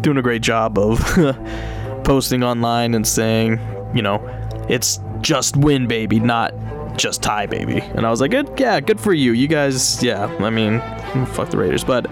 doing 0.00 0.16
a 0.16 0.22
great 0.22 0.42
job 0.42 0.78
of 0.78 0.98
posting 2.04 2.42
online 2.42 2.94
and 2.94 3.06
saying, 3.06 3.60
you 3.94 4.02
know, 4.02 4.20
it's 4.68 5.00
just 5.20 5.56
win, 5.56 5.86
baby, 5.86 6.20
not 6.20 6.52
just 6.96 7.22
tie, 7.22 7.46
baby. 7.46 7.80
And 7.80 8.06
I 8.06 8.10
was 8.10 8.20
like, 8.20 8.30
good, 8.30 8.50
yeah, 8.58 8.80
good 8.80 9.00
for 9.00 9.12
you. 9.12 9.32
You 9.32 9.48
guys, 9.48 10.02
yeah, 10.02 10.26
I 10.40 10.50
mean, 10.50 10.80
fuck 11.26 11.50
the 11.50 11.56
Raiders, 11.58 11.84
but 11.84 12.10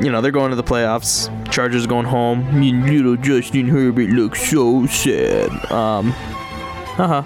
you 0.00 0.10
know, 0.10 0.20
they're 0.20 0.32
going 0.32 0.50
to 0.50 0.56
the 0.56 0.64
playoffs. 0.64 1.30
Chargers 1.50 1.86
going 1.86 2.06
home. 2.06 2.58
Mean, 2.58 2.86
little 2.86 3.16
Justin 3.16 3.68
Herbert 3.68 4.10
looks 4.10 4.50
so 4.50 4.86
sad. 4.86 5.50
Um, 5.72 6.10
haha. 6.10 7.22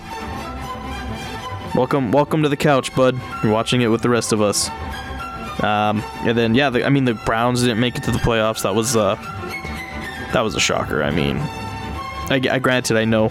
Welcome, 1.74 2.12
welcome 2.12 2.42
to 2.42 2.48
the 2.48 2.56
couch, 2.56 2.94
bud. 2.94 3.20
You're 3.42 3.52
watching 3.52 3.82
it 3.82 3.88
with 3.88 4.02
the 4.02 4.10
rest 4.10 4.32
of 4.32 4.40
us. 4.40 4.68
Um, 5.62 6.02
and 6.20 6.36
then 6.36 6.54
yeah, 6.54 6.70
the, 6.70 6.86
I 6.86 6.88
mean 6.88 7.04
the 7.04 7.14
Browns 7.14 7.60
didn't 7.60 7.80
make 7.80 7.96
it 7.96 8.02
to 8.04 8.10
the 8.10 8.18
playoffs. 8.18 8.62
That 8.62 8.74
was 8.74 8.96
uh, 8.96 9.16
that 10.32 10.40
was 10.40 10.54
a 10.54 10.60
shocker. 10.60 11.02
I 11.02 11.10
mean, 11.10 11.36
I, 11.38 12.40
I 12.50 12.58
granted 12.58 12.96
I 12.96 13.04
know 13.04 13.30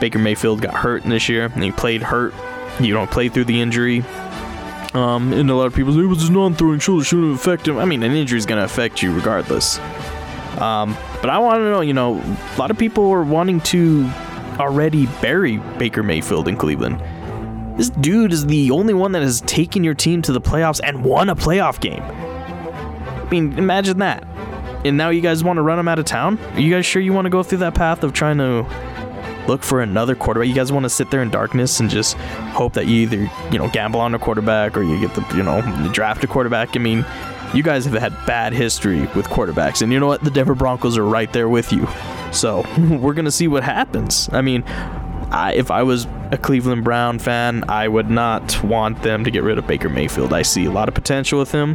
Baker 0.00 0.18
Mayfield 0.18 0.62
got 0.62 0.74
hurt 0.74 1.02
this 1.02 1.28
year 1.28 1.50
and 1.54 1.62
he 1.62 1.70
played 1.70 2.02
hurt. 2.02 2.32
You 2.80 2.94
don't 2.94 3.10
play 3.10 3.28
through 3.28 3.44
the 3.44 3.60
injury. 3.60 4.04
Um, 4.94 5.32
and 5.32 5.50
a 5.50 5.54
lot 5.54 5.66
of 5.66 5.74
people 5.74 5.92
say 5.92 6.00
it 6.00 6.06
was 6.06 6.20
his 6.20 6.30
non-throwing 6.30 6.80
shoulder 6.80 7.04
shouldn't 7.04 7.34
affect 7.34 7.68
him. 7.68 7.78
I 7.78 7.84
mean, 7.84 8.02
an 8.02 8.12
injury 8.12 8.38
is 8.38 8.46
gonna 8.46 8.64
affect 8.64 9.02
you 9.02 9.12
regardless. 9.12 9.78
Um, 10.58 10.96
but 11.20 11.30
I 11.30 11.38
want 11.38 11.58
to 11.58 11.70
know, 11.70 11.80
you 11.82 11.92
know, 11.92 12.16
a 12.16 12.58
lot 12.58 12.70
of 12.70 12.78
people 12.78 13.08
are 13.10 13.22
wanting 13.22 13.60
to 13.60 14.10
already 14.58 15.06
bury 15.20 15.58
Baker 15.78 16.02
Mayfield 16.02 16.48
in 16.48 16.56
Cleveland. 16.56 17.00
This 17.78 17.90
dude 17.90 18.32
is 18.32 18.46
the 18.46 18.72
only 18.72 18.92
one 18.92 19.12
that 19.12 19.22
has 19.22 19.40
taken 19.42 19.84
your 19.84 19.94
team 19.94 20.20
to 20.22 20.32
the 20.32 20.40
playoffs 20.40 20.80
and 20.82 21.04
won 21.04 21.28
a 21.28 21.36
playoff 21.36 21.80
game. 21.80 22.02
I 22.02 23.28
mean, 23.30 23.56
imagine 23.56 23.98
that. 23.98 24.26
And 24.84 24.96
now 24.96 25.10
you 25.10 25.20
guys 25.20 25.44
want 25.44 25.58
to 25.58 25.62
run 25.62 25.78
him 25.78 25.86
out 25.86 25.98
of 25.98 26.04
town? 26.06 26.38
Are 26.54 26.60
you 26.60 26.74
guys 26.74 26.86
sure 26.86 27.00
you 27.00 27.12
want 27.12 27.26
to 27.26 27.30
go 27.30 27.42
through 27.42 27.58
that 27.58 27.74
path 27.74 28.02
of 28.02 28.12
trying 28.12 28.38
to 28.38 28.66
look 29.48 29.62
for 29.62 29.80
another 29.80 30.14
quarterback? 30.14 30.48
You 30.48 30.54
guys 30.54 30.70
want 30.70 30.84
to 30.84 30.90
sit 30.90 31.10
there 31.10 31.22
in 31.22 31.30
darkness 31.30 31.80
and 31.80 31.90
just 31.90 32.16
hope 32.52 32.74
that 32.74 32.86
you 32.86 32.96
either, 33.02 33.30
you 33.50 33.58
know, 33.58 33.68
gamble 33.68 34.00
on 34.00 34.14
a 34.14 34.18
quarterback 34.18 34.76
or 34.76 34.82
you 34.82 35.00
get 35.00 35.14
the, 35.14 35.36
you 35.36 35.42
know, 35.42 35.60
draft 35.92 36.22
a 36.22 36.26
quarterback? 36.26 36.76
I 36.76 36.78
mean, 36.78 37.04
you 37.54 37.62
guys 37.62 37.84
have 37.86 37.94
had 37.94 38.14
bad 38.26 38.52
history 38.52 39.00
with 39.16 39.26
quarterbacks, 39.26 39.82
and 39.82 39.92
you 39.92 39.98
know 39.98 40.06
what? 40.06 40.22
The 40.22 40.30
Denver 40.30 40.54
Broncos 40.54 40.98
are 40.98 41.04
right 41.04 41.32
there 41.32 41.48
with 41.48 41.72
you. 41.72 41.88
So 42.30 42.64
we're 43.00 43.14
gonna 43.14 43.30
see 43.30 43.48
what 43.48 43.62
happens. 43.62 44.28
I 44.32 44.42
mean, 44.42 44.64
I, 45.30 45.54
if 45.54 45.70
I 45.70 45.82
was 45.82 46.06
a 46.30 46.38
Cleveland 46.38 46.84
Brown 46.84 47.18
fan, 47.18 47.64
I 47.68 47.88
would 47.88 48.10
not 48.10 48.62
want 48.64 49.02
them 49.02 49.24
to 49.24 49.30
get 49.30 49.42
rid 49.42 49.58
of 49.58 49.66
Baker 49.66 49.88
Mayfield. 49.88 50.32
I 50.32 50.42
see 50.42 50.64
a 50.64 50.70
lot 50.70 50.88
of 50.88 50.94
potential 50.94 51.38
with 51.38 51.52
him. 51.52 51.74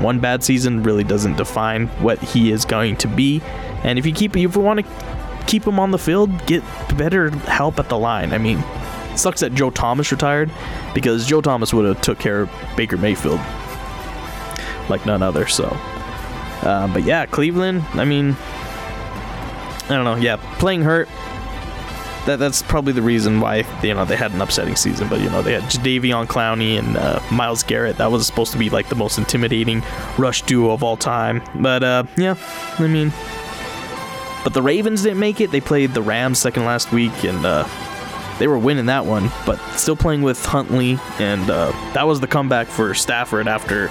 One 0.00 0.18
bad 0.18 0.42
season 0.42 0.82
really 0.82 1.04
doesn't 1.04 1.36
define 1.36 1.88
what 1.98 2.18
he 2.20 2.50
is 2.50 2.64
going 2.64 2.96
to 2.96 3.08
be. 3.08 3.42
And 3.84 3.98
if 3.98 4.06
you 4.06 4.12
keep, 4.12 4.36
if 4.36 4.54
you 4.56 4.60
want 4.60 4.80
to 4.80 5.19
keep 5.50 5.66
him 5.66 5.80
on 5.80 5.90
the 5.90 5.98
field, 5.98 6.46
get 6.46 6.62
better 6.96 7.30
help 7.30 7.80
at 7.80 7.88
the 7.88 7.98
line. 7.98 8.32
I 8.32 8.38
mean, 8.38 8.62
sucks 9.16 9.40
that 9.40 9.52
Joe 9.52 9.70
Thomas 9.70 10.12
retired 10.12 10.48
because 10.94 11.26
Joe 11.26 11.40
Thomas 11.40 11.74
would 11.74 11.84
have 11.84 12.00
took 12.00 12.20
care 12.20 12.42
of 12.42 12.50
Baker 12.76 12.96
Mayfield 12.96 13.40
like 14.88 15.04
none 15.04 15.22
other. 15.22 15.48
So, 15.48 15.64
uh, 16.62 16.86
but 16.92 17.02
yeah, 17.02 17.26
Cleveland. 17.26 17.82
I 17.94 18.04
mean, 18.04 18.36
I 19.84 19.88
don't 19.88 20.04
know. 20.04 20.14
Yeah, 20.14 20.36
playing 20.58 20.82
hurt. 20.82 21.08
That, 22.26 22.38
that's 22.38 22.62
probably 22.62 22.92
the 22.92 23.02
reason 23.02 23.40
why 23.40 23.64
you 23.82 23.92
know 23.92 24.04
they 24.04 24.14
had 24.14 24.30
an 24.30 24.40
upsetting 24.40 24.76
season. 24.76 25.08
But 25.08 25.20
you 25.20 25.30
know 25.30 25.42
they 25.42 25.54
had 25.54 25.64
Jadeveon 25.64 26.26
Clowney 26.26 26.78
and 26.78 26.96
uh, 26.96 27.20
Myles 27.32 27.64
Garrett. 27.64 27.96
That 27.96 28.12
was 28.12 28.24
supposed 28.24 28.52
to 28.52 28.58
be 28.58 28.70
like 28.70 28.88
the 28.88 28.94
most 28.94 29.18
intimidating 29.18 29.82
rush 30.16 30.42
duo 30.42 30.70
of 30.70 30.84
all 30.84 30.96
time. 30.96 31.42
But 31.56 31.82
uh, 31.82 32.04
yeah, 32.16 32.36
I 32.78 32.86
mean, 32.86 33.12
but 34.44 34.54
the 34.54 34.62
Ravens 34.62 35.02
didn't 35.02 35.18
make 35.18 35.40
it. 35.40 35.50
They 35.50 35.60
played 35.60 35.94
the 35.94 36.02
Rams 36.02 36.38
second 36.38 36.64
last 36.64 36.92
week, 36.92 37.24
and 37.24 37.44
uh, 37.44 37.68
they 38.38 38.48
were 38.48 38.58
winning 38.58 38.86
that 38.86 39.04
one, 39.04 39.30
but 39.44 39.58
still 39.72 39.96
playing 39.96 40.22
with 40.22 40.44
Huntley, 40.44 40.98
and 41.18 41.48
uh, 41.50 41.72
that 41.92 42.06
was 42.06 42.20
the 42.20 42.26
comeback 42.26 42.68
for 42.68 42.94
Stafford 42.94 43.48
after 43.48 43.88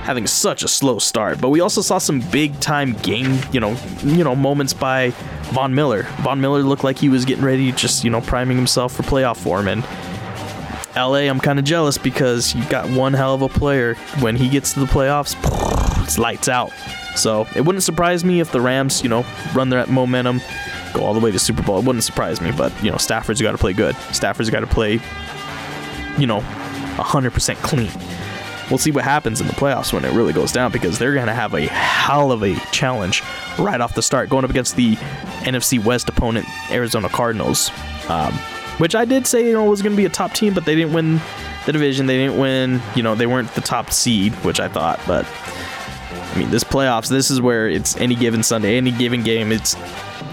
having 0.00 0.26
such 0.26 0.62
a 0.62 0.68
slow 0.68 0.98
start. 0.98 1.40
But 1.40 1.50
we 1.50 1.60
also 1.60 1.82
saw 1.82 1.98
some 1.98 2.20
big 2.20 2.58
time 2.60 2.94
game, 2.94 3.38
you 3.52 3.60
know, 3.60 3.76
you 4.02 4.24
know, 4.24 4.34
moments 4.34 4.72
by 4.72 5.10
Von 5.52 5.74
Miller. 5.74 6.04
Von 6.20 6.40
Miller 6.40 6.62
looked 6.62 6.84
like 6.84 6.98
he 6.98 7.08
was 7.08 7.24
getting 7.24 7.44
ready, 7.44 7.72
just 7.72 8.04
you 8.04 8.10
know, 8.10 8.20
priming 8.20 8.56
himself 8.56 8.94
for 8.94 9.02
playoff 9.02 9.36
form. 9.36 9.68
And 9.68 9.84
LA, 10.96 11.28
I'm 11.28 11.40
kind 11.40 11.58
of 11.58 11.64
jealous 11.64 11.98
because 11.98 12.54
you 12.54 12.64
got 12.68 12.88
one 12.90 13.12
hell 13.12 13.34
of 13.34 13.42
a 13.42 13.48
player. 13.48 13.94
When 14.20 14.36
he 14.36 14.48
gets 14.48 14.72
to 14.74 14.80
the 14.80 14.86
playoffs, 14.86 15.36
it's 16.04 16.18
lights 16.18 16.48
out. 16.48 16.72
So 17.16 17.46
it 17.54 17.62
wouldn't 17.62 17.82
surprise 17.82 18.24
me 18.24 18.40
if 18.40 18.52
the 18.52 18.60
Rams, 18.60 19.02
you 19.02 19.08
know, 19.08 19.24
run 19.54 19.68
their 19.68 19.86
momentum, 19.86 20.40
go 20.94 21.04
all 21.04 21.14
the 21.14 21.20
way 21.20 21.30
to 21.30 21.38
Super 21.38 21.62
Bowl. 21.62 21.78
It 21.78 21.84
wouldn't 21.84 22.04
surprise 22.04 22.40
me, 22.40 22.52
but 22.52 22.72
you 22.82 22.90
know, 22.90 22.96
Stafford's 22.96 23.42
got 23.42 23.52
to 23.52 23.58
play 23.58 23.72
good. 23.72 23.96
Stafford's 24.12 24.50
got 24.50 24.60
to 24.60 24.66
play, 24.66 25.00
you 26.18 26.26
know, 26.26 26.40
100% 26.96 27.56
clean. 27.56 27.90
We'll 28.70 28.78
see 28.78 28.92
what 28.92 29.02
happens 29.02 29.40
in 29.40 29.48
the 29.48 29.52
playoffs 29.52 29.92
when 29.92 30.04
it 30.04 30.12
really 30.12 30.32
goes 30.32 30.52
down 30.52 30.70
because 30.70 30.98
they're 30.98 31.14
going 31.14 31.26
to 31.26 31.34
have 31.34 31.54
a 31.54 31.62
hell 31.62 32.30
of 32.30 32.44
a 32.44 32.54
challenge 32.70 33.22
right 33.58 33.80
off 33.80 33.94
the 33.94 34.02
start 34.02 34.28
going 34.28 34.44
up 34.44 34.50
against 34.50 34.76
the 34.76 34.94
NFC 35.42 35.82
West 35.82 36.08
opponent, 36.08 36.46
Arizona 36.70 37.08
Cardinals. 37.08 37.70
Um, 38.08 38.32
which 38.78 38.94
I 38.94 39.04
did 39.04 39.26
say 39.26 39.46
you 39.46 39.52
know 39.52 39.64
was 39.64 39.82
going 39.82 39.92
to 39.92 39.96
be 39.96 40.06
a 40.06 40.10
top 40.10 40.32
team, 40.32 40.54
but 40.54 40.64
they 40.64 40.74
didn't 40.74 40.94
win 40.94 41.20
the 41.66 41.72
division. 41.72 42.06
They 42.06 42.16
didn't 42.16 42.38
win. 42.38 42.80
You 42.94 43.02
know 43.02 43.14
they 43.14 43.26
weren't 43.26 43.52
the 43.54 43.60
top 43.60 43.90
seed, 43.90 44.32
which 44.36 44.58
I 44.58 44.68
thought. 44.68 45.00
But 45.06 45.26
I 46.32 46.38
mean, 46.38 46.50
this 46.50 46.64
playoffs, 46.64 47.08
this 47.08 47.30
is 47.30 47.40
where 47.40 47.68
it's 47.68 47.96
any 47.96 48.14
given 48.14 48.42
Sunday, 48.42 48.76
any 48.76 48.92
given 48.92 49.22
game, 49.22 49.50
it's 49.52 49.76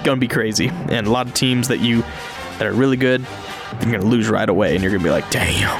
to 0.04 0.16
be 0.18 0.28
crazy. 0.28 0.70
And 0.90 1.08
a 1.08 1.12
lot 1.12 1.28
of 1.28 1.34
teams 1.34 1.68
that 1.68 1.80
you 1.80 2.04
that 2.60 2.68
are 2.68 2.74
really 2.74 2.98
good, 2.98 3.26
you're 3.82 4.00
to 4.00 4.06
lose 4.06 4.30
right 4.30 4.48
away, 4.48 4.74
and 4.74 4.84
you're 4.84 4.92
to 4.94 5.00
be 5.00 5.10
like, 5.10 5.30
damn. 5.30 5.80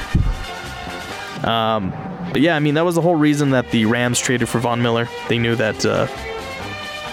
Um, 1.44 1.90
but 2.32 2.40
yeah, 2.40 2.56
I 2.56 2.58
mean 2.58 2.74
that 2.74 2.84
was 2.84 2.94
the 2.94 3.00
whole 3.00 3.14
reason 3.14 3.50
that 3.50 3.70
the 3.70 3.86
Rams 3.86 4.18
traded 4.18 4.48
for 4.48 4.58
Von 4.58 4.82
Miller. 4.82 5.08
They 5.28 5.38
knew 5.38 5.54
that 5.56 5.84
uh, 5.86 6.06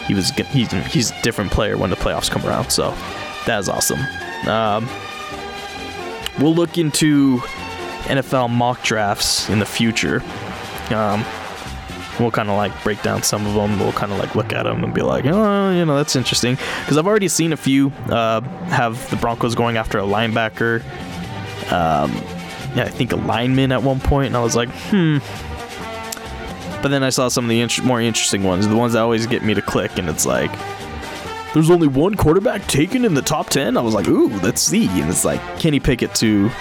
he 0.07 0.13
was 0.13 0.29
he's 0.29 0.71
he's 0.71 1.11
a 1.11 1.21
different 1.21 1.51
player 1.51 1.77
when 1.77 1.89
the 1.89 1.95
playoffs 1.95 2.29
come 2.29 2.45
around. 2.45 2.69
So 2.69 2.91
that 3.45 3.59
is 3.59 3.69
awesome. 3.69 3.99
Um, 4.47 4.89
we'll 6.39 6.55
look 6.55 6.77
into 6.77 7.37
NFL 8.07 8.49
mock 8.49 8.83
drafts 8.83 9.49
in 9.49 9.59
the 9.59 9.65
future. 9.65 10.21
Um, 10.89 11.23
we'll 12.19 12.31
kind 12.31 12.49
of 12.49 12.57
like 12.57 12.83
break 12.83 13.01
down 13.01 13.23
some 13.23 13.45
of 13.45 13.53
them. 13.53 13.79
We'll 13.79 13.93
kind 13.93 14.11
of 14.11 14.19
like 14.19 14.35
look 14.35 14.53
at 14.53 14.63
them 14.63 14.83
and 14.83 14.93
be 14.93 15.01
like, 15.01 15.25
oh, 15.25 15.71
you 15.71 15.85
know, 15.85 15.95
that's 15.95 16.15
interesting. 16.15 16.55
Because 16.81 16.97
I've 16.97 17.07
already 17.07 17.27
seen 17.27 17.53
a 17.53 17.57
few 17.57 17.89
uh, 18.09 18.41
have 18.69 19.09
the 19.09 19.15
Broncos 19.17 19.55
going 19.55 19.77
after 19.77 19.97
a 19.97 20.03
linebacker. 20.03 20.81
Um, 21.71 22.11
yeah, 22.75 22.83
I 22.83 22.89
think 22.89 23.11
a 23.11 23.15
lineman 23.15 23.71
at 23.71 23.81
one 23.83 23.99
point, 23.99 24.27
and 24.27 24.37
I 24.37 24.43
was 24.43 24.55
like, 24.55 24.69
hmm. 24.69 25.17
But 26.81 26.89
then 26.89 27.03
I 27.03 27.09
saw 27.09 27.29
some 27.29 27.45
of 27.45 27.49
the 27.49 27.61
int- 27.61 27.83
more 27.83 27.99
interesting 27.99 28.43
ones, 28.43 28.67
the 28.67 28.75
ones 28.75 28.93
that 28.93 28.99
always 28.99 29.25
get 29.25 29.43
me 29.43 29.53
to 29.53 29.61
click, 29.61 29.97
and 29.97 30.07
it's 30.07 30.25
like, 30.25 30.51
there's 31.53 31.69
only 31.69 31.87
one 31.87 32.15
quarterback 32.15 32.67
taken 32.67 33.05
in 33.05 33.13
the 33.13 33.21
top 33.21 33.49
10. 33.49 33.77
I 33.77 33.81
was 33.81 33.93
like, 33.93 34.07
ooh, 34.09 34.27
let's 34.39 34.61
see. 34.61 34.87
And 34.99 35.09
it's 35.09 35.23
like 35.23 35.41
Kenny 35.57 35.79
Pickett 35.79 36.13
to 36.15 36.51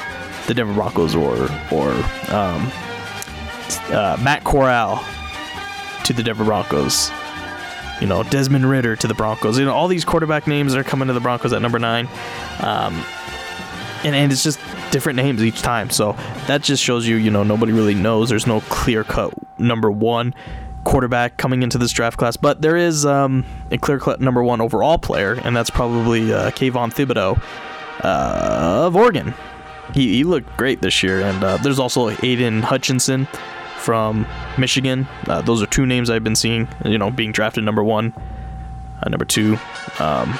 the 0.46 0.54
Denver 0.54 0.72
Broncos 0.72 1.16
or, 1.16 1.34
or 1.72 1.90
um, 2.32 2.70
uh, 3.90 4.16
Matt 4.22 4.44
Corral 4.44 5.04
to 6.04 6.12
the 6.12 6.22
Denver 6.22 6.44
Broncos. 6.44 7.10
You 8.00 8.06
know, 8.06 8.22
Desmond 8.24 8.68
Ridder 8.68 8.96
to 8.96 9.06
the 9.06 9.14
Broncos. 9.14 9.58
You 9.58 9.64
know, 9.64 9.72
all 9.72 9.88
these 9.88 10.04
quarterback 10.04 10.46
names 10.46 10.74
are 10.74 10.84
coming 10.84 11.08
to 11.08 11.14
the 11.14 11.20
Broncos 11.20 11.52
at 11.52 11.62
number 11.62 11.78
nine. 11.78 12.08
Um, 12.60 13.04
and, 14.04 14.14
and 14.14 14.32
it's 14.32 14.42
just 14.42 14.58
different 14.90 15.16
names 15.16 15.42
each 15.42 15.62
time. 15.62 15.90
So 15.90 16.12
that 16.46 16.62
just 16.62 16.82
shows 16.82 17.06
you, 17.06 17.16
you 17.16 17.30
know, 17.30 17.42
nobody 17.42 17.72
really 17.72 17.94
knows. 17.94 18.28
There's 18.28 18.46
no 18.46 18.60
clear 18.62 19.04
cut 19.04 19.32
number 19.58 19.90
one 19.90 20.34
quarterback 20.84 21.38
coming 21.38 21.62
into 21.62 21.78
this 21.78 21.92
draft 21.92 22.18
class, 22.18 22.36
but 22.36 22.60
there 22.60 22.76
is 22.76 23.06
um, 23.06 23.44
a 23.70 23.78
clear 23.78 23.98
cut 23.98 24.20
number 24.20 24.42
one 24.42 24.60
overall 24.60 24.98
player, 24.98 25.32
and 25.42 25.56
that's 25.56 25.70
probably 25.70 26.32
uh, 26.32 26.50
Kayvon 26.50 26.92
Thibodeaux 26.92 27.40
uh, 28.04 28.86
of 28.86 28.94
Oregon. 28.94 29.34
He, 29.94 30.16
he 30.16 30.24
looked 30.24 30.54
great 30.56 30.82
this 30.82 31.02
year, 31.02 31.20
and 31.20 31.42
uh, 31.42 31.56
there's 31.58 31.78
also 31.78 32.10
Aidan 32.22 32.62
Hutchinson 32.62 33.26
from 33.84 34.26
Michigan. 34.56 35.06
Uh, 35.28 35.42
those 35.42 35.62
are 35.62 35.66
two 35.66 35.84
names 35.84 36.08
I've 36.08 36.24
been 36.24 36.36
seeing, 36.36 36.66
you 36.84 36.96
know, 36.96 37.10
being 37.10 37.32
drafted 37.32 37.64
number 37.64 37.84
one, 37.84 38.14
uh, 39.02 39.08
number 39.10 39.26
two. 39.26 39.58
Um, 39.98 40.38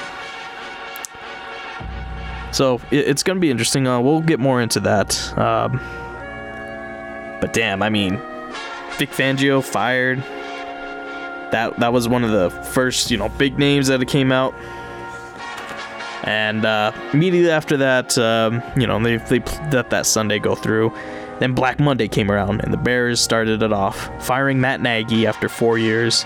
so 2.51 2.81
it, 2.89 3.07
it's 3.07 3.21
going 3.21 3.37
to 3.37 3.41
be 3.41 3.51
interesting. 3.51 3.87
Uh, 3.87 4.01
we'll 4.01 4.21
get 4.21 4.39
more 4.39 4.61
into 4.61 4.79
that. 4.81 5.37
Um, 5.37 5.79
but 7.39 7.53
damn, 7.53 7.83
I 7.83 7.89
mean, 7.89 8.17
Vic 8.97 9.11
Fangio 9.11 9.63
fired. 9.63 10.19
That 11.51 11.77
that 11.79 11.93
was 11.93 12.07
one 12.07 12.23
of 12.23 12.31
the 12.31 12.49
first, 12.49 13.11
you 13.11 13.17
know, 13.17 13.29
big 13.29 13.59
names 13.59 13.87
that 13.87 14.03
came 14.07 14.31
out. 14.31 14.55
And 16.23 16.65
uh, 16.65 16.91
immediately 17.13 17.51
after 17.51 17.77
that, 17.77 18.17
um, 18.17 18.63
you 18.75 18.87
know, 18.87 18.99
they 18.99 19.17
they 19.17 19.39
let 19.71 19.91
that 19.91 20.07
Sunday 20.07 20.39
go 20.39 20.55
through. 20.55 20.91
Then 21.39 21.53
Black 21.53 21.79
Monday 21.79 22.07
came 22.07 22.31
around, 22.31 22.61
and 22.61 22.71
the 22.71 22.77
Bears 22.77 23.19
started 23.19 23.61
it 23.61 23.73
off, 23.73 24.09
firing 24.23 24.61
Matt 24.61 24.81
Nagy 24.81 25.27
after 25.27 25.49
four 25.49 25.77
years. 25.77 26.25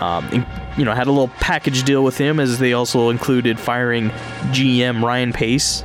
Um, 0.00 0.46
you 0.78 0.84
know, 0.84 0.94
had 0.94 1.08
a 1.08 1.10
little 1.10 1.28
package 1.40 1.82
deal 1.82 2.02
with 2.02 2.16
him 2.16 2.40
as 2.40 2.58
they 2.58 2.72
also 2.72 3.10
included 3.10 3.58
firing 3.58 4.08
GM 4.52 5.02
Ryan 5.02 5.32
Pace. 5.32 5.84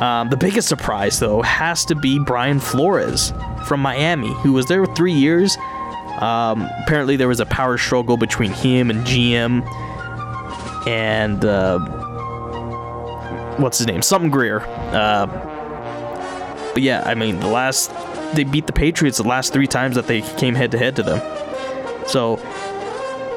Um, 0.00 0.28
the 0.28 0.36
biggest 0.36 0.68
surprise, 0.68 1.20
though, 1.20 1.40
has 1.42 1.84
to 1.86 1.94
be 1.94 2.18
Brian 2.18 2.60
Flores 2.60 3.32
from 3.66 3.80
Miami, 3.80 4.32
who 4.34 4.52
was 4.52 4.66
there 4.66 4.84
for 4.84 4.94
three 4.94 5.12
years. 5.12 5.56
Um, 6.20 6.68
apparently, 6.82 7.16
there 7.16 7.28
was 7.28 7.40
a 7.40 7.46
power 7.46 7.78
struggle 7.78 8.16
between 8.16 8.52
him 8.52 8.90
and 8.90 9.06
GM, 9.06 9.66
and 10.86 11.44
uh, 11.44 11.78
what's 13.56 13.78
his 13.78 13.86
name? 13.86 14.02
Something 14.02 14.30
Grier. 14.30 14.60
Uh, 14.92 15.53
but 16.74 16.82
yeah, 16.82 17.02
I 17.06 17.14
mean, 17.14 17.40
the 17.40 17.48
last 17.48 17.90
they 18.34 18.44
beat 18.44 18.66
the 18.66 18.72
Patriots 18.72 19.18
the 19.18 19.24
last 19.24 19.52
three 19.52 19.66
times 19.66 19.94
that 19.94 20.06
they 20.06 20.20
came 20.20 20.54
head 20.54 20.72
to 20.72 20.78
head 20.78 20.96
to 20.96 21.02
them. 21.02 21.20
So 22.06 22.36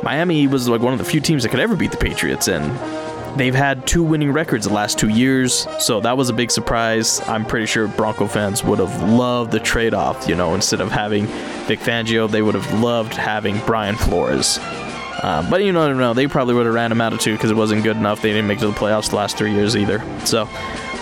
Miami 0.03 0.47
was 0.47 0.67
like 0.67 0.81
one 0.81 0.93
of 0.93 0.99
the 0.99 1.05
few 1.05 1.21
teams 1.21 1.43
that 1.43 1.49
could 1.49 1.59
ever 1.59 1.75
beat 1.75 1.91
the 1.91 1.97
Patriots, 1.97 2.47
and 2.47 3.39
they've 3.39 3.55
had 3.55 3.85
two 3.85 4.03
winning 4.03 4.31
records 4.31 4.65
the 4.65 4.73
last 4.73 4.97
two 4.97 5.09
years. 5.09 5.67
So 5.79 5.99
that 6.01 6.17
was 6.17 6.29
a 6.29 6.33
big 6.33 6.51
surprise. 6.51 7.21
I'm 7.27 7.45
pretty 7.45 7.67
sure 7.67 7.87
Bronco 7.87 8.27
fans 8.27 8.63
would 8.63 8.79
have 8.79 9.09
loved 9.09 9.51
the 9.51 9.59
trade 9.59 9.93
off. 9.93 10.27
You 10.27 10.35
know, 10.35 10.55
instead 10.55 10.81
of 10.81 10.91
having 10.91 11.27
Vic 11.67 11.79
Fangio, 11.79 12.29
they 12.29 12.41
would 12.41 12.55
have 12.55 12.79
loved 12.81 13.13
having 13.13 13.59
Brian 13.65 13.95
Flores. 13.95 14.59
Uh, 14.61 15.45
but 15.49 15.63
you 15.63 15.71
know, 15.71 15.91
no, 15.93 16.13
they 16.13 16.27
probably 16.27 16.53
would 16.53 16.65
have 16.65 16.75
ran 16.75 16.91
him 16.91 17.01
out 17.01 17.11
of 17.11 17.19
two 17.19 17.33
because 17.33 17.49
it 17.49 17.55
wasn't 17.57 17.83
good 17.83 17.97
enough. 17.97 18.21
They 18.21 18.29
didn't 18.29 18.47
make 18.47 18.59
it 18.59 18.61
to 18.61 18.67
the 18.67 18.73
playoffs 18.73 19.09
the 19.09 19.15
last 19.15 19.37
three 19.37 19.51
years 19.51 19.75
either. 19.75 19.99
So, 20.25 20.47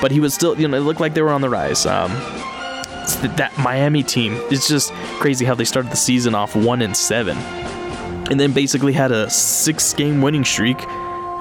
but 0.01 0.11
he 0.11 0.19
was 0.19 0.33
still, 0.33 0.59
you 0.59 0.67
know, 0.67 0.77
it 0.77 0.81
looked 0.81 0.99
like 0.99 1.13
they 1.13 1.21
were 1.21 1.31
on 1.31 1.41
the 1.41 1.49
rise. 1.49 1.85
Um, 1.85 2.11
that 3.37 3.51
Miami 3.59 4.03
team, 4.03 4.33
it's 4.51 4.67
just 4.67 4.91
crazy 5.19 5.45
how 5.45 5.53
they 5.53 5.65
started 5.65 5.91
the 5.91 5.97
season 5.97 6.33
off 6.33 6.55
one 6.55 6.81
and 6.81 6.97
seven 6.97 7.37
and 8.29 8.39
then 8.39 8.51
basically 8.51 8.93
had 8.93 9.11
a 9.11 9.29
six 9.29 9.93
game 9.93 10.21
winning 10.21 10.45
streak. 10.45 10.77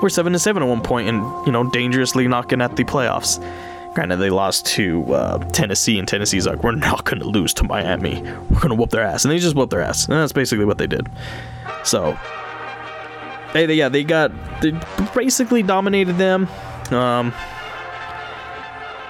We're 0.02 0.08
seven 0.08 0.32
to 0.32 0.38
seven 0.38 0.62
at 0.62 0.68
one 0.68 0.82
point, 0.82 1.08
and 1.08 1.46
you 1.46 1.52
know, 1.52 1.68
dangerously 1.70 2.28
knocking 2.28 2.60
at 2.60 2.76
the 2.76 2.84
playoffs. 2.84 3.42
Granted, 3.94 4.16
they 4.16 4.30
lost 4.30 4.66
to 4.66 5.04
uh, 5.14 5.38
Tennessee, 5.50 5.98
and 5.98 6.06
Tennessee's 6.06 6.46
like, 6.46 6.64
we're 6.64 6.72
not 6.72 7.04
going 7.04 7.20
to 7.20 7.26
lose 7.26 7.54
to 7.54 7.64
Miami. 7.64 8.20
We're 8.22 8.60
going 8.60 8.70
to 8.70 8.74
whoop 8.74 8.90
their 8.90 9.04
ass. 9.04 9.24
And 9.24 9.30
they 9.30 9.38
just 9.38 9.54
whooped 9.54 9.70
their 9.70 9.82
ass. 9.82 10.06
And 10.06 10.14
that's 10.14 10.32
basically 10.32 10.64
what 10.64 10.78
they 10.78 10.88
did. 10.88 11.08
So, 11.84 12.18
they, 13.52 13.66
they 13.66 13.74
yeah, 13.74 13.88
they 13.88 14.02
got, 14.02 14.32
they 14.60 14.72
basically 15.14 15.62
dominated 15.62 16.18
them. 16.18 16.48
Um, 16.90 17.32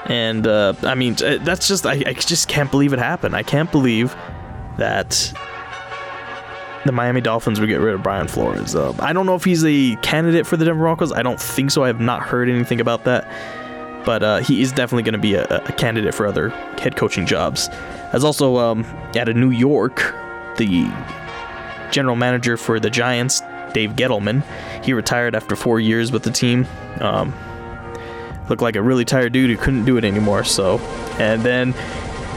and, 0.06 0.46
uh, 0.46 0.74
I 0.82 0.94
mean, 0.94 1.16
uh, 1.24 1.38
that's 1.40 1.66
just, 1.66 1.86
I, 1.86 2.02
I 2.06 2.12
just 2.12 2.48
can't 2.48 2.70
believe 2.70 2.92
it 2.92 2.98
happened. 2.98 3.34
I 3.34 3.42
can't 3.42 3.70
believe 3.72 4.14
that 4.76 5.32
the 6.84 6.92
Miami 6.92 7.20
Dolphins 7.20 7.60
would 7.60 7.68
get 7.68 7.80
rid 7.80 7.94
of 7.94 8.02
Brian 8.02 8.28
Flores. 8.28 8.74
Uh, 8.74 8.94
I 8.98 9.12
don't 9.12 9.26
know 9.26 9.34
if 9.34 9.44
he's 9.44 9.64
a 9.64 9.96
candidate 9.96 10.46
for 10.46 10.56
the 10.56 10.64
Denver 10.64 10.82
Broncos. 10.82 11.12
I 11.12 11.22
don't 11.22 11.40
think 11.40 11.70
so. 11.70 11.84
I 11.84 11.86
have 11.86 12.00
not 12.00 12.22
heard 12.22 12.48
anything 12.48 12.80
about 12.80 13.04
that. 13.04 13.26
But 14.04 14.22
uh, 14.22 14.38
he 14.40 14.60
is 14.60 14.70
definitely 14.70 15.04
going 15.04 15.14
to 15.14 15.18
be 15.18 15.34
a, 15.34 15.44
a, 15.44 15.72
candidate 15.72 16.14
for 16.14 16.26
other 16.26 16.50
head 16.78 16.94
coaching 16.94 17.24
jobs. 17.24 17.68
As 18.12 18.22
also 18.22 18.58
um, 18.58 18.84
out 19.16 19.30
of 19.30 19.36
New 19.36 19.50
York, 19.50 20.14
the 20.58 20.92
general 21.90 22.14
manager 22.14 22.58
for 22.58 22.78
the 22.78 22.90
Giants, 22.90 23.40
Dave 23.72 23.92
Gettleman, 23.92 24.44
he 24.84 24.92
retired 24.92 25.34
after 25.34 25.56
four 25.56 25.80
years 25.80 26.12
with 26.12 26.22
the 26.22 26.30
team. 26.30 26.66
Um, 27.00 27.32
looked 28.48 28.62
like 28.62 28.76
a 28.76 28.82
really 28.82 29.04
tired 29.04 29.32
dude 29.32 29.50
who 29.50 29.56
couldn't 29.56 29.84
do 29.84 29.96
it 29.96 30.04
anymore. 30.04 30.44
So, 30.44 30.78
and 31.18 31.42
then 31.42 31.74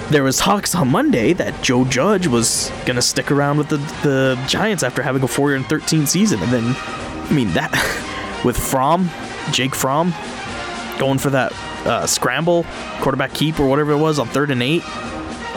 there 0.10 0.24
was 0.24 0.38
talks 0.38 0.74
on 0.74 0.90
Monday 0.90 1.34
that 1.34 1.62
Joe 1.62 1.84
Judge 1.84 2.28
was 2.28 2.72
gonna 2.86 3.02
stick 3.02 3.32
around 3.32 3.58
with 3.58 3.70
the 3.70 3.78
the 4.04 4.42
Giants 4.48 4.84
after 4.84 5.02
having 5.02 5.24
a 5.24 5.28
four 5.28 5.50
year 5.50 5.58
and 5.58 5.66
thirteen 5.66 6.06
season, 6.06 6.42
and 6.42 6.52
then 6.52 6.76
I 6.76 7.34
mean 7.34 7.52
that 7.54 7.72
with 8.46 8.58
Fromm, 8.58 9.10
Jake 9.52 9.76
Fromm, 9.76 10.14
going 10.98 11.18
for 11.20 11.30
that 11.32 11.52
uh, 11.86 12.06
scramble 12.06 12.66
quarterback 13.00 13.34
keep 13.34 13.60
or 13.60 13.68
whatever 13.68 13.92
it 13.92 13.98
was 13.98 14.20
on 14.20 14.28
third 14.28 14.52
and 14.52 14.64
eight, 14.64 14.84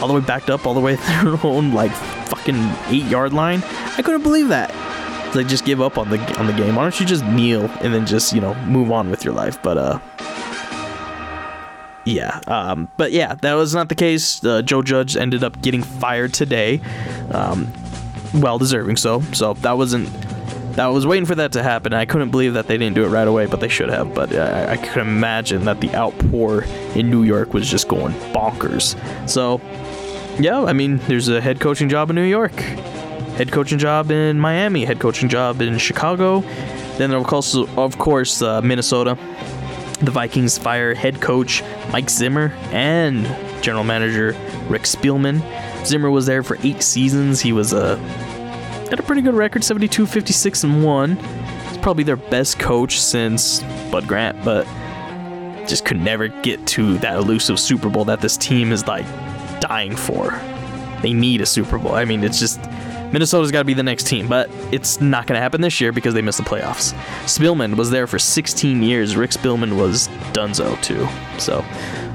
all 0.00 0.08
the 0.08 0.14
way 0.14 0.20
backed 0.20 0.50
up 0.50 0.66
all 0.66 0.74
the 0.74 0.80
way 0.80 0.96
through 0.96 1.36
their 1.36 1.46
own 1.46 1.72
like 1.72 1.92
fucking 2.26 2.56
eight 2.88 3.04
yard 3.04 3.32
line. 3.32 3.62
I 3.96 4.02
couldn't 4.02 4.22
believe 4.22 4.48
that. 4.48 4.74
They 5.32 5.44
just 5.44 5.64
give 5.64 5.80
up 5.80 5.96
on 5.96 6.10
the 6.10 6.18
on 6.40 6.48
the 6.48 6.52
game. 6.52 6.74
Why 6.74 6.82
don't 6.82 6.98
you 6.98 7.06
just 7.06 7.24
kneel 7.24 7.66
and 7.82 7.94
then 7.94 8.04
just 8.04 8.32
you 8.32 8.40
know 8.40 8.54
move 8.64 8.90
on 8.90 9.10
with 9.10 9.24
your 9.24 9.32
life? 9.32 9.62
But 9.62 9.78
uh, 9.78 10.00
yeah, 12.04 12.40
um, 12.46 12.88
but 12.96 13.12
yeah, 13.12 13.34
that 13.34 13.54
was 13.54 13.74
not 13.74 13.88
the 13.88 13.94
case. 13.94 14.42
Uh, 14.44 14.62
Joe 14.62 14.82
Judge 14.82 15.16
ended 15.16 15.44
up 15.44 15.60
getting 15.60 15.82
fired 15.82 16.32
today, 16.32 16.80
um, 17.30 17.70
well 18.34 18.58
deserving 18.58 18.96
so. 18.96 19.20
So 19.32 19.54
that 19.54 19.76
wasn't. 19.76 20.08
I 20.78 20.88
was 20.88 21.06
waiting 21.06 21.26
for 21.26 21.34
that 21.34 21.52
to 21.52 21.62
happen. 21.62 21.92
I 21.92 22.06
couldn't 22.06 22.30
believe 22.30 22.54
that 22.54 22.66
they 22.68 22.78
didn't 22.78 22.94
do 22.94 23.04
it 23.04 23.08
right 23.08 23.26
away, 23.26 23.46
but 23.46 23.60
they 23.60 23.68
should 23.68 23.90
have. 23.90 24.14
But 24.14 24.32
uh, 24.32 24.66
I 24.68 24.76
could 24.76 25.02
imagine 25.02 25.64
that 25.64 25.80
the 25.80 25.94
outpour 25.94 26.62
in 26.94 27.10
New 27.10 27.22
York 27.22 27.52
was 27.52 27.68
just 27.68 27.88
going 27.88 28.12
bonkers. 28.32 28.96
So, 29.28 29.60
yeah, 30.38 30.62
I 30.62 30.72
mean, 30.72 30.98
there's 31.08 31.28
a 31.28 31.40
head 31.40 31.60
coaching 31.60 31.88
job 31.88 32.08
in 32.08 32.16
New 32.16 32.22
York, 32.22 32.52
head 32.52 33.52
coaching 33.52 33.78
job 33.78 34.10
in 34.10 34.38
Miami, 34.38 34.84
head 34.84 35.00
coaching 35.00 35.28
job 35.28 35.60
in 35.60 35.76
Chicago. 35.76 36.40
Then, 36.96 37.12
of 37.12 37.24
course, 37.24 37.54
of 37.56 37.98
course, 37.98 38.40
uh, 38.40 38.60
Minnesota 38.62 39.18
the 40.00 40.10
Vikings 40.10 40.58
fire 40.58 40.94
head 40.94 41.20
coach 41.20 41.62
Mike 41.92 42.10
Zimmer 42.10 42.52
and 42.70 43.24
general 43.62 43.84
manager 43.84 44.36
Rick 44.68 44.82
Spielman. 44.82 45.42
Zimmer 45.84 46.10
was 46.10 46.26
there 46.26 46.42
for 46.42 46.56
eight 46.62 46.82
seasons. 46.82 47.40
He 47.40 47.52
was 47.52 47.72
uh, 47.72 47.98
a 47.98 48.30
had 48.90 48.98
a 48.98 49.02
pretty 49.02 49.22
good 49.22 49.34
record, 49.34 49.62
72, 49.62 50.06
56, 50.06 50.64
and 50.64 50.84
one. 50.84 51.16
He's 51.68 51.78
probably 51.78 52.02
their 52.04 52.16
best 52.16 52.58
coach 52.58 53.00
since 53.00 53.62
Bud 53.90 54.08
Grant, 54.08 54.44
but 54.44 54.66
just 55.68 55.84
could 55.84 56.00
never 56.00 56.28
get 56.28 56.66
to 56.66 56.98
that 56.98 57.16
elusive 57.16 57.60
Super 57.60 57.88
Bowl 57.88 58.04
that 58.06 58.20
this 58.20 58.36
team 58.36 58.72
is 58.72 58.86
like 58.88 59.06
dying 59.60 59.94
for. 59.94 60.30
They 61.02 61.12
need 61.12 61.40
a 61.40 61.46
Super 61.46 61.78
Bowl. 61.78 61.94
I 61.94 62.04
mean, 62.04 62.24
it's 62.24 62.40
just 62.40 62.60
Minnesota's 63.12 63.50
got 63.50 63.60
to 63.60 63.64
be 63.64 63.74
the 63.74 63.82
next 63.82 64.06
team, 64.06 64.28
but 64.28 64.48
it's 64.70 65.00
not 65.00 65.26
going 65.26 65.36
to 65.36 65.42
happen 65.42 65.60
this 65.60 65.80
year 65.80 65.92
because 65.92 66.14
they 66.14 66.22
missed 66.22 66.38
the 66.38 66.44
playoffs. 66.44 66.92
Spielman 67.24 67.76
was 67.76 67.90
there 67.90 68.06
for 68.06 68.18
16 68.18 68.82
years. 68.82 69.16
Rick 69.16 69.30
Spielman 69.30 69.76
was 69.76 70.08
Dunzo 70.32 70.80
too. 70.82 71.08
So 71.38 71.64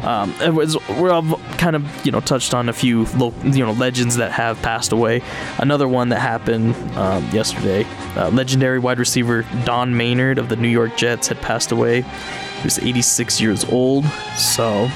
um, 0.07 0.33
was, 0.55 0.77
we're 0.89 1.11
all 1.11 1.37
kind 1.57 1.75
of 1.75 2.05
you 2.05 2.11
know 2.11 2.19
touched 2.19 2.53
on 2.53 2.69
a 2.69 2.73
few 2.73 3.05
you 3.43 3.65
know 3.65 3.73
legends 3.73 4.15
that 4.17 4.31
have 4.31 4.61
passed 4.61 4.91
away. 4.91 5.21
Another 5.57 5.87
one 5.87 6.09
that 6.09 6.19
happened 6.19 6.75
um, 6.95 7.27
yesterday, 7.31 7.85
uh, 8.15 8.29
legendary 8.29 8.79
wide 8.79 8.99
receiver 8.99 9.45
Don 9.65 9.97
Maynard 9.97 10.37
of 10.37 10.49
the 10.49 10.55
New 10.55 10.69
York 10.69 10.95
Jets 10.95 11.27
had 11.27 11.41
passed 11.41 11.71
away. 11.71 12.01
He 12.01 12.63
was 12.63 12.79
86 12.79 13.41
years 13.41 13.65
old. 13.65 14.05
So 14.37 14.89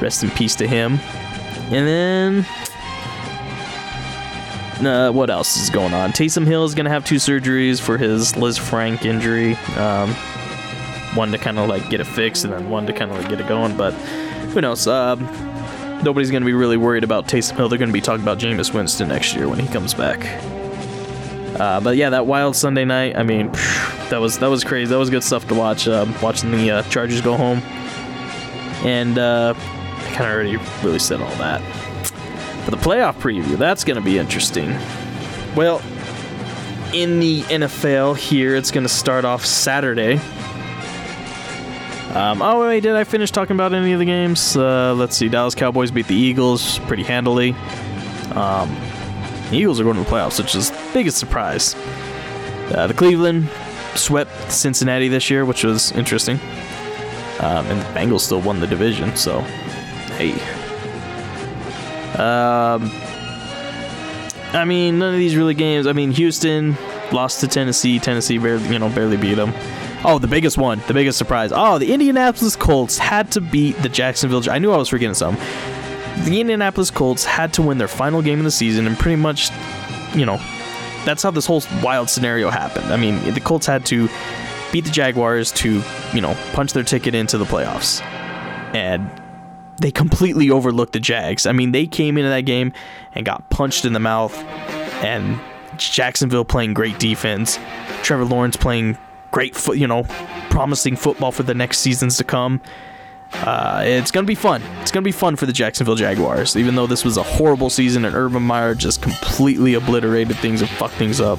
rest 0.00 0.22
in 0.22 0.30
peace 0.30 0.54
to 0.56 0.66
him. 0.66 0.98
And 1.70 1.86
then 1.86 2.46
uh, 4.84 5.12
what 5.12 5.30
else 5.30 5.56
is 5.56 5.70
going 5.70 5.94
on? 5.94 6.10
Taysom 6.10 6.46
Hill 6.46 6.64
is 6.64 6.74
going 6.74 6.84
to 6.84 6.90
have 6.90 7.04
two 7.04 7.16
surgeries 7.16 7.80
for 7.80 7.96
his 7.96 8.32
Lisfranc 8.32 9.04
injury. 9.04 9.54
Um, 9.76 10.10
one 11.14 11.32
to 11.32 11.38
kind 11.38 11.58
of 11.58 11.68
like 11.68 11.88
get 11.88 12.00
it 12.00 12.06
fixed, 12.06 12.44
and 12.44 12.52
then 12.52 12.68
one 12.68 12.86
to 12.86 12.92
kind 12.92 13.10
of 13.10 13.18
like 13.18 13.28
get 13.28 13.40
it 13.40 13.48
going. 13.48 13.76
But 13.76 13.92
who 14.52 14.60
knows? 14.60 14.86
Um, 14.86 15.20
nobody's 16.02 16.30
going 16.30 16.42
to 16.42 16.46
be 16.46 16.52
really 16.52 16.76
worried 16.76 17.04
about 17.04 17.26
Taysom 17.26 17.56
Hill. 17.56 17.68
They're 17.68 17.78
going 17.78 17.88
to 17.88 17.94
be 17.94 18.00
talking 18.00 18.22
about 18.22 18.38
Jameis 18.38 18.74
Winston 18.74 19.08
next 19.08 19.34
year 19.34 19.48
when 19.48 19.58
he 19.58 19.66
comes 19.68 19.94
back. 19.94 20.26
Uh, 21.58 21.80
but 21.80 21.96
yeah, 21.96 22.10
that 22.10 22.26
wild 22.26 22.54
Sunday 22.54 22.84
night. 22.84 23.16
I 23.16 23.22
mean, 23.22 23.50
that 24.10 24.18
was 24.20 24.38
that 24.38 24.48
was 24.48 24.62
crazy. 24.62 24.90
That 24.90 24.98
was 24.98 25.10
good 25.10 25.24
stuff 25.24 25.48
to 25.48 25.54
watch. 25.54 25.88
Uh, 25.88 26.06
watching 26.22 26.50
the 26.50 26.70
uh, 26.70 26.82
Chargers 26.84 27.22
go 27.22 27.36
home, 27.36 27.58
and 28.84 29.18
uh, 29.18 29.54
I 29.56 30.12
kind 30.12 30.26
of 30.26 30.34
already 30.34 30.56
really 30.84 30.98
said 30.98 31.20
all 31.22 31.34
that. 31.36 31.62
For 32.66 32.72
the 32.72 32.78
playoff 32.78 33.14
preview, 33.14 33.56
that's 33.56 33.84
going 33.84 33.94
to 33.94 34.02
be 34.02 34.18
interesting. 34.18 34.70
Well, 35.54 35.80
in 36.92 37.20
the 37.20 37.42
NFL 37.42 38.16
here, 38.16 38.56
it's 38.56 38.72
going 38.72 38.82
to 38.82 38.92
start 38.92 39.24
off 39.24 39.46
Saturday. 39.46 40.16
Um, 42.12 42.42
oh, 42.42 42.66
wait, 42.66 42.80
did 42.80 42.96
I 42.96 43.04
finish 43.04 43.30
talking 43.30 43.54
about 43.54 43.72
any 43.72 43.92
of 43.92 44.00
the 44.00 44.04
games? 44.04 44.56
Uh, 44.56 44.94
let's 44.94 45.16
see. 45.16 45.28
Dallas 45.28 45.54
Cowboys 45.54 45.92
beat 45.92 46.08
the 46.08 46.16
Eagles 46.16 46.80
pretty 46.80 47.04
handily. 47.04 47.52
Um, 48.34 48.74
the 49.50 49.58
Eagles 49.58 49.78
are 49.78 49.84
going 49.84 49.94
to 49.94 50.02
the 50.02 50.10
playoffs, 50.10 50.42
which 50.42 50.56
is 50.56 50.72
the 50.72 50.90
biggest 50.92 51.18
surprise. 51.18 51.76
Uh, 52.74 52.88
the 52.88 52.94
Cleveland 52.94 53.48
swept 53.94 54.50
Cincinnati 54.50 55.06
this 55.06 55.30
year, 55.30 55.44
which 55.44 55.62
was 55.62 55.92
interesting. 55.92 56.40
Um, 57.38 57.64
and 57.66 57.80
the 57.80 57.84
Bengals 58.00 58.22
still 58.22 58.40
won 58.40 58.58
the 58.58 58.66
division, 58.66 59.14
so 59.14 59.42
hey. 60.18 60.55
Um, 62.18 62.90
I 64.52 64.64
mean, 64.64 64.98
none 64.98 65.12
of 65.12 65.18
these 65.18 65.36
really 65.36 65.54
games. 65.54 65.86
I 65.86 65.92
mean, 65.92 66.10
Houston 66.12 66.76
lost 67.12 67.40
to 67.40 67.48
Tennessee. 67.48 67.98
Tennessee 67.98 68.38
barely, 68.38 68.66
you 68.68 68.78
know, 68.78 68.88
barely 68.88 69.16
beat 69.16 69.34
them. 69.34 69.52
Oh, 70.04 70.18
the 70.18 70.28
biggest 70.28 70.56
one, 70.56 70.80
the 70.86 70.94
biggest 70.94 71.18
surprise. 71.18 71.52
Oh, 71.54 71.78
the 71.78 71.92
Indianapolis 71.92 72.54
Colts 72.56 72.96
had 72.96 73.32
to 73.32 73.40
beat 73.40 73.76
the 73.82 73.88
Jacksonville. 73.88 74.48
I 74.50 74.58
knew 74.58 74.72
I 74.72 74.76
was 74.76 74.88
forgetting 74.88 75.14
some. 75.14 75.36
The 76.24 76.40
Indianapolis 76.40 76.90
Colts 76.90 77.24
had 77.24 77.52
to 77.54 77.62
win 77.62 77.78
their 77.78 77.88
final 77.88 78.22
game 78.22 78.38
of 78.38 78.44
the 78.44 78.50
season, 78.50 78.86
and 78.86 78.98
pretty 78.98 79.16
much, 79.16 79.50
you 80.14 80.24
know, 80.24 80.36
that's 81.04 81.22
how 81.22 81.30
this 81.30 81.46
whole 81.46 81.62
wild 81.82 82.08
scenario 82.08 82.50
happened. 82.50 82.92
I 82.92 82.96
mean, 82.96 83.34
the 83.34 83.40
Colts 83.40 83.66
had 83.66 83.84
to 83.86 84.08
beat 84.72 84.84
the 84.84 84.90
Jaguars 84.90 85.52
to, 85.52 85.82
you 86.14 86.20
know, 86.20 86.34
punch 86.52 86.72
their 86.72 86.82
ticket 86.82 87.14
into 87.14 87.36
the 87.36 87.44
playoffs. 87.44 88.00
And 88.74 89.10
they 89.80 89.90
completely 89.90 90.50
overlooked 90.50 90.92
the 90.92 91.00
Jags. 91.00 91.46
I 91.46 91.52
mean, 91.52 91.72
they 91.72 91.86
came 91.86 92.16
into 92.18 92.30
that 92.30 92.42
game 92.42 92.72
and 93.14 93.24
got 93.24 93.48
punched 93.50 93.84
in 93.84 93.92
the 93.92 94.00
mouth, 94.00 94.36
and 95.02 95.40
Jacksonville 95.78 96.44
playing 96.44 96.74
great 96.74 96.98
defense, 96.98 97.58
Trevor 98.02 98.24
Lawrence 98.24 98.56
playing 98.56 98.98
great, 99.30 99.54
foot, 99.54 99.76
you 99.78 99.86
know, 99.86 100.04
promising 100.50 100.96
football 100.96 101.32
for 101.32 101.42
the 101.42 101.54
next 101.54 101.78
seasons 101.78 102.16
to 102.16 102.24
come. 102.24 102.60
Uh, 103.32 103.82
it's 103.84 104.10
gonna 104.10 104.26
be 104.26 104.34
fun. 104.34 104.62
It's 104.80 104.90
gonna 104.90 105.04
be 105.04 105.12
fun 105.12 105.36
for 105.36 105.46
the 105.46 105.52
Jacksonville 105.52 105.96
Jaguars, 105.96 106.56
even 106.56 106.74
though 106.74 106.86
this 106.86 107.04
was 107.04 107.16
a 107.16 107.22
horrible 107.22 107.68
season 107.68 108.04
and 108.04 108.14
Urban 108.14 108.42
Meyer 108.42 108.74
just 108.74 109.02
completely 109.02 109.74
obliterated 109.74 110.36
things 110.36 110.62
and 110.62 110.70
fucked 110.70 110.94
things 110.94 111.20
up. 111.20 111.38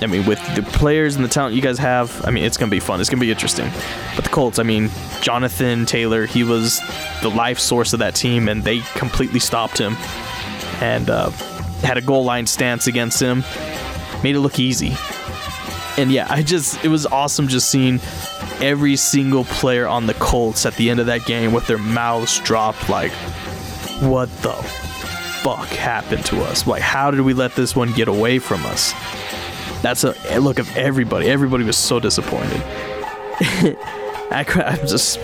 I 0.00 0.06
mean, 0.06 0.26
with 0.26 0.40
the 0.54 0.62
players 0.62 1.16
and 1.16 1.24
the 1.24 1.28
talent 1.28 1.54
you 1.54 1.62
guys 1.62 1.78
have, 1.78 2.24
I 2.26 2.30
mean, 2.30 2.44
it's 2.44 2.56
gonna 2.56 2.70
be 2.70 2.80
fun. 2.80 3.00
It's 3.00 3.08
gonna 3.08 3.20
be 3.20 3.30
interesting. 3.30 3.70
But 4.14 4.24
the 4.24 4.30
Colts, 4.30 4.58
I 4.58 4.62
mean, 4.62 4.90
Jonathan 5.22 5.86
Taylor, 5.86 6.26
he 6.26 6.44
was 6.44 6.80
the 7.22 7.30
life 7.30 7.58
source 7.58 7.92
of 7.92 8.00
that 8.00 8.14
team, 8.14 8.48
and 8.48 8.62
they 8.62 8.80
completely 8.94 9.40
stopped 9.40 9.78
him 9.78 9.96
and 10.80 11.08
uh, 11.08 11.30
had 11.82 11.96
a 11.96 12.02
goal 12.02 12.24
line 12.24 12.46
stance 12.46 12.86
against 12.86 13.20
him, 13.20 13.44
made 14.22 14.34
it 14.34 14.40
look 14.40 14.58
easy. 14.58 14.96
And 15.96 16.10
yeah, 16.10 16.26
I 16.28 16.42
just 16.42 16.84
it 16.84 16.88
was 16.88 17.06
awesome 17.06 17.46
just 17.48 17.70
seeing 17.70 18.00
every 18.60 18.96
single 18.96 19.44
player 19.44 19.86
on 19.86 20.06
the 20.06 20.14
Colts 20.14 20.66
at 20.66 20.74
the 20.74 20.90
end 20.90 21.00
of 21.00 21.06
that 21.06 21.24
game 21.24 21.52
with 21.52 21.66
their 21.66 21.78
mouths 21.78 22.40
dropped, 22.40 22.88
like, 22.88 23.12
what 24.00 24.28
the 24.42 24.52
fuck 25.42 25.68
happened 25.68 26.24
to 26.26 26.42
us? 26.42 26.66
Like, 26.66 26.82
how 26.82 27.10
did 27.10 27.20
we 27.20 27.34
let 27.34 27.54
this 27.54 27.76
one 27.76 27.92
get 27.92 28.08
away 28.08 28.38
from 28.38 28.64
us? 28.66 28.92
That's 29.84 30.02
a 30.02 30.40
look 30.40 30.58
of 30.58 30.74
everybody. 30.78 31.28
Everybody 31.28 31.62
was 31.62 31.76
so 31.76 32.00
disappointed. 32.00 32.62
I, 34.30 34.46
am 34.80 34.86
just 34.86 35.18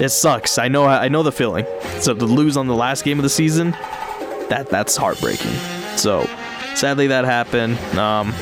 It 0.00 0.08
sucks. 0.08 0.56
I 0.56 0.68
know. 0.68 0.86
I 0.86 1.08
know 1.08 1.22
the 1.22 1.30
feeling. 1.30 1.66
So 2.00 2.14
to 2.14 2.24
lose 2.24 2.56
on 2.56 2.68
the 2.68 2.74
last 2.74 3.04
game 3.04 3.18
of 3.18 3.22
the 3.22 3.28
season, 3.28 3.72
that 4.48 4.68
that's 4.70 4.96
heartbreaking. 4.96 5.52
So 5.98 6.26
sadly 6.74 7.08
that 7.08 7.26
happened. 7.26 7.76
Um, 7.98 8.32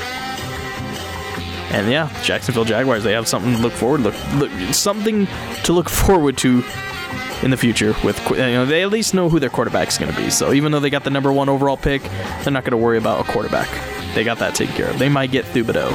and 1.72 1.90
yeah, 1.90 2.16
Jacksonville 2.22 2.64
Jaguars. 2.64 3.02
They 3.02 3.14
have 3.14 3.26
something 3.26 3.54
to 3.54 3.58
look 3.58 3.72
forward 3.72 4.02
look, 4.02 4.14
look 4.34 4.52
something 4.72 5.26
to 5.64 5.72
look 5.72 5.88
forward 5.88 6.38
to 6.38 6.62
in 7.42 7.50
the 7.50 7.56
future. 7.56 7.94
With 8.04 8.18
you 8.30 8.36
know, 8.36 8.66
they 8.66 8.82
at 8.82 8.90
least 8.90 9.14
know 9.14 9.28
who 9.28 9.38
their 9.38 9.50
quarterback 9.50 9.88
is 9.88 9.98
going 9.98 10.12
to 10.12 10.16
be. 10.20 10.30
So 10.30 10.52
even 10.52 10.72
though 10.72 10.80
they 10.80 10.90
got 10.90 11.04
the 11.04 11.10
number 11.10 11.32
one 11.32 11.48
overall 11.48 11.76
pick, 11.76 12.02
they're 12.42 12.52
not 12.52 12.64
going 12.64 12.72
to 12.72 12.76
worry 12.76 12.98
about 12.98 13.26
a 13.26 13.30
quarterback. 13.30 13.68
They 14.14 14.24
got 14.24 14.38
that 14.38 14.54
taken 14.54 14.74
care 14.74 14.90
of. 14.90 14.98
They 14.98 15.08
might 15.08 15.30
get 15.30 15.44
Thibodeaux, 15.46 15.92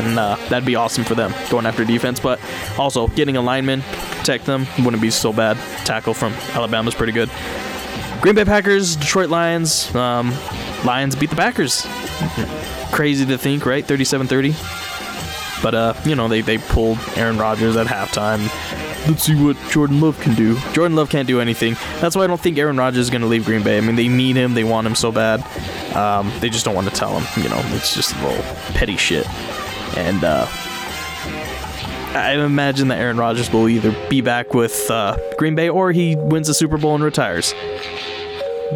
and 0.00 0.18
uh, 0.18 0.36
that'd 0.48 0.64
be 0.66 0.76
awesome 0.76 1.04
for 1.04 1.14
them 1.14 1.34
going 1.50 1.66
after 1.66 1.84
defense. 1.84 2.20
But 2.20 2.40
also 2.78 3.08
getting 3.08 3.36
a 3.36 3.42
lineman, 3.42 3.82
protect 3.82 4.46
them 4.46 4.66
wouldn't 4.78 5.02
be 5.02 5.10
so 5.10 5.32
bad. 5.32 5.56
Tackle 5.84 6.14
from 6.14 6.32
Alabama's 6.52 6.94
pretty 6.94 7.12
good. 7.12 7.30
Green 8.20 8.34
Bay 8.34 8.44
Packers, 8.44 8.96
Detroit 8.96 9.30
Lions. 9.30 9.94
Um, 9.94 10.34
Lions 10.84 11.16
beat 11.16 11.30
the 11.30 11.36
Packers. 11.36 11.86
Crazy 12.92 13.24
to 13.24 13.38
think, 13.38 13.64
right? 13.64 13.86
37-30. 13.86 14.79
But 15.62 15.74
uh, 15.74 15.94
you 16.04 16.14
know, 16.14 16.28
they, 16.28 16.40
they 16.40 16.58
pulled 16.58 16.98
Aaron 17.16 17.38
Rodgers 17.38 17.76
at 17.76 17.86
halftime. 17.86 18.40
Let's 19.08 19.24
see 19.24 19.34
what 19.34 19.56
Jordan 19.70 20.00
Love 20.00 20.18
can 20.20 20.34
do. 20.34 20.56
Jordan 20.72 20.96
Love 20.96 21.08
can't 21.08 21.26
do 21.26 21.40
anything. 21.40 21.74
That's 22.00 22.14
why 22.16 22.24
I 22.24 22.26
don't 22.26 22.40
think 22.40 22.58
Aaron 22.58 22.76
Rodgers 22.76 23.00
is 23.00 23.10
going 23.10 23.22
to 23.22 23.26
leave 23.28 23.44
Green 23.44 23.62
Bay. 23.62 23.78
I 23.78 23.80
mean, 23.80 23.96
they 23.96 24.08
need 24.08 24.36
him. 24.36 24.54
They 24.54 24.64
want 24.64 24.86
him 24.86 24.94
so 24.94 25.10
bad. 25.10 25.40
Um, 25.96 26.30
they 26.40 26.50
just 26.50 26.64
don't 26.64 26.74
want 26.74 26.88
to 26.88 26.94
tell 26.94 27.18
him. 27.18 27.42
You 27.42 27.48
know, 27.48 27.60
it's 27.74 27.94
just 27.94 28.14
a 28.14 28.26
little 28.26 28.42
petty 28.74 28.96
shit. 28.96 29.28
And 29.96 30.22
uh, 30.22 30.46
I 32.12 32.32
imagine 32.32 32.88
that 32.88 32.98
Aaron 32.98 33.16
Rodgers 33.16 33.50
will 33.52 33.68
either 33.68 33.94
be 34.08 34.20
back 34.20 34.52
with 34.52 34.90
uh, 34.90 35.16
Green 35.38 35.54
Bay 35.54 35.68
or 35.68 35.92
he 35.92 36.16
wins 36.16 36.46
the 36.46 36.54
Super 36.54 36.76
Bowl 36.76 36.94
and 36.94 37.04
retires. 37.04 37.54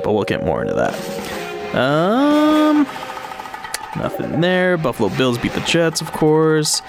But 0.02 0.12
we'll 0.12 0.24
get 0.24 0.44
more 0.44 0.62
into 0.62 0.74
that. 0.74 0.94
Um, 1.74 2.86
nothing 3.96 4.40
there. 4.40 4.76
Buffalo 4.76 5.08
Bills 5.10 5.38
beat 5.38 5.52
the 5.52 5.60
Jets, 5.60 6.00
of 6.00 6.12
course. 6.12 6.82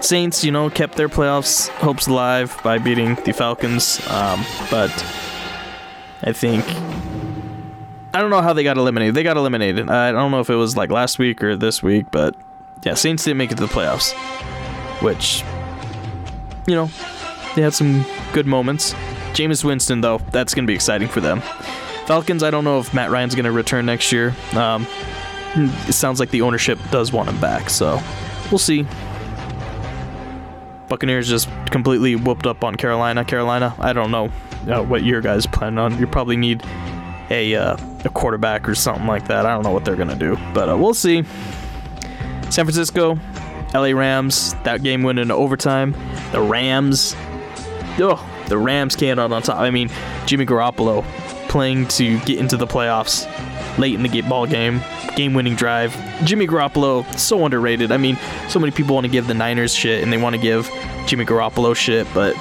Saints, 0.00 0.44
you 0.44 0.50
know, 0.50 0.68
kept 0.70 0.96
their 0.96 1.08
playoffs 1.08 1.68
hopes 1.68 2.06
alive 2.06 2.58
by 2.62 2.78
beating 2.78 3.14
the 3.16 3.32
Falcons. 3.32 4.00
Um, 4.08 4.44
but 4.70 4.90
I 6.22 6.32
think 6.32 6.64
I 8.16 8.20
don't 8.20 8.30
know 8.30 8.40
how 8.40 8.52
they 8.52 8.64
got 8.64 8.78
eliminated. 8.78 9.14
They 9.14 9.22
got 9.22 9.36
eliminated. 9.36 9.90
I 9.90 10.10
don't 10.10 10.30
know 10.30 10.40
if 10.40 10.48
it 10.48 10.54
was 10.54 10.76
like 10.76 10.90
last 10.90 11.18
week 11.18 11.42
or 11.44 11.54
this 11.54 11.82
week, 11.82 12.06
but 12.10 12.34
yeah, 12.82 12.94
Saints 12.94 13.24
didn't 13.24 13.36
make 13.36 13.52
it 13.52 13.56
to 13.56 13.66
the 13.66 13.72
playoffs, 13.72 14.12
which 15.02 15.44
you 16.66 16.74
know 16.74 16.90
they 17.54 17.62
had 17.62 17.74
some 17.74 18.04
good 18.32 18.46
moments. 18.46 18.94
Jameis 19.34 19.64
Winston, 19.64 20.00
though, 20.00 20.18
that's 20.30 20.54
gonna 20.54 20.66
be 20.66 20.74
exciting 20.74 21.08
for 21.08 21.20
them. 21.20 21.42
Falcons, 22.06 22.42
I 22.42 22.50
don't 22.50 22.64
know 22.64 22.78
if 22.78 22.94
Matt 22.94 23.10
Ryan's 23.10 23.34
gonna 23.34 23.52
return 23.52 23.84
next 23.84 24.10
year. 24.12 24.34
Um, 24.54 24.86
it 25.56 25.92
sounds 25.92 26.20
like 26.20 26.30
the 26.30 26.42
ownership 26.42 26.78
does 26.90 27.12
want 27.12 27.28
him 27.28 27.40
back, 27.40 27.70
so 27.70 28.00
we'll 28.50 28.58
see. 28.58 28.86
Buccaneers 30.88 31.28
just 31.28 31.48
completely 31.70 32.14
whooped 32.14 32.46
up 32.46 32.62
on 32.62 32.76
Carolina. 32.76 33.24
Carolina, 33.24 33.74
I 33.78 33.92
don't 33.92 34.10
know 34.10 34.30
uh, 34.68 34.82
what 34.82 35.04
your 35.04 35.20
guys 35.20 35.46
plan 35.46 35.78
on. 35.78 35.98
You 35.98 36.06
probably 36.06 36.36
need 36.36 36.62
a 37.30 37.54
uh, 37.54 37.76
a 38.04 38.08
quarterback 38.10 38.68
or 38.68 38.74
something 38.74 39.06
like 39.06 39.26
that. 39.28 39.46
I 39.46 39.54
don't 39.54 39.64
know 39.64 39.72
what 39.72 39.84
they're 39.84 39.96
gonna 39.96 40.16
do, 40.16 40.36
but 40.54 40.68
uh, 40.68 40.76
we'll 40.76 40.94
see. 40.94 41.24
San 42.50 42.64
Francisco, 42.64 43.18
LA 43.74 43.90
Rams. 43.90 44.54
That 44.62 44.82
game 44.82 45.02
went 45.02 45.18
into 45.18 45.34
overtime. 45.34 45.92
The 46.32 46.40
Rams, 46.40 47.16
oh, 47.98 48.24
the 48.48 48.58
Rams 48.58 48.94
came 48.94 49.18
out 49.18 49.32
on 49.32 49.42
top. 49.42 49.58
I 49.58 49.70
mean, 49.70 49.90
Jimmy 50.26 50.46
Garoppolo 50.46 51.04
playing 51.48 51.88
to 51.88 52.18
get 52.20 52.38
into 52.38 52.56
the 52.56 52.66
playoffs 52.66 53.26
late 53.78 53.94
in 53.94 54.02
the 54.02 54.20
ball 54.22 54.46
game, 54.46 54.80
game-winning 55.16 55.54
drive. 55.54 55.94
Jimmy 56.24 56.46
Garoppolo 56.46 57.06
so 57.18 57.44
underrated. 57.44 57.92
I 57.92 57.96
mean, 57.96 58.18
so 58.48 58.58
many 58.58 58.72
people 58.72 58.94
want 58.94 59.04
to 59.04 59.10
give 59.10 59.26
the 59.26 59.34
Niners 59.34 59.74
shit 59.74 60.02
and 60.02 60.12
they 60.12 60.18
want 60.18 60.34
to 60.34 60.40
give 60.40 60.70
Jimmy 61.06 61.24
Garoppolo 61.24 61.74
shit, 61.74 62.06
but 62.14 62.34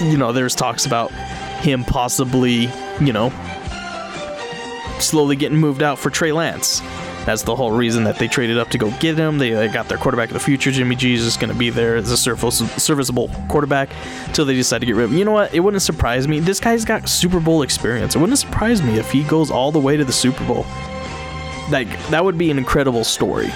you 0.00 0.16
know, 0.16 0.32
there's 0.32 0.54
talks 0.54 0.84
about 0.84 1.12
him 1.60 1.84
possibly, 1.84 2.68
you 3.00 3.12
know, 3.12 3.30
slowly 4.98 5.36
getting 5.36 5.58
moved 5.58 5.82
out 5.82 5.98
for 5.98 6.10
Trey 6.10 6.32
Lance. 6.32 6.80
That's 7.26 7.42
the 7.42 7.56
whole 7.56 7.72
reason 7.72 8.04
that 8.04 8.20
they 8.20 8.28
traded 8.28 8.56
up 8.56 8.70
to 8.70 8.78
go 8.78 8.92
get 9.00 9.18
him. 9.18 9.38
They, 9.38 9.50
they 9.50 9.66
got 9.66 9.88
their 9.88 9.98
quarterback 9.98 10.28
of 10.28 10.34
the 10.34 10.40
future. 10.40 10.70
Jimmy 10.70 10.94
G 10.94 11.14
is 11.14 11.24
just 11.24 11.40
going 11.40 11.52
to 11.52 11.58
be 11.58 11.70
there 11.70 11.96
as 11.96 12.12
a 12.12 12.16
serviceable 12.16 13.28
quarterback 13.48 13.90
until 14.26 14.44
they 14.44 14.54
decide 14.54 14.78
to 14.78 14.86
get 14.86 14.94
rid 14.94 15.06
of 15.06 15.10
him. 15.10 15.18
You 15.18 15.24
know 15.24 15.32
what? 15.32 15.52
It 15.52 15.58
wouldn't 15.58 15.82
surprise 15.82 16.28
me. 16.28 16.38
This 16.38 16.60
guy's 16.60 16.84
got 16.84 17.08
Super 17.08 17.40
Bowl 17.40 17.62
experience. 17.62 18.14
It 18.14 18.20
wouldn't 18.20 18.38
surprise 18.38 18.80
me 18.80 18.96
if 19.00 19.10
he 19.10 19.24
goes 19.24 19.50
all 19.50 19.72
the 19.72 19.80
way 19.80 19.96
to 19.96 20.04
the 20.04 20.12
Super 20.12 20.44
Bowl. 20.46 20.64
Like 21.68 21.88
that 22.10 22.24
would 22.24 22.38
be 22.38 22.52
an 22.52 22.58
incredible 22.58 23.02
story 23.02 23.50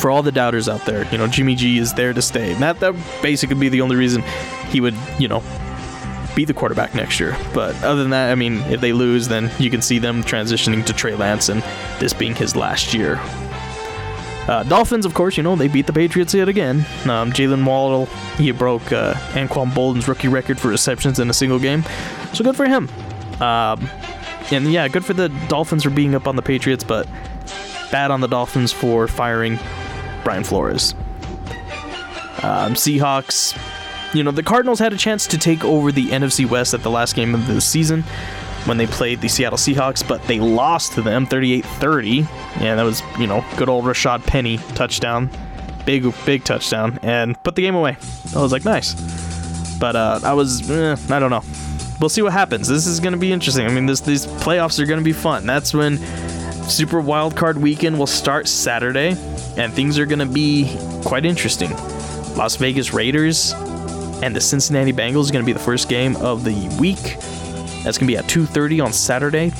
for 0.00 0.10
all 0.10 0.22
the 0.22 0.30
doubters 0.30 0.68
out 0.68 0.86
there. 0.86 1.04
You 1.10 1.18
know, 1.18 1.26
Jimmy 1.26 1.56
G 1.56 1.78
is 1.78 1.92
there 1.94 2.12
to 2.12 2.22
stay. 2.22 2.52
And 2.52 2.62
that 2.62 2.78
that 2.78 2.94
basically 3.22 3.56
be 3.56 3.70
the 3.70 3.80
only 3.80 3.96
reason 3.96 4.22
he 4.68 4.80
would, 4.80 4.94
you 5.18 5.26
know, 5.26 5.42
be 6.34 6.44
the 6.44 6.54
quarterback 6.54 6.94
next 6.94 7.20
year. 7.20 7.36
But 7.54 7.74
other 7.82 8.02
than 8.02 8.10
that, 8.10 8.30
I 8.30 8.34
mean, 8.34 8.58
if 8.62 8.80
they 8.80 8.92
lose, 8.92 9.28
then 9.28 9.50
you 9.58 9.70
can 9.70 9.82
see 9.82 9.98
them 9.98 10.22
transitioning 10.22 10.84
to 10.86 10.92
Trey 10.92 11.14
Lance 11.14 11.48
and 11.48 11.62
this 11.98 12.12
being 12.12 12.34
his 12.34 12.56
last 12.56 12.94
year. 12.94 13.20
Uh, 14.48 14.64
Dolphins, 14.64 15.06
of 15.06 15.14
course, 15.14 15.36
you 15.36 15.42
know, 15.42 15.54
they 15.54 15.68
beat 15.68 15.86
the 15.86 15.92
Patriots 15.92 16.34
yet 16.34 16.48
again. 16.48 16.78
Um, 17.04 17.32
Jaylen 17.32 17.64
Waddle, 17.64 18.06
he 18.36 18.50
broke 18.50 18.90
uh, 18.92 19.14
Anquan 19.34 19.72
Boldin's 19.72 20.08
rookie 20.08 20.28
record 20.28 20.58
for 20.58 20.68
receptions 20.68 21.20
in 21.20 21.30
a 21.30 21.32
single 21.32 21.60
game. 21.60 21.84
So 22.32 22.42
good 22.42 22.56
for 22.56 22.66
him. 22.66 22.88
Um, 23.40 23.88
and 24.50 24.72
yeah, 24.72 24.88
good 24.88 25.04
for 25.04 25.14
the 25.14 25.28
Dolphins 25.48 25.84
for 25.84 25.90
being 25.90 26.14
up 26.14 26.26
on 26.26 26.34
the 26.34 26.42
Patriots, 26.42 26.82
but 26.82 27.06
bad 27.92 28.10
on 28.10 28.20
the 28.20 28.26
Dolphins 28.26 28.72
for 28.72 29.06
firing 29.06 29.60
Brian 30.24 30.42
Flores. 30.42 30.94
Um, 32.42 32.74
Seahawks, 32.74 33.56
you 34.14 34.22
know, 34.22 34.30
the 34.30 34.42
Cardinals 34.42 34.78
had 34.78 34.92
a 34.92 34.96
chance 34.96 35.26
to 35.28 35.38
take 35.38 35.64
over 35.64 35.90
the 35.90 36.08
NFC 36.08 36.48
West 36.48 36.74
at 36.74 36.82
the 36.82 36.90
last 36.90 37.14
game 37.14 37.34
of 37.34 37.46
the 37.46 37.60
season 37.60 38.02
when 38.64 38.76
they 38.76 38.86
played 38.86 39.20
the 39.20 39.28
Seattle 39.28 39.58
Seahawks, 39.58 40.06
but 40.06 40.22
they 40.24 40.38
lost 40.38 40.92
to 40.92 41.02
them 41.02 41.26
38 41.26 41.64
30. 41.64 42.08
Yeah, 42.60 42.74
that 42.74 42.82
was, 42.82 43.02
you 43.18 43.26
know, 43.26 43.44
good 43.56 43.68
old 43.68 43.84
Rashaad 43.84 44.24
Penny 44.26 44.58
touchdown. 44.74 45.30
Big, 45.84 46.04
big 46.24 46.44
touchdown, 46.44 47.00
and 47.02 47.42
put 47.42 47.56
the 47.56 47.62
game 47.62 47.74
away. 47.74 47.96
I 48.36 48.40
was 48.40 48.52
like, 48.52 48.64
nice. 48.64 48.94
But 49.80 49.96
uh, 49.96 50.20
I 50.22 50.32
was, 50.32 50.70
eh, 50.70 50.96
I 51.10 51.18
don't 51.18 51.30
know. 51.30 51.42
We'll 52.00 52.08
see 52.08 52.22
what 52.22 52.32
happens. 52.32 52.68
This 52.68 52.86
is 52.86 53.00
going 53.00 53.14
to 53.14 53.18
be 53.18 53.32
interesting. 53.32 53.66
I 53.66 53.70
mean, 53.72 53.86
this, 53.86 54.00
these 54.00 54.26
playoffs 54.26 54.78
are 54.78 54.86
going 54.86 55.00
to 55.00 55.04
be 55.04 55.12
fun. 55.12 55.44
That's 55.44 55.74
when 55.74 55.98
Super 56.68 57.00
Wild 57.00 57.36
Card 57.36 57.58
Weekend 57.58 57.98
will 57.98 58.06
start 58.06 58.46
Saturday, 58.46 59.16
and 59.56 59.72
things 59.72 59.98
are 59.98 60.06
going 60.06 60.20
to 60.20 60.26
be 60.26 60.76
quite 61.04 61.24
interesting. 61.24 61.70
Las 62.36 62.54
Vegas 62.56 62.94
Raiders 62.94 63.54
and 64.22 64.34
the 64.34 64.40
Cincinnati 64.40 64.92
Bengals 64.92 65.22
is 65.22 65.30
going 65.30 65.44
to 65.44 65.46
be 65.46 65.52
the 65.52 65.58
first 65.58 65.88
game 65.88 66.16
of 66.16 66.44
the 66.44 66.54
week. 66.80 67.18
That's 67.82 67.98
going 67.98 68.06
to 68.06 68.12
be 68.12 68.16
at 68.16 68.24
2:30 68.24 68.84
on 68.84 68.92
Saturday. 68.92 69.50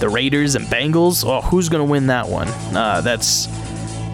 The 0.00 0.08
Raiders 0.08 0.54
and 0.54 0.66
Bengals. 0.66 1.24
Oh, 1.24 1.40
who's 1.40 1.68
going 1.68 1.84
to 1.84 1.90
win 1.90 2.08
that 2.08 2.28
one? 2.28 2.48
Uh, 2.76 3.00
that's 3.00 3.48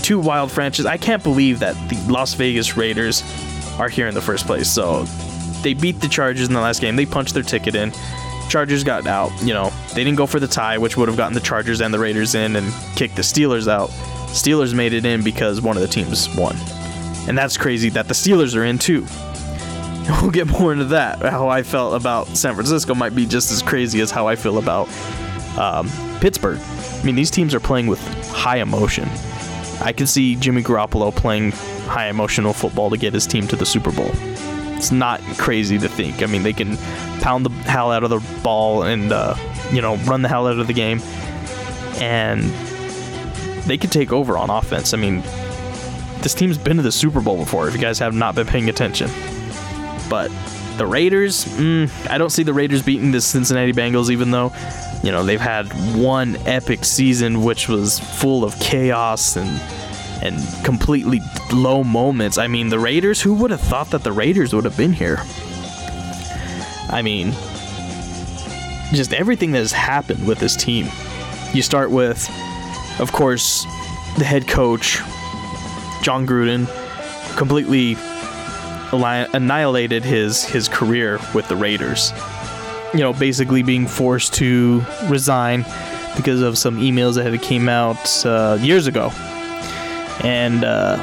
two 0.02 0.20
wild 0.20 0.52
franchises. 0.52 0.86
I 0.86 0.98
can't 0.98 1.22
believe 1.22 1.58
that 1.60 1.74
the 1.88 1.96
Las 2.12 2.34
Vegas 2.34 2.76
Raiders 2.76 3.22
are 3.78 3.88
here 3.88 4.06
in 4.06 4.14
the 4.14 4.20
first 4.20 4.46
place. 4.46 4.70
So 4.70 5.04
they 5.62 5.74
beat 5.74 6.00
the 6.00 6.08
Chargers 6.08 6.46
in 6.46 6.54
the 6.54 6.60
last 6.60 6.80
game. 6.80 6.96
They 6.96 7.06
punched 7.06 7.34
their 7.34 7.42
ticket 7.42 7.74
in. 7.74 7.92
Chargers 8.48 8.84
got 8.84 9.06
out. 9.06 9.30
You 9.42 9.54
know, 9.54 9.72
they 9.94 10.04
didn't 10.04 10.16
go 10.16 10.26
for 10.26 10.38
the 10.38 10.46
tie, 10.46 10.78
which 10.78 10.96
would 10.96 11.08
have 11.08 11.16
gotten 11.16 11.32
the 11.34 11.40
Chargers 11.40 11.80
and 11.80 11.92
the 11.92 11.98
Raiders 11.98 12.34
in 12.34 12.56
and 12.56 12.72
kicked 12.96 13.16
the 13.16 13.22
Steelers 13.22 13.66
out. 13.66 13.88
Steelers 14.28 14.74
made 14.74 14.92
it 14.92 15.06
in 15.06 15.22
because 15.22 15.62
one 15.62 15.76
of 15.76 15.82
the 15.82 15.88
teams 15.88 16.34
won. 16.36 16.56
And 17.26 17.36
that's 17.36 17.56
crazy 17.56 17.88
that 17.90 18.08
the 18.08 18.14
Steelers 18.14 18.54
are 18.54 18.64
in 18.64 18.78
too. 18.78 19.06
We'll 20.20 20.30
get 20.30 20.46
more 20.46 20.72
into 20.72 20.86
that. 20.86 21.20
How 21.20 21.48
I 21.48 21.62
felt 21.62 21.94
about 21.94 22.28
San 22.28 22.54
Francisco 22.54 22.94
might 22.94 23.14
be 23.14 23.26
just 23.26 23.50
as 23.50 23.62
crazy 23.62 24.00
as 24.00 24.10
how 24.10 24.26
I 24.26 24.36
feel 24.36 24.58
about 24.58 24.88
um, 25.58 25.90
Pittsburgh. 26.20 26.58
I 26.60 27.02
mean, 27.04 27.14
these 27.14 27.30
teams 27.30 27.54
are 27.54 27.60
playing 27.60 27.86
with 27.86 28.00
high 28.28 28.58
emotion. 28.58 29.08
I 29.80 29.92
can 29.92 30.06
see 30.06 30.36
Jimmy 30.36 30.62
Garoppolo 30.62 31.14
playing 31.14 31.52
high 31.52 32.08
emotional 32.08 32.52
football 32.52 32.90
to 32.90 32.96
get 32.96 33.12
his 33.12 33.26
team 33.26 33.46
to 33.48 33.56
the 33.56 33.66
Super 33.66 33.92
Bowl. 33.92 34.10
It's 34.76 34.90
not 34.90 35.20
crazy 35.38 35.78
to 35.78 35.88
think. 35.88 36.22
I 36.22 36.26
mean, 36.26 36.42
they 36.42 36.52
can 36.52 36.76
pound 37.20 37.46
the 37.46 37.50
hell 37.50 37.90
out 37.90 38.04
of 38.04 38.10
the 38.10 38.20
ball 38.42 38.82
and 38.82 39.12
uh, 39.12 39.36
you 39.72 39.80
know 39.80 39.96
run 39.98 40.22
the 40.22 40.28
hell 40.28 40.46
out 40.46 40.58
of 40.58 40.66
the 40.66 40.72
game, 40.72 41.00
and 42.00 42.42
they 43.66 43.78
could 43.78 43.92
take 43.92 44.12
over 44.12 44.36
on 44.36 44.50
offense. 44.50 44.92
I 44.92 44.96
mean, 44.96 45.22
this 46.22 46.34
team's 46.34 46.58
been 46.58 46.76
to 46.76 46.82
the 46.82 46.92
Super 46.92 47.20
Bowl 47.20 47.38
before. 47.38 47.68
If 47.68 47.74
you 47.74 47.80
guys 47.80 47.98
have 47.98 48.14
not 48.14 48.34
been 48.34 48.46
paying 48.46 48.68
attention, 48.68 49.10
but 50.08 50.30
the 50.76 50.86
Raiders, 50.86 51.44
mm, 51.44 52.10
I 52.10 52.18
don't 52.18 52.30
see 52.30 52.42
the 52.42 52.52
Raiders 52.52 52.82
beating 52.82 53.12
the 53.12 53.20
Cincinnati 53.20 53.72
Bengals, 53.72 54.10
even 54.10 54.30
though, 54.30 54.52
you 55.02 55.12
know, 55.12 55.24
they've 55.24 55.40
had 55.40 55.66
one 55.96 56.36
epic 56.46 56.84
season 56.84 57.42
which 57.42 57.68
was 57.68 57.98
full 57.98 58.44
of 58.44 58.58
chaos 58.60 59.36
and 59.36 59.60
and 60.22 60.64
completely 60.64 61.20
low 61.52 61.84
moments. 61.84 62.38
I 62.38 62.46
mean, 62.46 62.70
the 62.70 62.78
Raiders, 62.78 63.20
who 63.20 63.34
would 63.34 63.50
have 63.50 63.60
thought 63.60 63.90
that 63.90 64.02
the 64.02 64.12
Raiders 64.12 64.54
would 64.54 64.64
have 64.64 64.76
been 64.76 64.92
here? 64.92 65.18
I 66.88 67.02
mean, 67.02 67.32
just 68.92 69.12
everything 69.12 69.52
that 69.52 69.58
has 69.58 69.72
happened 69.72 70.26
with 70.26 70.38
this 70.38 70.56
team. 70.56 70.88
You 71.52 71.62
start 71.62 71.90
with, 71.90 72.28
of 73.00 73.12
course, 73.12 73.64
the 74.16 74.24
head 74.24 74.48
coach, 74.48 74.98
Jon 76.02 76.26
Gruden, 76.26 76.66
completely 77.36 77.96
annihilated 79.02 80.04
his 80.04 80.44
his 80.44 80.68
career 80.68 81.18
with 81.34 81.48
the 81.48 81.56
Raiders. 81.56 82.12
You 82.92 83.00
know, 83.00 83.12
basically 83.12 83.62
being 83.62 83.86
forced 83.86 84.34
to 84.34 84.84
resign 85.08 85.64
because 86.16 86.40
of 86.40 86.56
some 86.56 86.78
emails 86.78 87.16
that 87.16 87.30
had 87.30 87.42
came 87.42 87.68
out 87.68 88.24
uh, 88.24 88.56
years 88.60 88.86
ago, 88.86 89.10
and 90.22 90.64
uh, 90.64 90.96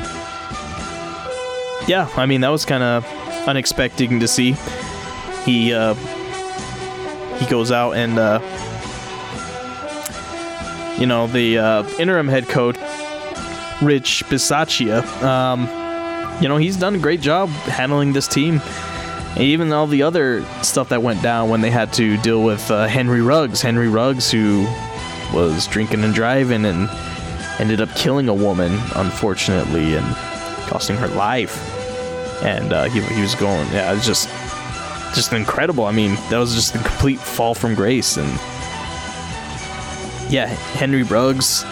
yeah, 1.87 2.09
I 2.15 2.25
mean 2.25 2.41
that 2.41 2.49
was 2.49 2.65
kind 2.65 2.83
of 2.83 3.05
unexpected 3.47 4.09
to 4.09 4.27
see. 4.27 4.55
He 5.45 5.73
uh, 5.73 5.95
he 7.37 7.45
goes 7.47 7.71
out 7.71 7.93
and 7.93 8.17
uh, 8.17 8.39
you 10.99 11.07
know 11.07 11.27
the 11.27 11.57
uh, 11.57 11.89
interim 11.97 12.27
head 12.27 12.47
coach 12.47 12.77
Rich 13.81 14.25
Bisaccia. 14.27 15.03
Um, 15.23 15.80
you 16.41 16.49
know 16.49 16.57
he's 16.57 16.77
done 16.77 16.95
a 16.95 16.99
great 16.99 17.21
job 17.21 17.49
handling 17.49 18.13
this 18.13 18.27
team. 18.27 18.61
And 19.33 19.43
even 19.43 19.71
all 19.71 19.87
the 19.87 20.03
other 20.03 20.43
stuff 20.61 20.89
that 20.89 21.01
went 21.01 21.21
down 21.21 21.49
when 21.49 21.61
they 21.61 21.71
had 21.71 21.93
to 21.93 22.17
deal 22.17 22.43
with 22.43 22.69
uh, 22.69 22.87
Henry 22.87 23.21
Ruggs. 23.21 23.61
Henry 23.61 23.87
Ruggs, 23.87 24.29
who 24.29 24.67
was 25.33 25.67
drinking 25.67 26.03
and 26.03 26.13
driving 26.13 26.65
and 26.65 26.89
ended 27.59 27.79
up 27.79 27.89
killing 27.95 28.27
a 28.27 28.33
woman, 28.33 28.73
unfortunately, 28.95 29.95
and 29.95 30.05
costing 30.67 30.97
her 30.97 31.07
life. 31.07 31.57
And 32.43 32.73
uh, 32.73 32.85
he, 32.85 32.99
he 33.01 33.21
was 33.21 33.35
going, 33.35 33.67
yeah, 33.71 33.93
it's 33.93 34.05
just 34.05 34.27
just 35.15 35.33
incredible. 35.33 35.85
I 35.85 35.91
mean, 35.91 36.15
that 36.29 36.37
was 36.37 36.53
just 36.53 36.75
a 36.75 36.79
complete 36.79 37.19
fall 37.19 37.53
from 37.53 37.75
grace. 37.75 38.17
And 38.17 38.29
yeah, 40.31 40.47
Henry 40.47 41.03
Ruggs, 41.03 41.63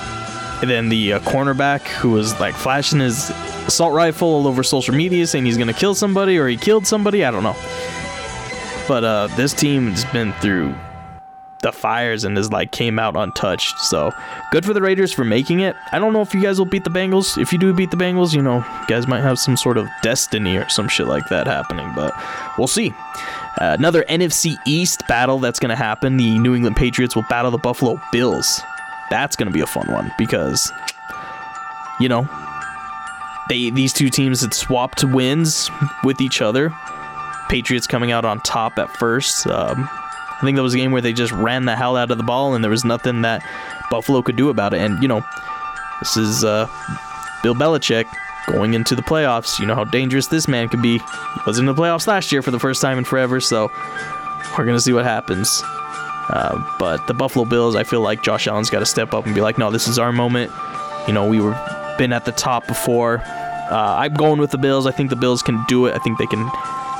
and 0.62 0.70
then 0.70 0.90
the 0.90 1.14
uh, 1.14 1.20
cornerback 1.22 1.82
who 1.88 2.12
was 2.12 2.40
like 2.40 2.54
flashing 2.54 3.00
his 3.00 3.32
assault 3.70 3.94
rifle 3.94 4.28
all 4.28 4.48
over 4.48 4.64
social 4.64 4.96
media 4.96 5.28
saying 5.28 5.46
he's 5.46 5.58
gonna 5.58 5.74
kill 5.74 5.94
somebody 5.94 6.38
or 6.40 6.48
he 6.48 6.58
killed 6.58 6.88
somebody. 6.88 7.24
I 7.24 7.30
don't 7.30 7.44
know. 7.44 7.56
But 8.88 9.04
uh, 9.04 9.28
this 9.38 9.54
team 9.54 9.92
has 9.92 10.04
been 10.06 10.34
through 10.42 10.74
the 11.62 11.72
fires 11.72 12.24
and 12.24 12.36
has 12.36 12.52
like 12.52 12.72
came 12.72 12.98
out 12.98 13.16
untouched. 13.16 13.78
So 13.78 14.12
good 14.52 14.66
for 14.66 14.74
the 14.74 14.82
Raiders 14.82 15.14
for 15.14 15.24
making 15.24 15.60
it. 15.60 15.76
I 15.92 16.00
don't 16.00 16.14
know 16.14 16.22
if 16.22 16.34
you 16.34 16.42
guys 16.42 16.58
will 16.58 16.66
beat 16.66 16.84
the 16.84 16.90
Bengals. 16.90 17.40
If 17.40 17.54
you 17.54 17.60
do 17.60 17.72
beat 17.72 17.92
the 17.92 17.98
Bengals, 17.98 18.34
you 18.34 18.42
know, 18.42 18.58
you 18.58 18.88
guys 18.88 19.08
might 19.08 19.22
have 19.22 19.38
some 19.38 19.56
sort 19.56 19.78
of 19.78 19.88
destiny 20.02 20.58
or 20.58 20.68
some 20.70 20.88
shit 20.88 21.06
like 21.06 21.28
that 21.30 21.46
happening, 21.46 21.92
but 21.96 22.12
we'll 22.58 22.68
see. 22.68 22.92
Uh, 23.62 23.76
another 23.78 24.04
NFC 24.10 24.58
East 24.66 25.08
battle 25.08 25.38
that's 25.38 25.60
going 25.60 25.70
to 25.70 25.76
happen. 25.76 26.18
The 26.18 26.40
New 26.40 26.56
England 26.56 26.76
Patriots 26.76 27.16
will 27.16 27.26
battle 27.30 27.52
the 27.52 27.60
Buffalo 27.60 28.02
Bills. 28.12 28.62
That's 29.12 29.36
going 29.36 29.48
to 29.48 29.54
be 29.54 29.62
a 29.62 29.68
fun 29.68 29.92
one 29.92 30.12
because, 30.18 30.72
you 32.00 32.10
know, 32.10 32.28
they 33.50 33.70
these 33.70 33.92
two 33.92 34.10
teams 34.10 34.42
had 34.42 34.54
swapped 34.54 35.04
wins 35.04 35.70
with 36.04 36.22
each 36.22 36.42
other. 36.42 36.72
Patriots 37.50 37.88
coming 37.88 38.12
out 38.12 38.26
on 38.26 38.40
top 38.42 38.78
at 38.78 38.90
first. 38.98 39.48
Um, 39.48 39.90
I 39.92 40.42
think 40.42 40.56
that 40.56 40.64
was 40.64 40.74
a 40.74 40.78
game 40.78 40.92
where 40.92 41.02
they 41.02 41.12
just 41.12 41.34
ran 41.34 41.66
the 41.66 41.76
hell 41.76 41.98
out 41.98 42.12
of 42.12 42.18
the 42.18 42.24
ball, 42.24 42.54
and 42.56 42.64
there 42.64 42.72
was 42.72 42.86
nothing 42.86 43.24
that 43.24 43.44
Buffalo 43.92 44.22
could 44.22 44.36
do 44.36 44.50
about 44.50 44.74
it. 44.74 44.80
And 44.80 45.02
you 45.02 45.08
know, 45.08 45.22
this 46.00 46.16
is 46.16 46.44
uh, 46.44 46.68
Bill 47.44 47.56
Belichick 47.56 48.06
going 48.48 48.74
into 48.74 48.96
the 48.96 49.02
playoffs. 49.02 49.60
You 49.60 49.66
know 49.66 49.76
how 49.76 49.84
dangerous 49.84 50.28
this 50.28 50.48
man 50.48 50.70
could 50.70 50.82
be. 50.82 51.00
He 51.00 51.42
was 51.46 51.60
in 51.60 51.66
the 51.66 51.74
playoffs 51.74 52.08
last 52.08 52.32
year 52.32 52.42
for 52.42 52.52
the 52.52 52.60
first 52.60 52.82
time 52.82 52.98
in 52.98 53.04
forever, 53.04 53.42
so 53.42 53.70
we're 54.58 54.66
gonna 54.66 54.80
see 54.80 54.94
what 54.94 55.06
happens. 55.06 55.62
Uh, 56.30 56.64
but 56.78 57.06
the 57.08 57.14
Buffalo 57.14 57.44
Bills, 57.44 57.76
I 57.76 57.84
feel 57.84 58.02
like 58.02 58.22
Josh 58.22 58.46
Allen's 58.48 58.70
got 58.70 58.80
to 58.80 58.86
step 58.86 59.16
up 59.16 59.26
and 59.26 59.34
be 59.34 59.42
like, 59.42 59.58
no, 59.58 59.72
this 59.72 59.88
is 59.88 59.98
our 59.98 60.12
moment. 60.12 60.52
You 61.08 61.14
know, 61.14 61.28
we 61.28 61.42
were 61.42 61.54
been 62.00 62.14
at 62.14 62.26
the 62.26 62.32
top 62.32 62.66
before. 62.66 63.20
Uh, 63.70 63.98
I'm 64.00 64.16
going 64.16 64.40
with 64.40 64.50
the 64.50 64.58
Bills. 64.58 64.88
I 64.88 64.92
think 64.92 65.12
the 65.12 65.16
Bills 65.16 65.44
can 65.44 65.64
do 65.68 65.86
it. 65.86 65.94
I 65.94 66.00
think 66.00 66.18
they 66.18 66.26
can 66.26 66.48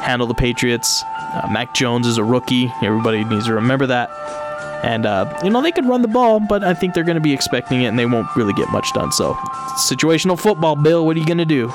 handle 0.04 0.28
the 0.28 0.36
Patriots. 0.36 1.04
Uh, 1.08 1.48
Mac 1.50 1.74
Jones 1.74 2.06
is 2.06 2.20
a 2.20 2.24
rookie. 2.24 2.72
Everybody 2.84 3.24
needs 3.24 3.48
to 3.48 3.54
remember 3.54 3.88
that. 3.88 4.12
And, 4.84 5.06
uh, 5.06 5.40
you 5.44 5.50
know, 5.50 5.62
they 5.62 5.72
could 5.72 5.86
run 5.86 6.04
the 6.04 6.08
ball, 6.08 6.40
but 6.40 6.64
I 6.64 6.74
think 6.74 6.94
they're 6.94 7.04
going 7.04 7.16
to 7.16 7.22
be 7.22 7.34
expecting 7.34 7.82
it 7.82 7.88
and 7.88 7.98
they 7.98 8.06
won't 8.06 8.28
really 8.36 8.54
get 8.54 8.70
much 8.70 8.94
done. 8.94 9.12
So, 9.12 9.34
situational 9.90 10.40
football, 10.40 10.76
Bill, 10.76 11.06
what 11.06 11.18
are 11.18 11.20
you 11.20 11.26
going 11.26 11.40
to 11.40 11.46
do? 11.46 11.70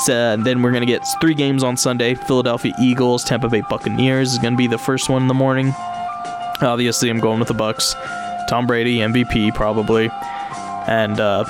So, 0.00 0.12
and 0.12 0.44
then 0.44 0.62
we're 0.62 0.70
going 0.70 0.86
to 0.86 0.92
get 0.92 1.02
three 1.20 1.34
games 1.34 1.64
on 1.64 1.76
Sunday 1.76 2.14
Philadelphia 2.14 2.72
Eagles, 2.80 3.24
Tampa 3.24 3.48
Bay 3.48 3.62
Buccaneers 3.68 4.32
is 4.32 4.38
going 4.38 4.52
to 4.52 4.58
be 4.58 4.68
the 4.68 4.78
first 4.78 5.08
one 5.08 5.22
in 5.22 5.28
the 5.28 5.34
morning. 5.34 5.74
Obviously, 6.60 7.10
I'm 7.10 7.20
going 7.20 7.38
with 7.38 7.48
the 7.48 7.54
Bucks. 7.54 7.94
Tom 8.48 8.66
Brady, 8.66 8.98
MVP, 8.98 9.54
probably. 9.54 10.08
And, 10.86 11.18
uh, 11.18 11.44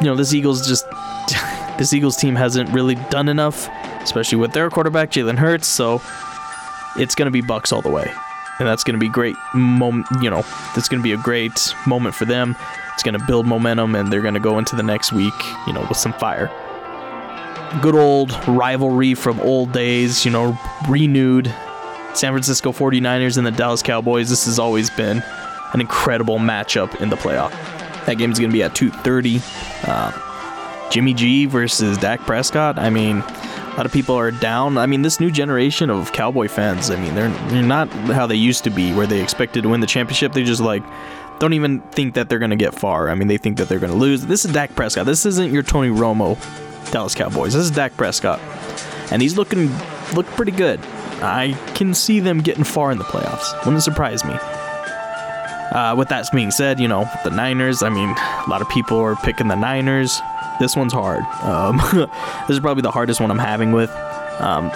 you 0.00 0.06
know, 0.06 0.16
this 0.16 0.32
Eagles 0.32 0.66
just. 0.66 0.86
this 1.78 1.92
Eagles 1.92 2.16
team 2.16 2.36
hasn't 2.36 2.70
really 2.70 2.94
done 3.10 3.28
enough 3.28 3.68
especially 4.04 4.36
with 4.36 4.52
their 4.52 4.70
quarterback 4.70 5.10
Jalen 5.10 5.38
Hurts. 5.38 5.66
So 5.66 6.00
it's 6.96 7.14
going 7.14 7.26
to 7.26 7.32
be 7.32 7.40
Bucks 7.40 7.72
all 7.72 7.82
the 7.82 7.90
way, 7.90 8.12
and 8.58 8.68
that's 8.68 8.84
going 8.84 8.94
to 8.94 9.00
be 9.00 9.08
great. 9.08 9.34
Mom- 9.54 10.06
you 10.20 10.30
know, 10.30 10.42
that's 10.74 10.88
going 10.88 11.00
to 11.00 11.04
be 11.04 11.12
a 11.12 11.16
great 11.16 11.74
moment 11.86 12.14
for 12.14 12.26
them. 12.26 12.54
It's 12.92 13.02
going 13.02 13.18
to 13.18 13.26
build 13.26 13.46
momentum, 13.46 13.96
and 13.96 14.12
they're 14.12 14.22
going 14.22 14.34
to 14.34 14.40
go 14.40 14.58
into 14.58 14.76
the 14.76 14.82
next 14.82 15.12
week, 15.12 15.34
you 15.66 15.72
know, 15.72 15.84
with 15.88 15.98
some 15.98 16.12
fire. 16.12 16.50
Good 17.82 17.96
old 17.96 18.30
rivalry 18.46 19.14
from 19.14 19.40
old 19.40 19.72
days, 19.72 20.24
you 20.24 20.30
know, 20.30 20.56
renewed. 20.88 21.52
San 22.14 22.32
Francisco 22.32 22.70
49ers 22.70 23.36
and 23.36 23.44
the 23.44 23.50
Dallas 23.50 23.82
Cowboys. 23.82 24.30
This 24.30 24.44
has 24.44 24.60
always 24.60 24.88
been 24.90 25.24
an 25.72 25.80
incredible 25.80 26.38
matchup 26.38 27.00
in 27.00 27.10
the 27.10 27.16
playoff. 27.16 27.50
That 28.06 28.18
game 28.18 28.30
is 28.30 28.38
going 28.38 28.50
to 28.50 28.54
be 28.54 28.62
at 28.62 28.74
2:30. 28.74 29.42
Uh, 29.88 30.90
Jimmy 30.90 31.14
G 31.14 31.46
versus 31.46 31.98
Dak 31.98 32.20
Prescott. 32.20 32.78
I 32.78 32.90
mean, 32.90 33.18
a 33.18 33.74
lot 33.76 33.86
of 33.86 33.92
people 33.92 34.14
are 34.14 34.30
down. 34.30 34.78
I 34.78 34.86
mean, 34.86 35.02
this 35.02 35.18
new 35.18 35.30
generation 35.30 35.90
of 35.90 36.12
Cowboy 36.12 36.46
fans, 36.46 36.90
I 36.90 36.96
mean, 36.96 37.14
they're, 37.14 37.30
they're 37.48 37.62
not 37.62 37.88
how 37.88 38.26
they 38.26 38.36
used 38.36 38.62
to 38.64 38.70
be, 38.70 38.92
where 38.92 39.06
they 39.06 39.20
expected 39.20 39.62
to 39.64 39.68
win 39.70 39.80
the 39.80 39.86
championship. 39.86 40.32
They 40.32 40.44
just 40.44 40.60
like 40.60 40.84
don't 41.40 41.54
even 41.54 41.80
think 41.80 42.14
that 42.14 42.28
they're 42.28 42.38
going 42.38 42.50
to 42.50 42.56
get 42.56 42.74
far. 42.74 43.08
I 43.10 43.14
mean, 43.14 43.26
they 43.28 43.38
think 43.38 43.56
that 43.58 43.68
they're 43.68 43.80
going 43.80 43.92
to 43.92 43.98
lose. 43.98 44.26
This 44.26 44.44
is 44.44 44.52
Dak 44.52 44.74
Prescott. 44.76 45.06
This 45.06 45.26
isn't 45.26 45.52
your 45.52 45.64
Tony 45.64 45.88
Romo 45.88 46.38
Dallas 46.92 47.14
Cowboys. 47.14 47.54
This 47.54 47.64
is 47.64 47.70
Dak 47.70 47.96
Prescott. 47.96 48.38
And 49.10 49.20
he's 49.20 49.36
looking 49.36 49.70
look 50.14 50.26
pretty 50.26 50.52
good. 50.52 50.80
I 51.20 51.58
can 51.74 51.94
see 51.94 52.20
them 52.20 52.40
getting 52.40 52.64
far 52.64 52.92
in 52.92 52.98
the 52.98 53.04
playoffs. 53.04 53.64
Wouldn't 53.64 53.82
surprise 53.82 54.24
me. 54.24 54.34
Uh, 55.72 55.94
with 55.96 56.08
that 56.08 56.28
being 56.32 56.50
said, 56.50 56.78
you 56.78 56.88
know, 56.88 57.08
the 57.24 57.30
Niners, 57.30 57.82
I 57.82 57.88
mean, 57.88 58.08
a 58.08 58.44
lot 58.48 58.60
of 58.60 58.68
people 58.68 58.98
are 58.98 59.16
picking 59.16 59.48
the 59.48 59.56
Niners. 59.56 60.20
This 60.60 60.76
one's 60.76 60.92
hard. 60.92 61.24
Um, 61.42 61.78
this 62.46 62.50
is 62.56 62.60
probably 62.60 62.82
the 62.82 62.90
hardest 62.90 63.20
one 63.20 63.30
I'm 63.30 63.38
having 63.38 63.72
with. 63.72 63.90
Um, 64.40 64.70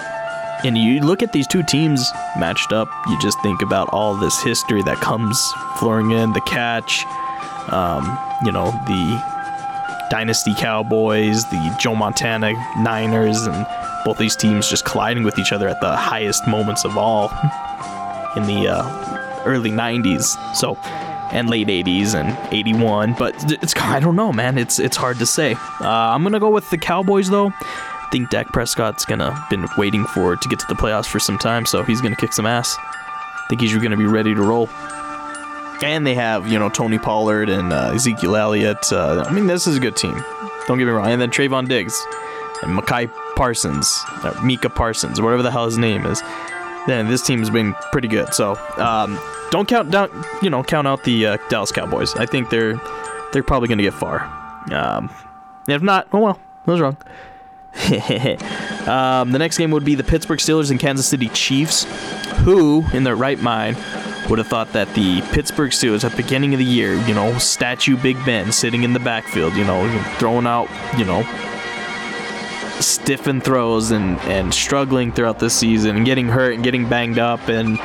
and 0.63 0.77
you 0.77 0.99
look 1.01 1.23
at 1.23 1.31
these 1.31 1.47
two 1.47 1.63
teams 1.63 2.11
matched 2.37 2.73
up, 2.73 2.89
you 3.07 3.17
just 3.19 3.41
think 3.41 3.61
about 3.61 3.87
all 3.93 4.15
this 4.15 4.41
history 4.41 4.81
that 4.83 4.97
comes 4.97 5.53
flowing 5.77 6.11
in 6.11 6.33
the 6.33 6.41
catch, 6.41 7.05
um, 7.69 8.19
you 8.43 8.51
know, 8.51 8.71
the 8.85 9.23
Dynasty 10.09 10.53
Cowboys, 10.55 11.45
the 11.45 11.75
Joe 11.79 11.95
Montana 11.95 12.51
Niners, 12.77 13.45
and 13.45 13.65
both 14.03 14.17
these 14.17 14.35
teams 14.35 14.69
just 14.69 14.83
colliding 14.83 15.23
with 15.23 15.39
each 15.39 15.53
other 15.53 15.69
at 15.69 15.79
the 15.79 15.95
highest 15.95 16.45
moments 16.47 16.83
of 16.83 16.97
all 16.97 17.29
in 18.35 18.43
the 18.43 18.67
uh, 18.67 19.18
early 19.45 19.71
90s. 19.71 20.55
So, 20.55 20.77
and 21.31 21.49
late 21.49 21.67
80s 21.67 22.15
and 22.15 22.37
81, 22.53 23.15
but 23.17 23.35
it's 23.51 23.75
I 23.75 23.99
don't 23.99 24.15
know, 24.15 24.33
man. 24.33 24.57
It's 24.57 24.79
it's 24.79 24.97
hard 24.97 25.17
to 25.19 25.25
say. 25.25 25.53
Uh, 25.79 25.87
I'm 25.87 26.23
gonna 26.23 26.39
go 26.39 26.49
with 26.49 26.69
the 26.69 26.77
Cowboys 26.77 27.29
though. 27.29 27.47
I 27.61 28.07
think 28.11 28.29
Dak 28.31 28.47
Prescott's 28.47 29.05
gonna 29.05 29.45
been 29.49 29.67
waiting 29.77 30.05
for 30.05 30.35
to 30.35 30.49
get 30.49 30.59
to 30.59 30.65
the 30.67 30.73
playoffs 30.73 31.05
for 31.05 31.19
some 31.19 31.37
time, 31.37 31.65
so 31.65 31.83
he's 31.83 32.01
gonna 32.01 32.15
kick 32.15 32.33
some 32.33 32.45
ass. 32.45 32.75
I 32.79 33.45
think 33.49 33.61
he's 33.61 33.75
gonna 33.77 33.97
be 33.97 34.05
ready 34.05 34.33
to 34.33 34.41
roll. 34.41 34.69
And 35.81 36.05
they 36.05 36.15
have 36.15 36.47
you 36.47 36.57
know 36.57 36.69
Tony 36.69 36.97
Pollard 36.97 37.49
and 37.49 37.71
uh, 37.71 37.91
Ezekiel 37.93 38.35
Elliott. 38.35 38.91
Uh, 38.91 39.23
I 39.27 39.31
mean, 39.31 39.47
this 39.47 39.67
is 39.67 39.77
a 39.77 39.79
good 39.79 39.95
team. 39.95 40.15
Don't 40.67 40.77
get 40.77 40.85
me 40.85 40.91
wrong. 40.91 41.07
And 41.07 41.21
then 41.21 41.29
Trevon 41.29 41.67
Diggs 41.67 41.99
and 42.63 42.77
Makai 42.77 43.09
Parsons, 43.35 44.03
or 44.23 44.33
Mika 44.43 44.69
Parsons, 44.69 45.21
whatever 45.21 45.41
the 45.43 45.51
hell 45.51 45.65
his 45.65 45.77
name 45.77 46.05
is. 46.05 46.21
Then 46.87 47.07
this 47.07 47.21
team's 47.21 47.49
been 47.49 47.73
pretty 47.91 48.07
good. 48.07 48.33
So 48.33 48.55
um, 48.77 49.19
don't 49.51 49.67
count 49.67 49.91
down, 49.91 50.09
you 50.41 50.49
know, 50.49 50.63
count 50.63 50.87
out 50.87 51.03
the 51.03 51.25
uh, 51.25 51.37
Dallas 51.49 51.71
Cowboys. 51.71 52.15
I 52.15 52.25
think 52.25 52.49
they're 52.49 52.79
they're 53.31 53.43
probably 53.43 53.67
going 53.67 53.77
to 53.77 53.83
get 53.83 53.93
far. 53.93 54.21
Um, 54.71 55.09
if 55.67 55.81
not, 55.81 56.07
oh 56.13 56.19
well, 56.19 56.39
I 56.67 56.71
was 56.71 56.81
wrong. 56.81 56.97
um, 58.87 59.31
the 59.31 59.37
next 59.37 59.57
game 59.57 59.71
would 59.71 59.85
be 59.85 59.95
the 59.95 60.03
Pittsburgh 60.03 60.39
Steelers 60.39 60.71
and 60.71 60.79
Kansas 60.79 61.07
City 61.07 61.29
Chiefs. 61.29 61.85
Who, 62.39 62.85
in 62.93 63.03
their 63.03 63.15
right 63.15 63.39
mind, 63.39 63.77
would 64.29 64.39
have 64.39 64.47
thought 64.47 64.71
that 64.73 64.93
the 64.93 65.21
Pittsburgh 65.33 65.71
Steelers 65.71 66.03
at 66.03 66.11
the 66.11 66.17
beginning 66.17 66.53
of 66.53 66.59
the 66.59 66.65
year, 66.65 66.95
you 67.05 67.13
know, 67.13 67.37
statue 67.37 67.97
Big 67.97 68.23
Ben 68.25 68.51
sitting 68.51 68.83
in 68.83 68.93
the 68.93 68.99
backfield, 68.99 69.55
you 69.55 69.65
know, 69.65 69.87
throwing 70.17 70.47
out, 70.47 70.69
you 70.97 71.05
know, 71.05 71.21
stiffing 72.79 73.41
throws 73.41 73.91
and, 73.91 74.17
and 74.21 74.53
struggling 74.53 75.11
throughout 75.11 75.39
the 75.39 75.49
season 75.49 75.97
and 75.97 76.05
getting 76.05 76.27
hurt 76.27 76.55
and 76.55 76.63
getting 76.63 76.87
banged 76.87 77.19
up 77.19 77.47
and 77.49 77.79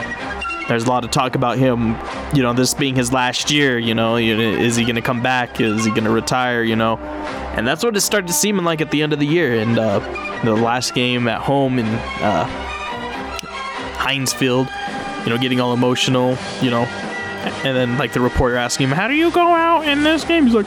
there's 0.68 0.84
a 0.84 0.88
lot 0.88 1.04
of 1.04 1.10
talk 1.10 1.34
about 1.34 1.58
him, 1.58 1.96
you 2.34 2.42
know, 2.42 2.54
this 2.54 2.72
being 2.72 2.94
his 2.94 3.12
last 3.12 3.50
year, 3.50 3.78
you 3.78 3.94
know, 3.94 4.16
is 4.16 4.76
he 4.76 4.84
going 4.84 4.94
to 4.94 5.02
come 5.02 5.22
back? 5.22 5.60
Is 5.60 5.84
he 5.84 5.90
going 5.90 6.04
to 6.04 6.10
retire, 6.10 6.62
you 6.62 6.76
know? 6.76 6.96
And 7.56 7.66
that's 7.66 7.84
what 7.84 7.96
it 7.96 8.00
started 8.00 8.32
seeming 8.32 8.64
like 8.64 8.80
at 8.80 8.90
the 8.90 9.02
end 9.02 9.12
of 9.12 9.18
the 9.18 9.26
year. 9.26 9.60
And 9.60 9.78
uh, 9.78 9.98
the 10.42 10.54
last 10.54 10.94
game 10.94 11.28
at 11.28 11.40
home 11.40 11.78
in 11.78 11.86
uh, 11.86 12.46
Field, 14.38 14.68
you 15.24 15.30
know, 15.30 15.38
getting 15.38 15.60
all 15.60 15.72
emotional, 15.72 16.36
you 16.62 16.70
know, 16.70 16.84
and 17.64 17.76
then 17.76 17.98
like 17.98 18.12
the 18.12 18.20
reporter 18.20 18.56
asking 18.56 18.88
him, 18.88 18.92
"How 18.96 19.06
do 19.06 19.14
you 19.14 19.30
go 19.30 19.54
out 19.54 19.86
in 19.86 20.02
this 20.02 20.24
game?" 20.24 20.46
He's 20.46 20.54
like, 20.54 20.66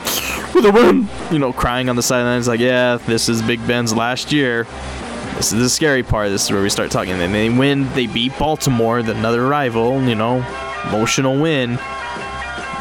"With 0.54 0.66
a 0.66 0.72
win," 0.72 1.08
you 1.32 1.40
know, 1.40 1.52
crying 1.52 1.90
on 1.90 1.96
the 1.96 2.04
sidelines, 2.04 2.48
like, 2.48 2.60
"Yeah, 2.60 2.98
this 2.98 3.30
is 3.30 3.42
Big 3.42 3.66
Ben's 3.66 3.96
last 3.96 4.32
year." 4.32 4.68
This 5.38 5.54
is 5.54 5.60
the 5.60 5.70
scary 5.70 6.04
part. 6.04 6.30
This 6.30 6.46
is 6.46 6.52
where 6.52 6.62
we 6.62 6.70
start 6.70 6.90
talking. 6.92 7.14
And 7.14 7.34
they 7.34 7.50
win. 7.50 7.92
They 7.94 8.08
beat 8.08 8.38
Baltimore, 8.38 9.00
another 9.00 9.48
rival. 9.48 10.02
You 10.04 10.16
know, 10.16 10.38
emotional 10.88 11.40
win. 11.40 11.76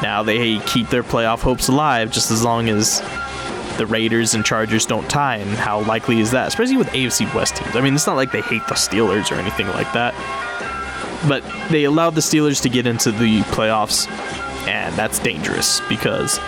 Now 0.02 0.22
they 0.22 0.58
keep 0.60 0.88
their 0.90 1.02
playoff 1.02 1.40
hopes 1.40 1.68
alive, 1.68 2.10
just 2.10 2.30
as 2.30 2.44
long 2.44 2.68
as 2.68 3.00
the 3.78 3.86
Raiders 3.86 4.34
and 4.34 4.44
Chargers 4.44 4.84
don't 4.84 5.08
tie. 5.08 5.36
And 5.36 5.50
how 5.50 5.80
likely 5.80 6.20
is 6.20 6.30
that? 6.32 6.48
Especially 6.48 6.76
with 6.76 6.88
AFC 6.88 7.32
West 7.34 7.56
teams. 7.56 7.76
I 7.76 7.80
mean, 7.80 7.94
it's 7.94 8.06
not 8.06 8.16
like 8.16 8.30
they 8.30 8.42
hate 8.42 8.66
the 8.68 8.74
Steelers 8.74 9.30
or 9.30 9.36
anything 9.36 9.68
like 9.68 9.90
that 9.94 10.14
but 11.28 11.42
they 11.70 11.84
allowed 11.84 12.14
the 12.14 12.20
Steelers 12.20 12.62
to 12.62 12.68
get 12.68 12.86
into 12.86 13.10
the 13.10 13.40
playoffs, 13.42 14.08
and 14.68 14.94
that's 14.94 15.18
dangerous 15.18 15.80
because 15.88 16.38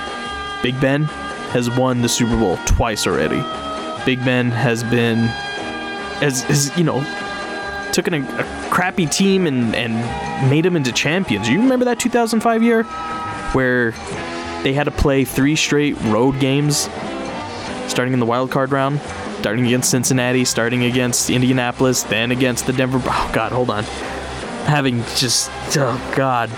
Big 0.63 0.81
Ben 0.81 1.05
has 1.53 1.71
won 1.71 2.03
the 2.03 2.09
Super 2.09 2.37
Bowl 2.37 2.57
twice 2.67 3.07
already. 3.07 3.43
Big 4.05 4.25
Ben 4.25 4.51
has 4.51 4.83
been, 4.85 5.19
as, 6.23 6.43
has 6.45 6.77
you 6.77 6.85
know, 6.85 7.01
taken 7.93 8.15
a, 8.15 8.21
a 8.21 8.71
crappy 8.71 9.07
team 9.07 9.47
and, 9.47 9.75
and 9.75 10.51
made 10.51 10.65
them 10.65 10.77
into 10.77 10.93
champions. 10.93 11.49
You 11.49 11.61
remember 11.61 11.85
that 11.87 11.99
2005 11.99 12.63
year 12.63 12.85
where 13.53 13.93
they 14.63 14.73
had 14.73 14.85
to 14.85 14.91
play 14.91 15.25
three 15.25 15.57
straight 15.57 15.99
road 16.03 16.39
games 16.39 16.89
starting 17.89 18.13
in 18.13 18.21
the 18.21 18.27
wild 18.27 18.51
card 18.51 18.71
round, 18.71 19.01
starting 19.39 19.67
against 19.67 19.91
Cincinnati, 19.91 20.45
starting 20.45 20.85
against 20.85 21.31
Indianapolis, 21.31 22.03
then 22.05 22.31
against 22.31 22.67
the 22.67 22.73
Denver. 22.73 23.01
Oh, 23.03 23.31
God, 23.33 23.51
hold 23.51 23.71
on 23.71 23.85
having 24.69 25.03
just, 25.17 25.51
oh 25.77 26.13
God, 26.15 26.51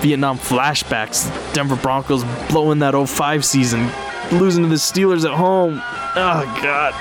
Vietnam 0.00 0.38
flashbacks. 0.38 1.30
Denver 1.54 1.76
Broncos 1.76 2.24
blowing 2.48 2.80
that 2.80 2.94
05 2.94 3.44
season, 3.44 3.90
losing 4.32 4.64
to 4.64 4.68
the 4.68 4.76
Steelers 4.76 5.24
at 5.24 5.36
home. 5.36 5.80
Oh 6.16 6.60
God. 6.62 6.94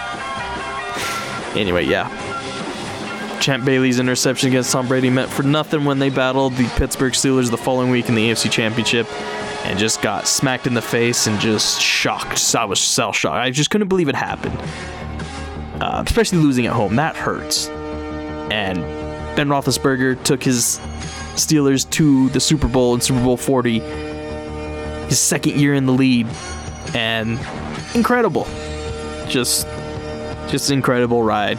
Anyway, 1.58 1.86
yeah. 1.86 2.10
Champ 3.40 3.66
Bailey's 3.66 4.00
interception 4.00 4.48
against 4.50 4.72
Tom 4.72 4.88
Brady 4.88 5.10
meant 5.10 5.30
for 5.30 5.44
nothing 5.44 5.84
when 5.84 6.00
they 6.00 6.10
battled 6.10 6.54
the 6.54 6.68
Pittsburgh 6.78 7.14
Steelers 7.14 7.50
the 7.50 7.58
following 7.58 7.90
week 7.90 8.08
in 8.08 8.16
the 8.16 8.30
AFC 8.30 8.50
Championship 8.50 9.06
and 9.66 9.78
just 9.78 10.02
got 10.02 10.28
smacked 10.28 10.66
in 10.68 10.74
the 10.74 10.82
face 10.82 11.28
and 11.28 11.40
just 11.40 11.82
shocked. 11.82 12.56
I 12.56 12.66
was 12.66 12.80
cell 12.80 13.12
shocked. 13.12 13.36
I 13.36 13.50
just 13.50 13.70
couldn't 13.70 13.88
believe 13.90 14.08
it 14.08 14.16
happened. 14.16 14.58
Uh, 15.82 16.04
especially 16.06 16.38
losing 16.38 16.66
at 16.68 16.74
home. 16.74 16.96
That 16.96 17.16
hurts. 17.16 17.68
And 18.50 18.82
Ben 19.36 19.48
Roethlisberger 19.48 20.22
took 20.24 20.44
his 20.44 20.80
Steelers 21.36 21.90
to 21.92 22.30
the 22.30 22.40
Super 22.40 22.68
Bowl 22.68 22.94
in 22.94 23.02
Super 23.02 23.24
Bowl 23.24 23.38
40, 23.38 23.80
his 25.08 25.20
second 25.20 25.60
year 25.60 25.74
in 25.74 25.88
the 25.88 25.92
lead, 25.92 26.28
and 26.94 27.40
incredible, 27.96 28.48
just 29.28 29.68
just 30.48 30.70
incredible 30.70 31.24
ride. 31.24 31.58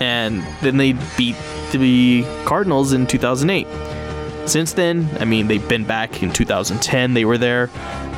And 0.00 0.44
then 0.60 0.76
they 0.76 0.94
beat 1.16 1.36
the 1.70 2.24
Cardinals 2.44 2.92
in 2.92 3.06
2008. 3.06 3.68
Since 4.48 4.72
then, 4.72 5.08
I 5.20 5.24
mean, 5.24 5.46
they've 5.46 5.66
been 5.68 5.84
back 5.84 6.22
in 6.22 6.32
2010. 6.32 7.14
They 7.14 7.24
were 7.24 7.38
there, 7.38 7.70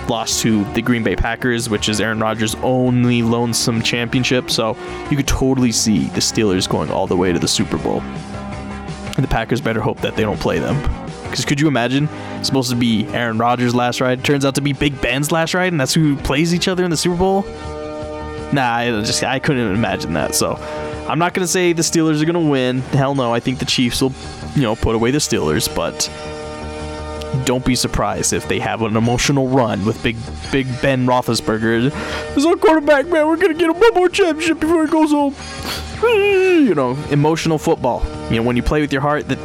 lost 0.09 0.41
to 0.41 0.65
the 0.73 0.81
Green 0.81 1.03
Bay 1.03 1.15
Packers, 1.15 1.69
which 1.69 1.91
is 1.91 2.01
Aaron 2.01 2.19
Rodgers' 2.19 2.55
only 2.57 3.21
lonesome 3.21 3.83
championship. 3.83 4.51
So 4.51 4.77
you 5.11 5.17
could 5.19 5.29
totally 5.29 5.73
see 5.73 6.07
the 6.09 6.21
Steelers 6.21 6.67
going 6.67 6.91
all 6.91 7.07
the 7.07 7.17
way 7.17 7.35
to 7.35 7.39
the 7.39 7.49
Super 7.49 7.77
Bowl 7.77 8.03
the 9.25 9.29
Packers 9.29 9.61
better 9.61 9.81
hope 9.81 10.01
that 10.01 10.17
they 10.17 10.23
don't 10.23 10.41
play 10.41 10.59
them. 10.59 10.81
Because 11.23 11.45
could 11.45 11.61
you 11.61 11.69
imagine? 11.69 12.09
It's 12.39 12.47
supposed 12.47 12.71
to 12.71 12.77
be 12.77 13.07
Aaron 13.09 13.39
Rodgers' 13.39 13.75
last 13.75 14.01
ride. 14.01 14.25
Turns 14.25 14.45
out 14.45 14.55
to 14.57 14.61
be 14.61 14.73
Big 14.73 15.01
Ben's 15.01 15.33
last 15.33 15.55
ride, 15.55 15.73
and 15.73 15.81
that's 15.81 15.95
who 15.95 16.17
plays 16.17 16.55
each 16.55 16.69
other 16.69 16.85
in 16.85 16.91
the 16.91 16.97
Super 16.97 17.17
Bowl. 17.17 17.43
Nah, 18.53 18.75
I 18.75 18.91
just 19.03 19.23
I 19.25 19.39
couldn't 19.39 19.75
imagine 19.75 20.12
that. 20.14 20.35
So 20.35 20.55
I'm 21.09 21.19
not 21.19 21.35
gonna 21.35 21.47
say 21.47 21.73
the 21.73 21.83
Steelers 21.83 22.23
are 22.23 22.25
gonna 22.25 22.41
win. 22.41 22.81
Hell 22.81 23.14
no. 23.14 23.33
I 23.33 23.41
think 23.41 23.59
the 23.59 23.64
Chiefs 23.64 24.01
will, 24.01 24.12
you 24.55 24.62
know, 24.62 24.77
put 24.77 24.95
away 24.95 25.11
the 25.11 25.19
Steelers. 25.19 25.75
But 25.75 26.09
don't 27.45 27.64
be 27.64 27.74
surprised 27.74 28.33
if 28.33 28.49
they 28.49 28.59
have 28.59 28.83
an 28.83 28.97
emotional 28.97 29.49
run 29.49 29.85
with 29.85 30.03
Big 30.03 30.16
Big 30.51 30.66
Ben 30.81 31.07
Roethlisberger. 31.07 31.91
As 32.37 32.47
our 32.47 32.57
quarterback, 32.57 33.07
man, 33.07 33.27
we're 33.27 33.37
gonna 33.37 33.55
get 33.55 33.70
him 33.70 33.79
one 33.79 33.95
more 33.95 34.09
championship 34.09 34.61
before 34.61 34.85
he 34.87 34.91
goes 34.91 35.11
home. 35.11 35.35
You 36.03 36.74
know, 36.74 36.97
emotional 37.11 37.59
football. 37.59 38.03
You 38.31 38.37
know, 38.37 38.43
when 38.43 38.57
you 38.57 38.62
play 38.62 38.81
with 38.81 38.93
your 38.93 39.03
heart, 39.03 39.29
that, 39.29 39.39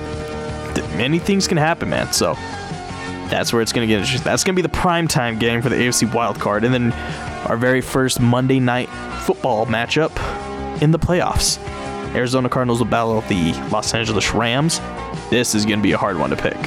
that 0.75 0.95
many 0.97 1.19
things 1.19 1.47
can 1.47 1.57
happen, 1.57 1.89
man. 1.89 2.11
So 2.13 2.33
that's 3.29 3.53
where 3.53 3.61
it's 3.61 3.71
gonna 3.71 3.87
get 3.87 3.99
interesting. 3.99 4.23
That's 4.23 4.43
gonna 4.43 4.55
be 4.55 4.61
the 4.61 4.69
prime 4.69 5.07
time 5.07 5.39
game 5.39 5.61
for 5.61 5.69
the 5.69 5.75
AFC 5.75 6.11
wild 6.13 6.39
card, 6.39 6.63
and 6.63 6.73
then 6.73 6.91
our 7.47 7.57
very 7.57 7.81
first 7.81 8.19
Monday 8.19 8.59
night 8.59 8.89
football 9.21 9.65
matchup 9.65 10.11
in 10.81 10.91
the 10.91 10.99
playoffs. 10.99 11.57
Arizona 12.13 12.49
Cardinals 12.49 12.79
will 12.79 12.87
battle 12.87 13.21
the 13.21 13.53
Los 13.71 13.93
Angeles 13.93 14.33
Rams. 14.33 14.79
This 15.29 15.55
is 15.55 15.65
gonna 15.65 15.81
be 15.81 15.93
a 15.93 15.97
hard 15.97 16.17
one 16.17 16.29
to 16.29 16.35
pick. 16.35 16.57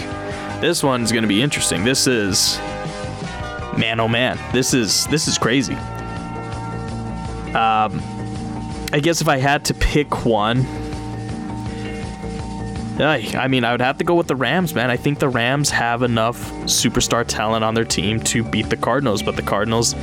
This 0.60 0.82
one's 0.82 1.12
gonna 1.12 1.26
be 1.26 1.42
interesting. 1.42 1.84
This 1.84 2.06
is 2.06 2.58
man 3.78 4.00
oh 4.00 4.08
man. 4.08 4.38
This 4.52 4.74
is 4.74 5.06
this 5.08 5.28
is 5.28 5.38
crazy. 5.38 5.74
Um 7.54 8.02
I 8.92 9.00
guess 9.02 9.20
if 9.20 9.28
I 9.28 9.38
had 9.38 9.64
to 9.66 9.74
pick 9.74 10.24
one 10.24 10.66
I 13.00 13.48
mean, 13.48 13.64
I 13.64 13.72
would 13.72 13.80
have 13.80 13.98
to 13.98 14.04
go 14.04 14.14
with 14.14 14.28
the 14.28 14.36
Rams, 14.36 14.74
man. 14.74 14.90
I 14.90 14.96
think 14.96 15.18
the 15.18 15.28
Rams 15.28 15.70
have 15.70 16.02
enough 16.02 16.38
superstar 16.62 17.24
talent 17.26 17.64
on 17.64 17.74
their 17.74 17.84
team 17.84 18.20
to 18.20 18.44
beat 18.44 18.70
the 18.70 18.76
Cardinals, 18.76 19.22
but 19.22 19.34
the 19.34 19.42
Cardinals 19.42 19.94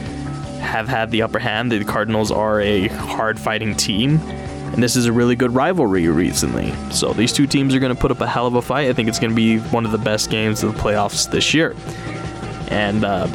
have 0.60 0.90
had 0.90 1.10
the 1.10 1.22
upper 1.22 1.40
hand. 1.40 1.72
The 1.72 1.86
Cardinals 1.86 2.32
are 2.32 2.60
a 2.60 2.88
hard 2.90 3.40
fighting 3.40 3.76
team 3.76 4.20
and 4.74 4.82
this 4.82 4.96
is 4.96 5.06
a 5.06 5.12
really 5.12 5.36
good 5.36 5.54
rivalry 5.54 6.08
recently. 6.08 6.74
So 6.92 7.14
these 7.14 7.34
two 7.34 7.48
teams 7.48 7.76
are 7.76 7.80
going 7.80 7.94
to 7.94 8.00
put 8.00 8.12
up 8.12 8.22
a 8.22 8.28
hell 8.28 8.48
of 8.48 8.56
a 8.56 8.62
fight. 8.62 8.90
I 8.90 8.94
think 8.94 9.10
it's 9.10 9.20
going 9.20 9.32
to 9.32 9.36
be 9.36 9.60
one 9.60 9.86
of 9.86 9.92
the 9.92 9.98
best 9.98 10.30
games 10.30 10.64
of 10.64 10.74
the 10.74 10.80
playoffs 10.80 11.30
this 11.30 11.54
year. 11.54 11.76
And 12.70 13.04
uh, 13.04 13.28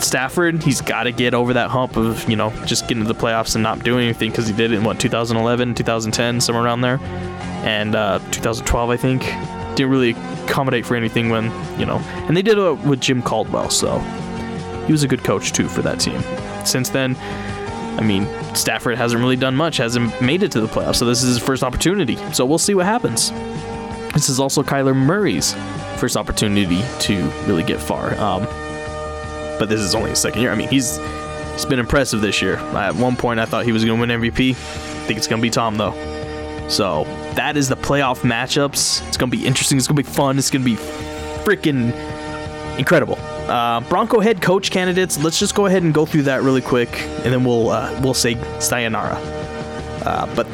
Stafford, 0.00 0.62
he's 0.62 0.80
got 0.80 1.04
to 1.04 1.12
get 1.12 1.34
over 1.34 1.52
that 1.54 1.70
hump 1.70 1.96
of 1.96 2.28
you 2.28 2.36
know 2.36 2.50
just 2.64 2.88
getting 2.88 3.04
to 3.04 3.12
the 3.12 3.18
playoffs 3.18 3.54
and 3.54 3.62
not 3.62 3.82
doing 3.84 4.04
anything 4.04 4.30
because 4.30 4.46
he 4.46 4.54
did 4.54 4.72
it 4.72 4.76
in 4.76 4.84
what 4.84 4.98
2011, 4.98 5.74
2010, 5.74 6.40
somewhere 6.40 6.64
around 6.64 6.80
there, 6.80 6.98
and 7.64 7.94
uh, 7.94 8.18
2012 8.30 8.90
I 8.90 8.96
think. 8.96 9.22
Didn't 9.76 9.92
really 9.92 10.10
accommodate 10.44 10.84
for 10.84 10.96
anything 10.96 11.30
when 11.30 11.44
you 11.78 11.86
know, 11.86 11.98
and 12.26 12.36
they 12.36 12.42
did 12.42 12.58
it 12.58 12.78
with 12.78 13.00
Jim 13.00 13.22
Caldwell, 13.22 13.70
so 13.70 13.98
he 14.86 14.92
was 14.92 15.04
a 15.04 15.08
good 15.08 15.22
coach 15.22 15.52
too 15.52 15.68
for 15.68 15.82
that 15.82 16.00
team. 16.00 16.20
Since 16.64 16.90
then, 16.90 17.14
I 18.00 18.02
mean, 18.02 18.26
Stafford 18.54 18.96
hasn't 18.96 19.20
really 19.20 19.36
done 19.36 19.54
much, 19.54 19.76
hasn't 19.76 20.20
made 20.22 20.42
it 20.42 20.50
to 20.52 20.60
the 20.60 20.66
playoffs, 20.66 20.96
so 20.96 21.04
this 21.04 21.22
is 21.22 21.34
his 21.34 21.38
first 21.38 21.62
opportunity. 21.62 22.16
So 22.32 22.46
we'll 22.46 22.58
see 22.58 22.74
what 22.74 22.86
happens. 22.86 23.30
This 24.14 24.30
is 24.30 24.40
also 24.40 24.62
Kyler 24.62 24.96
Murray's 24.96 25.52
first 25.98 26.16
opportunity 26.16 26.82
to 27.00 27.22
really 27.46 27.62
get 27.62 27.78
far. 27.78 28.14
Um, 28.14 28.44
but 29.58 29.68
this 29.68 29.80
is 29.80 29.94
only 29.94 30.10
his 30.10 30.18
second 30.18 30.40
year. 30.40 30.50
I 30.50 30.54
mean, 30.54 30.68
he's 30.68 30.96
he's 31.52 31.66
been 31.66 31.78
impressive 31.78 32.22
this 32.22 32.40
year. 32.40 32.56
At 32.56 32.94
one 32.94 33.16
point, 33.16 33.38
I 33.38 33.44
thought 33.44 33.66
he 33.66 33.72
was 33.72 33.84
going 33.84 34.00
to 34.00 34.06
win 34.06 34.20
MVP. 34.22 34.50
I 34.50 34.54
think 34.54 35.18
it's 35.18 35.26
going 35.28 35.40
to 35.40 35.46
be 35.46 35.50
Tom 35.50 35.76
though. 35.76 35.92
So 36.68 37.04
that 37.34 37.58
is 37.58 37.68
the 37.68 37.76
playoff 37.76 38.20
matchups. 38.20 39.06
It's 39.08 39.16
going 39.18 39.30
to 39.30 39.36
be 39.36 39.46
interesting. 39.46 39.76
It's 39.76 39.86
going 39.86 39.96
to 39.96 40.02
be 40.02 40.10
fun. 40.10 40.38
It's 40.38 40.50
going 40.50 40.64
to 40.64 40.70
be 40.70 40.76
freaking 41.44 41.92
incredible. 42.78 43.18
Uh, 43.50 43.80
Bronco 43.88 44.20
head 44.20 44.40
coach 44.40 44.70
candidates. 44.70 45.18
Let's 45.18 45.40
just 45.40 45.56
go 45.56 45.66
ahead 45.66 45.82
and 45.82 45.92
go 45.92 46.06
through 46.06 46.22
that 46.22 46.42
really 46.42 46.60
quick, 46.60 46.88
and 47.00 47.32
then 47.32 47.44
we'll 47.44 47.70
uh, 47.70 48.00
we'll 48.00 48.14
say 48.14 48.36
sayonara. 48.60 49.16
Uh, 50.04 50.32
but 50.36 50.46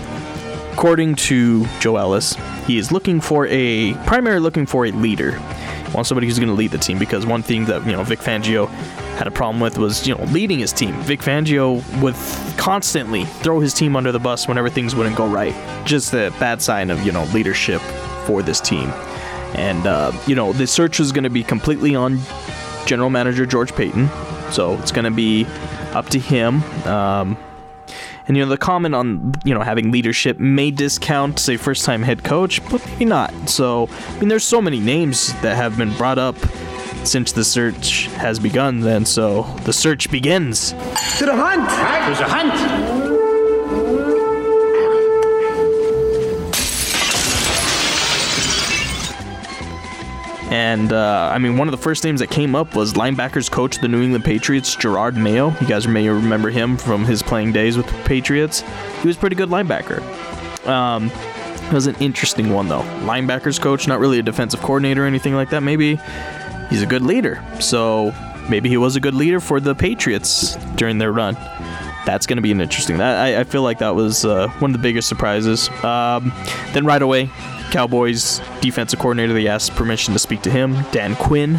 according 0.73 1.15
to 1.17 1.67
Joe 1.79 1.97
Ellis, 1.97 2.37
he 2.67 2.79
is 2.79 2.91
looking 2.93 3.21
for 3.21 3.47
a 3.49 3.93
primarily 4.07 4.41
looking 4.41 4.65
for 4.65 4.87
a 4.87 4.93
leader. 4.93 5.33
He 5.33 5.93
wants 5.93 6.09
somebody 6.09 6.27
who's 6.27 6.39
going 6.39 6.49
to 6.49 6.55
lead 6.55 6.71
the 6.71 6.79
team 6.79 6.99
because 6.99 7.27
one 7.27 7.43
thing 7.43 7.67
that 7.67 7.85
you 7.85 7.93
know 7.93 8.03
Vic 8.03 8.21
Fangio 8.21 8.67
had 9.19 9.27
a 9.27 9.31
problem 9.31 9.61
with 9.61 9.77
was 9.77 10.07
you 10.09 10.15
know 10.15 10.25
leading 10.25 10.59
his 10.61 10.73
team. 10.73 10.95
Vic 11.03 11.21
Fangio 11.21 11.83
would 12.01 12.15
constantly 12.57 13.27
throw 13.27 13.61
his 13.61 13.75
team 13.75 13.95
under 13.95 14.11
the 14.11 14.19
bus 14.19 14.49
whenever 14.49 14.71
things 14.71 14.95
wouldn't 14.95 15.17
go 15.17 15.27
right. 15.27 15.55
Just 15.85 16.15
a 16.15 16.31
bad 16.41 16.63
sign 16.63 16.89
of 16.89 17.03
you 17.03 17.13
know 17.13 17.25
leadership 17.35 17.83
for 18.25 18.43
this 18.43 18.59
team. 18.59 18.89
And 19.55 19.87
uh, 19.87 20.13
you 20.27 20.35
know 20.35 20.55
the 20.55 20.67
search 20.67 20.99
was 20.99 21.13
going 21.13 21.25
to 21.25 21.31
be 21.31 21.43
completely 21.43 21.95
on 21.95 22.21
general 22.87 23.11
manager 23.11 23.45
George 23.47 23.75
Paton. 23.75 24.09
So 24.51 24.75
it's 24.75 24.93
going 24.93 25.05
to 25.05 25.11
be 25.11 25.45
up 25.93 26.09
to 26.11 26.19
him. 26.19 26.63
Um, 26.87 27.37
And 28.29 28.37
you 28.37 28.43
know, 28.43 28.51
the 28.51 28.59
comment 28.59 28.93
on 28.95 29.35
you 29.45 29.55
know 29.55 29.61
having 29.63 29.93
leadership 29.93 30.41
may 30.41 30.73
discount 30.73 31.39
say 31.39 31.57
first 31.57 31.85
time 31.85 32.03
head 32.03 32.25
coach, 32.25 32.61
but 32.69 32.85
maybe 32.89 33.05
not. 33.05 33.31
So 33.49 33.89
I 34.11 34.19
mean, 34.19 34.29
there's 34.29 34.43
so 34.43 34.61
many 34.61 34.81
names 34.81 35.33
that 35.43 35.55
have 35.57 35.77
been 35.79 35.95
brought 35.95 36.19
up 36.19 36.35
since 37.05 37.31
the 37.31 37.45
search 37.45 38.07
has 38.19 38.41
begun. 38.41 38.81
Then 38.81 39.05
so 39.07 39.43
the 39.63 39.73
search 39.73 40.11
begins. 40.11 40.73
To 41.19 41.27
the 41.27 41.37
hunt! 41.37 41.69
There's 42.07 42.19
a 42.19 42.29
hunt! 42.29 42.96
And 50.51 50.93
uh, 50.93 51.31
I 51.33 51.39
mean, 51.39 51.57
one 51.57 51.67
of 51.67 51.73
the 51.73 51.83
first 51.83 52.05
names 52.05 52.21
that 52.21 52.31
came 52.31 52.55
up 52.55 52.77
was 52.77 52.93
linebackers 52.93 53.51
coach 53.51 53.81
the 53.81 53.89
New 53.89 54.03
England 54.03 54.25
Patriots, 54.25 54.77
Gerard 54.77 55.17
Mayo. 55.17 55.51
You 55.61 55.67
guys 55.67 55.89
may 55.89 56.09
remember 56.09 56.51
him 56.51 56.77
from 56.77 57.05
his 57.05 57.23
playing 57.23 57.53
days 57.53 57.77
with 57.77 57.87
the 57.87 58.03
Patriots. 58.05 58.63
He 59.03 59.09
was 59.09 59.17
pretty 59.17 59.35
good 59.35 59.49
linebacker. 59.49 60.03
Um, 60.67 61.11
it 61.67 61.73
was 61.73 61.89
an 61.89 61.97
interesting 61.97 62.53
one 62.53 62.69
though. 62.69 62.83
Linebackers 63.03 63.61
coach, 63.61 63.89
not 63.89 63.99
really 63.99 64.21
a 64.21 64.23
defensive 64.23 64.61
coordinator 64.61 65.03
or 65.03 65.07
anything 65.07 65.35
like 65.35 65.51
that. 65.51 65.65
Maybe 65.65 65.99
he's 66.71 66.83
a 66.83 66.87
good 66.87 67.03
leader. 67.03 67.43
So 67.61 68.15
maybe 68.49 68.69
he 68.69 68.77
was 68.77 68.95
a 68.95 69.01
good 69.01 69.15
leader 69.15 69.41
for 69.41 69.59
the 69.59 69.75
Patriots 69.75 70.55
during 70.77 70.99
their 70.99 71.13
run. 71.13 71.35
That's 72.05 72.25
going 72.25 72.37
to 72.37 72.43
be 72.43 72.53
an 72.53 72.61
interesting. 72.61 73.01
I, 73.01 73.41
I, 73.41 73.45
feel 73.45 73.63
like 73.63 73.79
that 73.79 73.97
was 73.97 74.25
uh, 74.25 74.47
one 74.61 74.71
of 74.71 74.77
the 74.77 74.83
biggest 74.83 75.09
surprises. 75.09 75.69
Um, 75.83 76.33
then 76.73 76.87
right 76.87 77.03
away, 77.03 77.31
Cowboys 77.71 78.41
defensive 78.61 78.99
coordinator, 78.99 79.33
they 79.33 79.47
asked 79.47 79.73
permission 79.73 80.13
to 80.15 80.19
speak 80.19 80.43
to 80.43 80.51
him. 80.51 80.77
Dan 80.93 81.17
Quinn, 81.17 81.59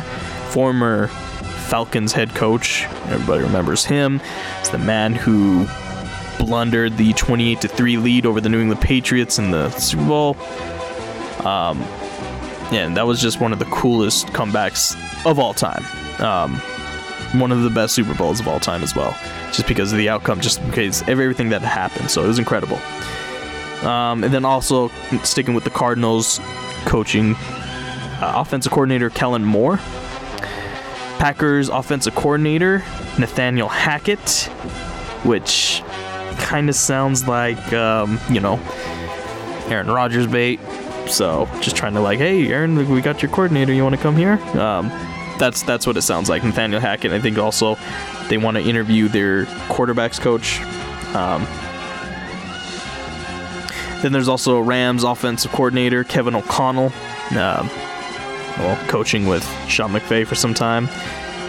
former 0.49 1.07
Falcons 1.07 2.13
head 2.13 2.33
coach, 2.33 2.85
everybody 3.07 3.43
remembers 3.43 3.85
him. 3.85 4.21
It's 4.59 4.69
the 4.69 4.77
man 4.77 5.13
who 5.13 5.67
blundered 6.39 6.97
the 6.97 7.13
28 7.13 7.61
to 7.61 7.67
3 7.67 7.97
lead 7.97 8.25
over 8.25 8.39
the 8.39 8.49
New 8.49 8.61
England 8.61 8.81
Patriots 8.81 9.37
in 9.37 9.51
the 9.51 9.69
Super 9.71 10.05
Bowl. 10.05 10.37
Um, 11.45 11.81
and 12.71 12.97
that 12.97 13.05
was 13.05 13.21
just 13.21 13.39
one 13.39 13.53
of 13.53 13.59
the 13.59 13.65
coolest 13.65 14.27
comebacks 14.27 14.95
of 15.25 15.39
all 15.39 15.53
time. 15.53 15.83
Um, 16.21 16.55
one 17.39 17.51
of 17.51 17.63
the 17.63 17.69
best 17.69 17.93
Super 17.93 18.13
Bowls 18.13 18.39
of 18.39 18.47
all 18.47 18.59
time 18.59 18.83
as 18.83 18.95
well, 18.95 19.15
just 19.51 19.67
because 19.67 19.91
of 19.91 19.97
the 19.97 20.09
outcome, 20.09 20.39
just 20.39 20.65
because 20.67 21.03
everything 21.03 21.49
that 21.49 21.61
happened. 21.61 22.09
So 22.09 22.23
it 22.23 22.27
was 22.27 22.39
incredible. 22.39 22.79
Um, 23.83 24.23
and 24.23 24.33
then 24.33 24.45
also 24.45 24.89
sticking 25.23 25.53
with 25.53 25.63
the 25.63 25.69
Cardinals, 25.69 26.39
coaching 26.85 27.35
uh, 27.35 28.33
offensive 28.35 28.71
coordinator 28.71 29.09
Kellen 29.09 29.43
Moore, 29.43 29.77
Packers 31.19 31.69
offensive 31.69 32.15
coordinator 32.15 32.79
Nathaniel 33.19 33.67
Hackett, 33.67 34.49
which 35.23 35.83
kind 36.37 36.69
of 36.69 36.75
sounds 36.75 37.27
like 37.27 37.73
um, 37.73 38.19
you 38.29 38.39
know 38.39 38.59
Aaron 39.67 39.87
Rodgers 39.87 40.27
bait. 40.27 40.59
So 41.07 41.47
just 41.61 41.75
trying 41.75 41.93
to 41.93 42.01
like, 42.01 42.19
hey, 42.19 42.47
Aaron, 42.51 42.89
we 42.89 43.01
got 43.01 43.21
your 43.21 43.31
coordinator. 43.31 43.73
You 43.73 43.83
want 43.83 43.95
to 43.95 44.01
come 44.01 44.15
here? 44.15 44.33
Um, 44.59 44.89
that's 45.39 45.61
that's 45.63 45.85
what 45.87 45.97
it 45.97 46.01
sounds 46.01 46.29
like. 46.29 46.43
Nathaniel 46.43 46.79
Hackett. 46.79 47.11
I 47.11 47.19
think 47.19 47.37
also 47.37 47.77
they 48.27 48.37
want 48.37 48.57
to 48.57 48.63
interview 48.63 49.07
their 49.07 49.45
quarterbacks 49.69 50.19
coach. 50.19 50.59
Um, 51.15 51.47
then 54.01 54.11
there's 54.11 54.27
also 54.27 54.59
Rams 54.59 55.03
offensive 55.03 55.51
coordinator 55.51 56.03
Kevin 56.03 56.35
O'Connell, 56.35 56.91
uh, 57.31 57.67
well, 58.57 58.87
coaching 58.87 59.27
with 59.27 59.43
Sean 59.67 59.91
McVay 59.91 60.25
for 60.25 60.35
some 60.35 60.53
time. 60.53 60.87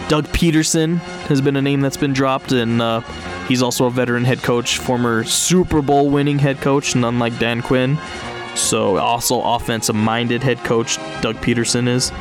Doug 0.09 0.25
Pederson 0.29 0.97
has 1.27 1.39
been 1.39 1.55
a 1.55 1.61
name 1.61 1.81
that's 1.81 1.97
been 1.97 2.13
dropped, 2.13 2.51
and 2.51 2.81
uh, 2.81 3.01
he's 3.47 3.61
also 3.61 3.85
a 3.85 3.91
veteran 3.91 4.23
head 4.23 4.39
coach, 4.39 4.79
former 4.79 5.23
Super 5.23 5.83
Bowl 5.83 6.09
winning 6.09 6.39
head 6.39 6.61
coach, 6.61 6.95
and 6.95 7.05
unlike 7.05 7.37
Dan 7.37 7.61
Quinn. 7.61 7.97
So, 8.55 8.97
also 8.97 9.41
offensive 9.41 9.95
minded 9.95 10.41
head 10.41 10.57
coach, 10.59 10.97
Doug 11.21 11.35
Pederson 11.37 11.87
is. 11.87 12.11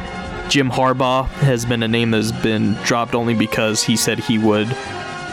Jim 0.50 0.70
Harbaugh 0.70 1.26
has 1.26 1.64
been 1.64 1.82
a 1.82 1.88
name 1.88 2.10
that's 2.10 2.32
been 2.32 2.74
dropped 2.84 3.14
only 3.14 3.34
because 3.34 3.82
he 3.82 3.96
said 3.96 4.18
he 4.18 4.38
would, 4.38 4.70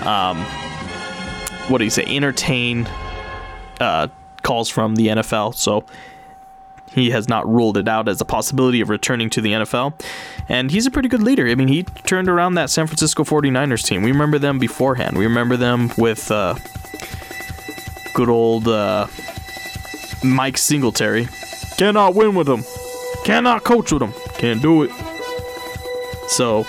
um, 0.05 0.37
what 1.67 1.77
do 1.77 1.83
you 1.83 1.89
say, 1.89 2.05
entertain 2.05 2.85
uh, 3.79 4.07
calls 4.45 4.69
from 4.69 4.95
the 4.95 5.07
NFL. 5.07 5.55
So 5.55 5.83
he 6.93 7.09
has 7.09 7.27
not 7.27 7.45
ruled 7.51 7.77
it 7.77 7.87
out 7.87 8.07
as 8.07 8.21
a 8.21 8.25
possibility 8.25 8.79
of 8.79 8.89
returning 8.89 9.29
to 9.31 9.41
the 9.41 9.51
NFL. 9.51 9.99
And 10.47 10.71
he's 10.71 10.85
a 10.85 10.91
pretty 10.91 11.09
good 11.09 11.23
leader. 11.23 11.47
I 11.47 11.55
mean, 11.55 11.67
he 11.67 11.83
turned 11.83 12.29
around 12.29 12.53
that 12.53 12.69
San 12.69 12.87
Francisco 12.87 13.23
49ers 13.23 13.83
team. 13.83 14.03
We 14.03 14.11
remember 14.11 14.39
them 14.39 14.59
beforehand. 14.59 15.17
We 15.17 15.25
remember 15.25 15.57
them 15.57 15.91
with 15.97 16.31
uh, 16.31 16.55
good 18.13 18.29
old 18.29 18.67
uh, 18.67 19.07
Mike 20.23 20.57
Singletary. 20.57 21.27
Cannot 21.77 22.15
win 22.15 22.35
with 22.35 22.47
them. 22.47 22.63
Cannot 23.25 23.63
coach 23.63 23.91
with 23.91 23.99
them. 23.99 24.13
Can't 24.37 24.61
do 24.61 24.83
it. 24.83 24.91
So 26.29 26.65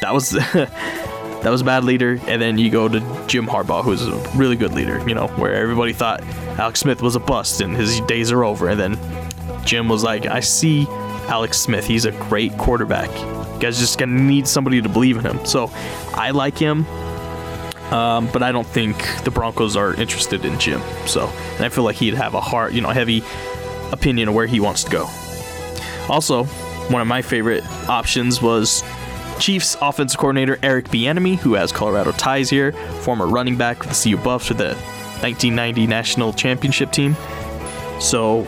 that 0.00 0.12
was 0.12 0.32
that 1.42 1.50
was 1.50 1.60
a 1.60 1.64
bad 1.64 1.84
leader. 1.84 2.20
And 2.26 2.40
then 2.40 2.58
you 2.58 2.70
go 2.70 2.88
to 2.88 3.00
Jim 3.26 3.46
Harbaugh, 3.46 3.82
who's 3.82 4.06
a 4.06 4.16
really 4.36 4.56
good 4.56 4.72
leader. 4.72 5.06
You 5.08 5.14
know, 5.14 5.26
where 5.28 5.54
everybody 5.54 5.92
thought 5.92 6.22
Alex 6.58 6.80
Smith 6.80 7.02
was 7.02 7.16
a 7.16 7.20
bust 7.20 7.60
and 7.60 7.76
his 7.76 8.00
days 8.02 8.30
are 8.30 8.44
over. 8.44 8.68
And 8.68 8.78
then 8.78 9.64
Jim 9.64 9.88
was 9.88 10.04
like, 10.04 10.26
I 10.26 10.40
see 10.40 10.86
Alex 11.28 11.58
Smith. 11.58 11.86
He's 11.86 12.04
a 12.04 12.12
great 12.12 12.56
quarterback. 12.58 13.10
You 13.54 13.60
guys 13.60 13.78
just 13.78 13.98
gonna 13.98 14.20
need 14.20 14.46
somebody 14.46 14.80
to 14.80 14.88
believe 14.88 15.16
in 15.16 15.24
him. 15.24 15.44
So 15.44 15.70
I 16.14 16.30
like 16.30 16.56
him. 16.56 16.86
Um, 17.92 18.28
but 18.32 18.42
I 18.42 18.52
don't 18.52 18.66
think 18.66 18.96
the 19.24 19.30
Broncos 19.30 19.76
are 19.76 19.94
interested 19.94 20.46
in 20.46 20.58
Jim. 20.58 20.80
So, 21.06 21.28
and 21.56 21.64
I 21.64 21.68
feel 21.68 21.84
like 21.84 21.96
he'd 21.96 22.14
have 22.14 22.32
a 22.32 22.40
hard, 22.40 22.72
you 22.72 22.80
know, 22.80 22.88
heavy 22.88 23.22
opinion 23.92 24.30
of 24.30 24.34
where 24.34 24.46
he 24.46 24.60
wants 24.60 24.84
to 24.84 24.90
go. 24.90 25.08
Also, 26.08 26.44
one 26.88 27.02
of 27.02 27.06
my 27.06 27.20
favorite 27.20 27.64
options 27.88 28.40
was 28.40 28.82
Chiefs 29.42 29.76
offensive 29.82 30.20
coordinator 30.20 30.56
Eric 30.62 30.86
Bieniemy, 30.86 31.36
who 31.36 31.54
has 31.54 31.72
Colorado 31.72 32.12
ties 32.12 32.48
here, 32.48 32.70
former 33.00 33.26
running 33.26 33.56
back 33.56 33.82
for 33.82 33.88
the 33.88 34.00
CU 34.00 34.16
Buffs 34.16 34.46
for 34.46 34.54
the 34.54 34.76
1990 35.18 35.88
national 35.88 36.32
championship 36.32 36.92
team. 36.92 37.16
So 37.98 38.44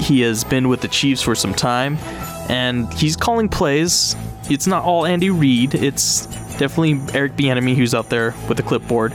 he 0.00 0.22
has 0.22 0.42
been 0.42 0.68
with 0.68 0.80
the 0.80 0.88
Chiefs 0.88 1.22
for 1.22 1.36
some 1.36 1.54
time, 1.54 1.96
and 2.48 2.92
he's 2.92 3.14
calling 3.14 3.48
plays. 3.48 4.16
It's 4.50 4.66
not 4.66 4.82
all 4.82 5.06
Andy 5.06 5.30
Reid. 5.30 5.76
It's 5.76 6.26
definitely 6.56 7.00
Eric 7.16 7.36
Bieniemy 7.36 7.76
who's 7.76 7.94
out 7.94 8.08
there 8.08 8.34
with 8.48 8.56
the 8.56 8.64
clipboard 8.64 9.12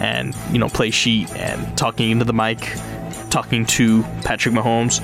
and 0.00 0.36
you 0.52 0.60
know 0.60 0.68
play 0.68 0.92
sheet 0.92 1.34
and 1.34 1.76
talking 1.76 2.12
into 2.12 2.24
the 2.24 2.32
mic, 2.32 2.60
talking 3.28 3.66
to 3.66 4.04
Patrick 4.22 4.54
Mahomes. 4.54 5.00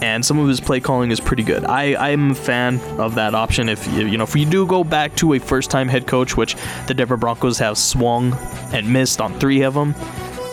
And 0.00 0.24
some 0.24 0.38
of 0.38 0.46
his 0.48 0.60
play 0.60 0.80
calling 0.80 1.10
is 1.10 1.18
pretty 1.18 1.42
good. 1.42 1.64
I, 1.64 2.12
I'm 2.12 2.30
a 2.30 2.34
fan 2.34 2.80
of 3.00 3.16
that 3.16 3.34
option. 3.34 3.68
If 3.68 3.86
you 3.92 4.16
know, 4.16 4.24
if 4.24 4.36
you 4.36 4.46
do 4.46 4.66
go 4.66 4.84
back 4.84 5.16
to 5.16 5.32
a 5.34 5.38
first-time 5.40 5.88
head 5.88 6.06
coach, 6.06 6.36
which 6.36 6.56
the 6.86 6.94
Denver 6.94 7.16
Broncos 7.16 7.58
have 7.58 7.76
swung 7.76 8.34
and 8.72 8.92
missed 8.92 9.20
on 9.20 9.38
three 9.40 9.62
of 9.62 9.74
them, 9.74 9.94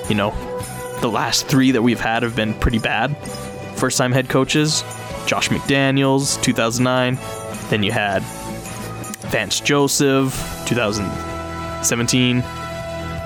you 0.10 0.16
know, 0.16 0.32
the 1.02 1.10
last 1.10 1.48
three 1.48 1.72
that 1.72 1.82
we've 1.82 2.00
had 2.00 2.24
have 2.24 2.36
been 2.36 2.54
pretty 2.56 2.80
bad. 2.80 3.16
First-time 3.76 4.12
head 4.12 4.30
coaches, 4.30 4.84
Josh 5.28 5.50
McDaniels, 5.50 6.42
2009. 6.42 7.20
Then 7.70 7.84
you 7.84 7.92
had 7.92 8.24
Vance 9.30 9.60
Joseph, 9.60 10.34
2017. 10.68 12.40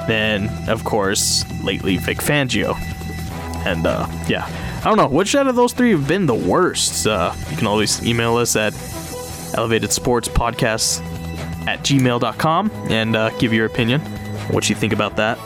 Then, 0.07 0.49
of 0.69 0.83
course, 0.83 1.45
lately 1.63 1.97
Vic 1.97 2.17
Fangio. 2.17 2.75
And 3.65 3.85
uh, 3.85 4.07
yeah, 4.27 4.47
I 4.79 4.83
don't 4.83 4.95
know 4.95 5.07
which 5.07 5.35
out 5.35 5.47
of 5.47 5.55
those 5.57 5.73
three 5.73 5.91
have 5.91 6.07
been 6.07 6.25
the 6.25 6.33
worst. 6.33 7.05
Uh, 7.05 7.33
you 7.51 7.57
can 7.57 7.67
always 7.67 8.01
email 8.05 8.37
us 8.37 8.55
at 8.55 8.73
elevated 9.53 9.91
sports 9.91 10.29
podcast 10.29 11.01
at 11.67 11.79
gmail.com 11.79 12.71
and 12.89 13.15
uh, 13.15 13.29
give 13.31 13.51
your 13.51 13.65
opinion, 13.65 13.99
what 14.51 14.69
you 14.69 14.75
think 14.75 14.93
about 14.93 15.17
that. 15.17 15.37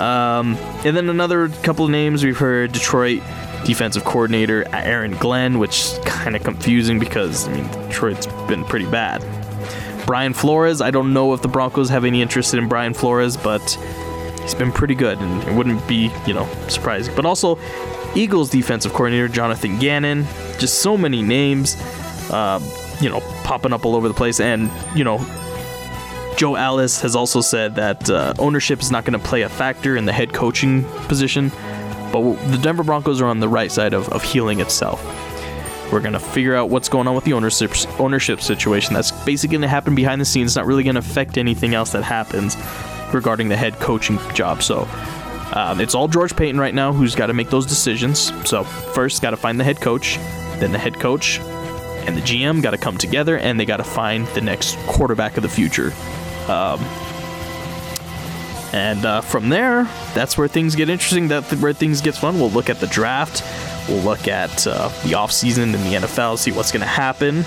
Um, 0.00 0.54
and 0.84 0.96
then 0.96 1.08
another 1.08 1.48
couple 1.48 1.84
of 1.84 1.90
names 1.90 2.22
we've 2.24 2.38
heard 2.38 2.70
Detroit 2.70 3.22
defensive 3.64 4.04
coordinator 4.04 4.64
Aaron 4.72 5.16
Glenn, 5.16 5.58
which 5.58 5.80
is 5.80 5.98
kind 6.04 6.36
of 6.36 6.44
confusing 6.44 7.00
because 7.00 7.48
I 7.48 7.54
mean 7.54 7.66
Detroit's 7.88 8.26
been 8.46 8.64
pretty 8.64 8.86
bad. 8.86 9.24
Brian 10.06 10.32
Flores, 10.32 10.80
I 10.80 10.92
don't 10.92 11.12
know 11.12 11.34
if 11.34 11.42
the 11.42 11.48
Broncos 11.48 11.88
have 11.88 12.04
any 12.04 12.22
interest 12.22 12.54
in 12.54 12.68
Brian 12.68 12.94
Flores, 12.94 13.36
but 13.36 13.76
he's 14.40 14.54
been 14.54 14.70
pretty 14.70 14.94
good 14.94 15.18
and 15.18 15.42
it 15.42 15.52
wouldn't 15.52 15.86
be, 15.88 16.12
you 16.26 16.34
know, 16.34 16.48
surprising. 16.68 17.12
But 17.16 17.26
also 17.26 17.56
Eagles 18.16 18.50
defensive 18.50 18.92
coordinator 18.92 19.28
Jonathan 19.28 19.78
Gannon, 19.78 20.26
just 20.58 20.80
so 20.80 20.96
many 20.96 21.22
names, 21.22 21.76
uh, 22.30 22.60
you 23.00 23.08
know, 23.08 23.20
popping 23.44 23.72
up 23.72 23.84
all 23.84 23.94
over 23.94 24.08
the 24.08 24.14
place. 24.14 24.40
And, 24.40 24.70
you 24.96 25.04
know, 25.04 25.18
Joe 26.36 26.54
Ellis 26.54 27.00
has 27.02 27.14
also 27.14 27.40
said 27.40 27.74
that 27.76 28.10
uh, 28.10 28.34
ownership 28.38 28.80
is 28.80 28.90
not 28.90 29.04
going 29.04 29.18
to 29.18 29.24
play 29.24 29.42
a 29.42 29.48
factor 29.48 29.96
in 29.96 30.04
the 30.06 30.12
head 30.12 30.32
coaching 30.32 30.84
position, 31.08 31.50
but 32.12 32.34
the 32.50 32.58
Denver 32.58 32.82
Broncos 32.82 33.20
are 33.20 33.26
on 33.26 33.40
the 33.40 33.48
right 33.48 33.70
side 33.70 33.92
of, 33.94 34.08
of 34.08 34.22
healing 34.22 34.60
itself. 34.60 35.02
We're 35.92 36.00
going 36.00 36.14
to 36.14 36.20
figure 36.20 36.56
out 36.56 36.68
what's 36.68 36.88
going 36.88 37.06
on 37.06 37.14
with 37.14 37.24
the 37.24 37.32
ownership 37.32 37.72
ownership 38.00 38.40
situation. 38.40 38.92
That's 38.92 39.12
basically 39.24 39.54
going 39.54 39.62
to 39.62 39.68
happen 39.68 39.94
behind 39.94 40.20
the 40.20 40.24
scenes, 40.24 40.56
not 40.56 40.66
really 40.66 40.82
going 40.82 40.96
to 40.96 41.00
affect 41.00 41.38
anything 41.38 41.74
else 41.74 41.92
that 41.92 42.02
happens. 42.02 42.56
regarding 43.12 43.48
the 43.48 43.56
head 43.56 43.74
coaching 43.74 44.18
job. 44.34 44.62
So 44.62 44.88
um, 45.56 45.80
it's 45.80 45.94
all 45.94 46.06
George 46.06 46.36
Paton 46.36 46.60
right 46.60 46.74
now 46.74 46.92
who's 46.92 47.14
got 47.14 47.28
to 47.28 47.32
make 47.32 47.48
those 47.48 47.64
decisions. 47.64 48.30
So 48.46 48.62
first, 48.62 49.22
got 49.22 49.30
to 49.30 49.38
find 49.38 49.58
the 49.58 49.64
head 49.64 49.80
coach, 49.80 50.16
then 50.58 50.70
the 50.70 50.78
head 50.78 51.00
coach 51.00 51.38
and 52.06 52.14
the 52.14 52.20
GM 52.20 52.62
got 52.62 52.72
to 52.72 52.78
come 52.78 52.98
together 52.98 53.38
and 53.38 53.58
they 53.58 53.64
got 53.64 53.78
to 53.78 53.84
find 53.84 54.26
the 54.28 54.42
next 54.42 54.76
quarterback 54.80 55.38
of 55.38 55.42
the 55.42 55.48
future. 55.48 55.94
Um, 56.46 56.78
and 58.74 59.06
uh, 59.06 59.22
from 59.22 59.48
there, 59.48 59.84
that's 60.12 60.36
where 60.36 60.46
things 60.46 60.74
get 60.74 60.90
interesting. 60.90 61.26
That's 61.28 61.50
where 61.54 61.72
things 61.72 62.02
get 62.02 62.14
fun. 62.14 62.38
We'll 62.38 62.50
look 62.50 62.68
at 62.68 62.78
the 62.78 62.86
draft. 62.88 63.42
We'll 63.88 64.02
look 64.02 64.28
at 64.28 64.66
uh, 64.66 64.88
the 65.04 65.12
offseason 65.12 65.62
in 65.62 65.72
the 65.72 66.06
NFL, 66.06 66.36
see 66.36 66.52
what's 66.52 66.70
going 66.70 66.82
to 66.82 66.86
happen. 66.86 67.38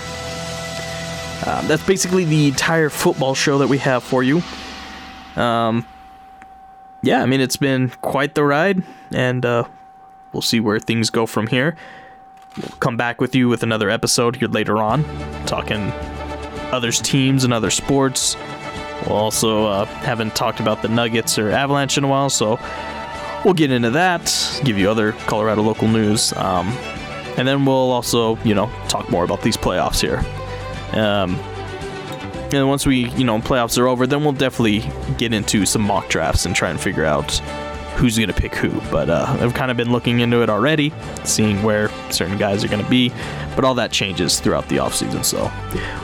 Um, 1.46 1.68
that's 1.68 1.86
basically 1.86 2.24
the 2.24 2.48
entire 2.48 2.90
football 2.90 3.36
show 3.36 3.58
that 3.58 3.68
we 3.68 3.78
have 3.78 4.02
for 4.02 4.24
you. 4.24 4.42
Um, 5.36 5.86
yeah, 7.02 7.22
I 7.22 7.26
mean, 7.26 7.40
it's 7.40 7.56
been 7.56 7.90
quite 8.02 8.34
the 8.34 8.44
ride, 8.44 8.82
and 9.12 9.44
uh, 9.44 9.64
we'll 10.32 10.42
see 10.42 10.60
where 10.60 10.78
things 10.78 11.10
go 11.10 11.26
from 11.26 11.46
here. 11.46 11.76
We'll 12.56 12.76
come 12.78 12.96
back 12.96 13.20
with 13.20 13.34
you 13.34 13.48
with 13.48 13.62
another 13.62 13.90
episode 13.90 14.36
here 14.36 14.48
later 14.48 14.78
on, 14.78 15.04
talking 15.46 15.92
others' 16.72 17.00
teams 17.00 17.44
and 17.44 17.52
other 17.52 17.70
sports. 17.70 18.36
We'll 19.06 19.16
also 19.16 19.66
uh, 19.66 19.84
haven't 19.86 20.34
talked 20.34 20.60
about 20.60 20.82
the 20.82 20.88
Nuggets 20.88 21.38
or 21.38 21.50
Avalanche 21.50 21.96
in 21.96 22.04
a 22.04 22.08
while, 22.08 22.28
so 22.28 22.58
we'll 23.44 23.54
get 23.54 23.70
into 23.70 23.90
that, 23.90 24.60
give 24.64 24.78
you 24.78 24.90
other 24.90 25.12
Colorado 25.12 25.62
local 25.62 25.88
news, 25.88 26.32
um, 26.34 26.68
and 27.38 27.48
then 27.48 27.64
we'll 27.64 27.74
also, 27.74 28.36
you 28.38 28.54
know, 28.54 28.70
talk 28.88 29.08
more 29.10 29.24
about 29.24 29.42
these 29.42 29.56
playoffs 29.56 30.00
here. 30.00 30.22
Um, 31.00 31.38
and 32.52 32.68
once 32.68 32.86
we, 32.86 33.08
you 33.10 33.24
know, 33.24 33.38
playoffs 33.38 33.78
are 33.78 33.86
over, 33.86 34.06
then 34.06 34.22
we'll 34.22 34.32
definitely 34.32 34.90
get 35.18 35.32
into 35.32 35.66
some 35.66 35.82
mock 35.82 36.08
drafts 36.08 36.46
and 36.46 36.54
try 36.54 36.70
and 36.70 36.80
figure 36.80 37.04
out 37.04 37.40
who's 37.96 38.16
going 38.16 38.28
to 38.28 38.34
pick 38.34 38.54
who. 38.54 38.70
But 38.90 39.10
uh, 39.10 39.26
I've 39.40 39.52
kind 39.52 39.70
of 39.70 39.76
been 39.76 39.92
looking 39.92 40.20
into 40.20 40.42
it 40.42 40.48
already, 40.48 40.92
seeing 41.24 41.62
where 41.62 41.90
certain 42.10 42.38
guys 42.38 42.64
are 42.64 42.68
going 42.68 42.82
to 42.82 42.90
be. 42.90 43.12
But 43.54 43.64
all 43.64 43.74
that 43.74 43.92
changes 43.92 44.40
throughout 44.40 44.68
the 44.68 44.76
offseason. 44.76 45.24
So 45.24 45.50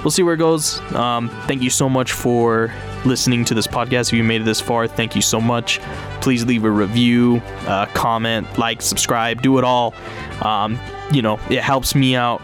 we'll 0.02 0.10
see 0.10 0.22
where 0.22 0.34
it 0.34 0.38
goes. 0.38 0.78
Um, 0.94 1.30
thank 1.46 1.62
you 1.62 1.70
so 1.70 1.88
much 1.88 2.12
for 2.12 2.72
listening 3.04 3.44
to 3.46 3.54
this 3.54 3.66
podcast. 3.66 4.08
If 4.08 4.14
you 4.14 4.24
made 4.24 4.42
it 4.42 4.44
this 4.44 4.60
far, 4.60 4.86
thank 4.86 5.14
you 5.14 5.22
so 5.22 5.40
much. 5.40 5.80
Please 6.20 6.44
leave 6.44 6.64
a 6.64 6.70
review, 6.70 7.40
uh, 7.66 7.86
comment, 7.86 8.58
like, 8.58 8.82
subscribe, 8.82 9.42
do 9.42 9.56
it 9.58 9.64
all. 9.64 9.94
Um, 10.42 10.78
you 11.12 11.22
know, 11.22 11.38
it 11.48 11.60
helps 11.60 11.94
me 11.94 12.14
out. 12.14 12.42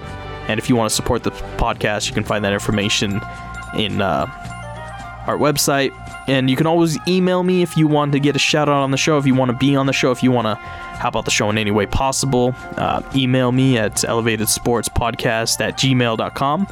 And 0.48 0.58
if 0.58 0.68
you 0.68 0.76
want 0.76 0.88
to 0.88 0.96
support 0.96 1.24
the 1.24 1.30
podcast, 1.30 2.08
you 2.08 2.14
can 2.14 2.24
find 2.24 2.44
that 2.44 2.52
information 2.52 3.20
in 3.76 4.00
uh, 4.00 4.26
our 5.26 5.36
website. 5.36 5.92
And 6.28 6.48
you 6.48 6.56
can 6.56 6.66
always 6.66 6.98
email 7.08 7.42
me 7.42 7.62
if 7.62 7.76
you 7.76 7.88
want 7.88 8.12
to 8.12 8.20
get 8.20 8.36
a 8.36 8.38
shout 8.38 8.68
out 8.68 8.82
on 8.82 8.90
the 8.90 8.96
show, 8.96 9.18
if 9.18 9.26
you 9.26 9.34
want 9.34 9.50
to 9.50 9.56
be 9.56 9.74
on 9.74 9.86
the 9.86 9.92
show, 9.92 10.12
if 10.12 10.22
you 10.22 10.30
want 10.30 10.46
to 10.46 10.54
help 10.54 11.16
out 11.16 11.24
the 11.24 11.32
show 11.32 11.50
in 11.50 11.58
any 11.58 11.72
way 11.72 11.84
possible. 11.86 12.54
Uh, 12.76 13.02
email 13.14 13.50
me 13.50 13.76
at 13.76 13.94
elevatedsportspodcast 13.94 15.60
at 15.60 15.76
gmail.com. 15.76 16.66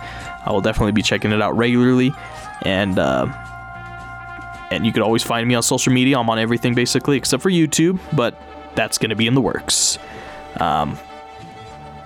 I 0.47 0.53
will 0.53 0.61
definitely 0.61 0.93
be 0.93 1.03
checking 1.03 1.33
it 1.33 1.43
out 1.43 1.57
regularly. 1.57 2.13
And, 2.63 2.99
uh, 2.99 3.27
and 4.71 4.87
you 4.87 4.93
can 4.93 5.03
always 5.03 5.25
find 5.25 5.49
me 5.49 5.55
on 5.57 5.65
social 5.65 5.93
media. 5.93 6.19
I'm 6.19 6.31
on 6.31 6.39
everything 6.39 6.75
basically 6.75 7.17
except 7.17 7.43
for 7.43 7.51
YouTube, 7.51 7.99
but 8.15 8.41
that's 8.77 8.99
going 8.99 9.11
to 9.11 9.17
be 9.17 9.27
in 9.27 9.35
the 9.35 9.41
works. 9.41 9.99
Um, 10.61 10.97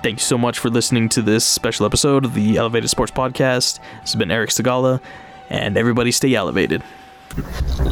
thank 0.05 0.19
you 0.19 0.23
so 0.25 0.37
much 0.37 0.59
for 0.59 0.69
listening 0.69 1.09
to 1.09 1.23
this 1.23 1.47
special 1.47 1.87
episode 1.87 2.27
of 2.27 2.35
the 2.35 2.59
Elevated 2.59 2.91
Sports 2.91 3.11
Podcast. 3.11 3.81
This 4.03 4.13
has 4.13 4.17
been 4.17 4.31
Eric 4.31 4.51
Sigala, 4.51 5.01
and 5.49 5.79
everybody 5.79 6.13
stay 6.13 6.35
elevated. 6.35 6.83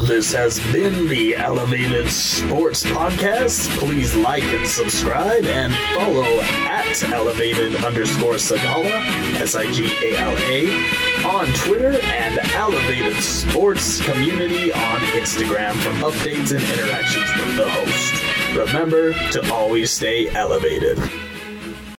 This 0.06 0.34
has 0.34 0.60
been 0.74 1.08
the 1.08 1.34
Elevated 1.36 2.10
Sports 2.10 2.84
Podcast. 2.84 3.66
Please 3.78 4.14
like 4.14 4.42
and 4.42 4.68
subscribe 4.68 5.44
and 5.44 5.72
follow 5.94 6.40
at 6.68 7.02
elevated 7.04 7.76
underscore 7.76 8.34
Sigala, 8.34 8.92
S 9.40 9.54
I 9.54 9.72
G 9.72 9.86
A 10.02 10.18
L 10.18 10.36
A, 10.36 11.26
on 11.26 11.46
Twitter 11.64 11.98
and 11.98 12.38
Elevated 12.52 13.16
Sports 13.22 14.02
Community 14.04 14.70
on 14.70 15.00
Instagram 15.16 15.72
for 15.76 16.10
updates 16.10 16.54
and 16.54 16.62
interactions 16.62 17.30
with 17.38 17.56
the 17.56 17.70
host. 17.70 18.68
Remember 18.70 19.14
to 19.30 19.50
always 19.50 19.90
stay 19.90 20.28
elevated. 20.28 20.98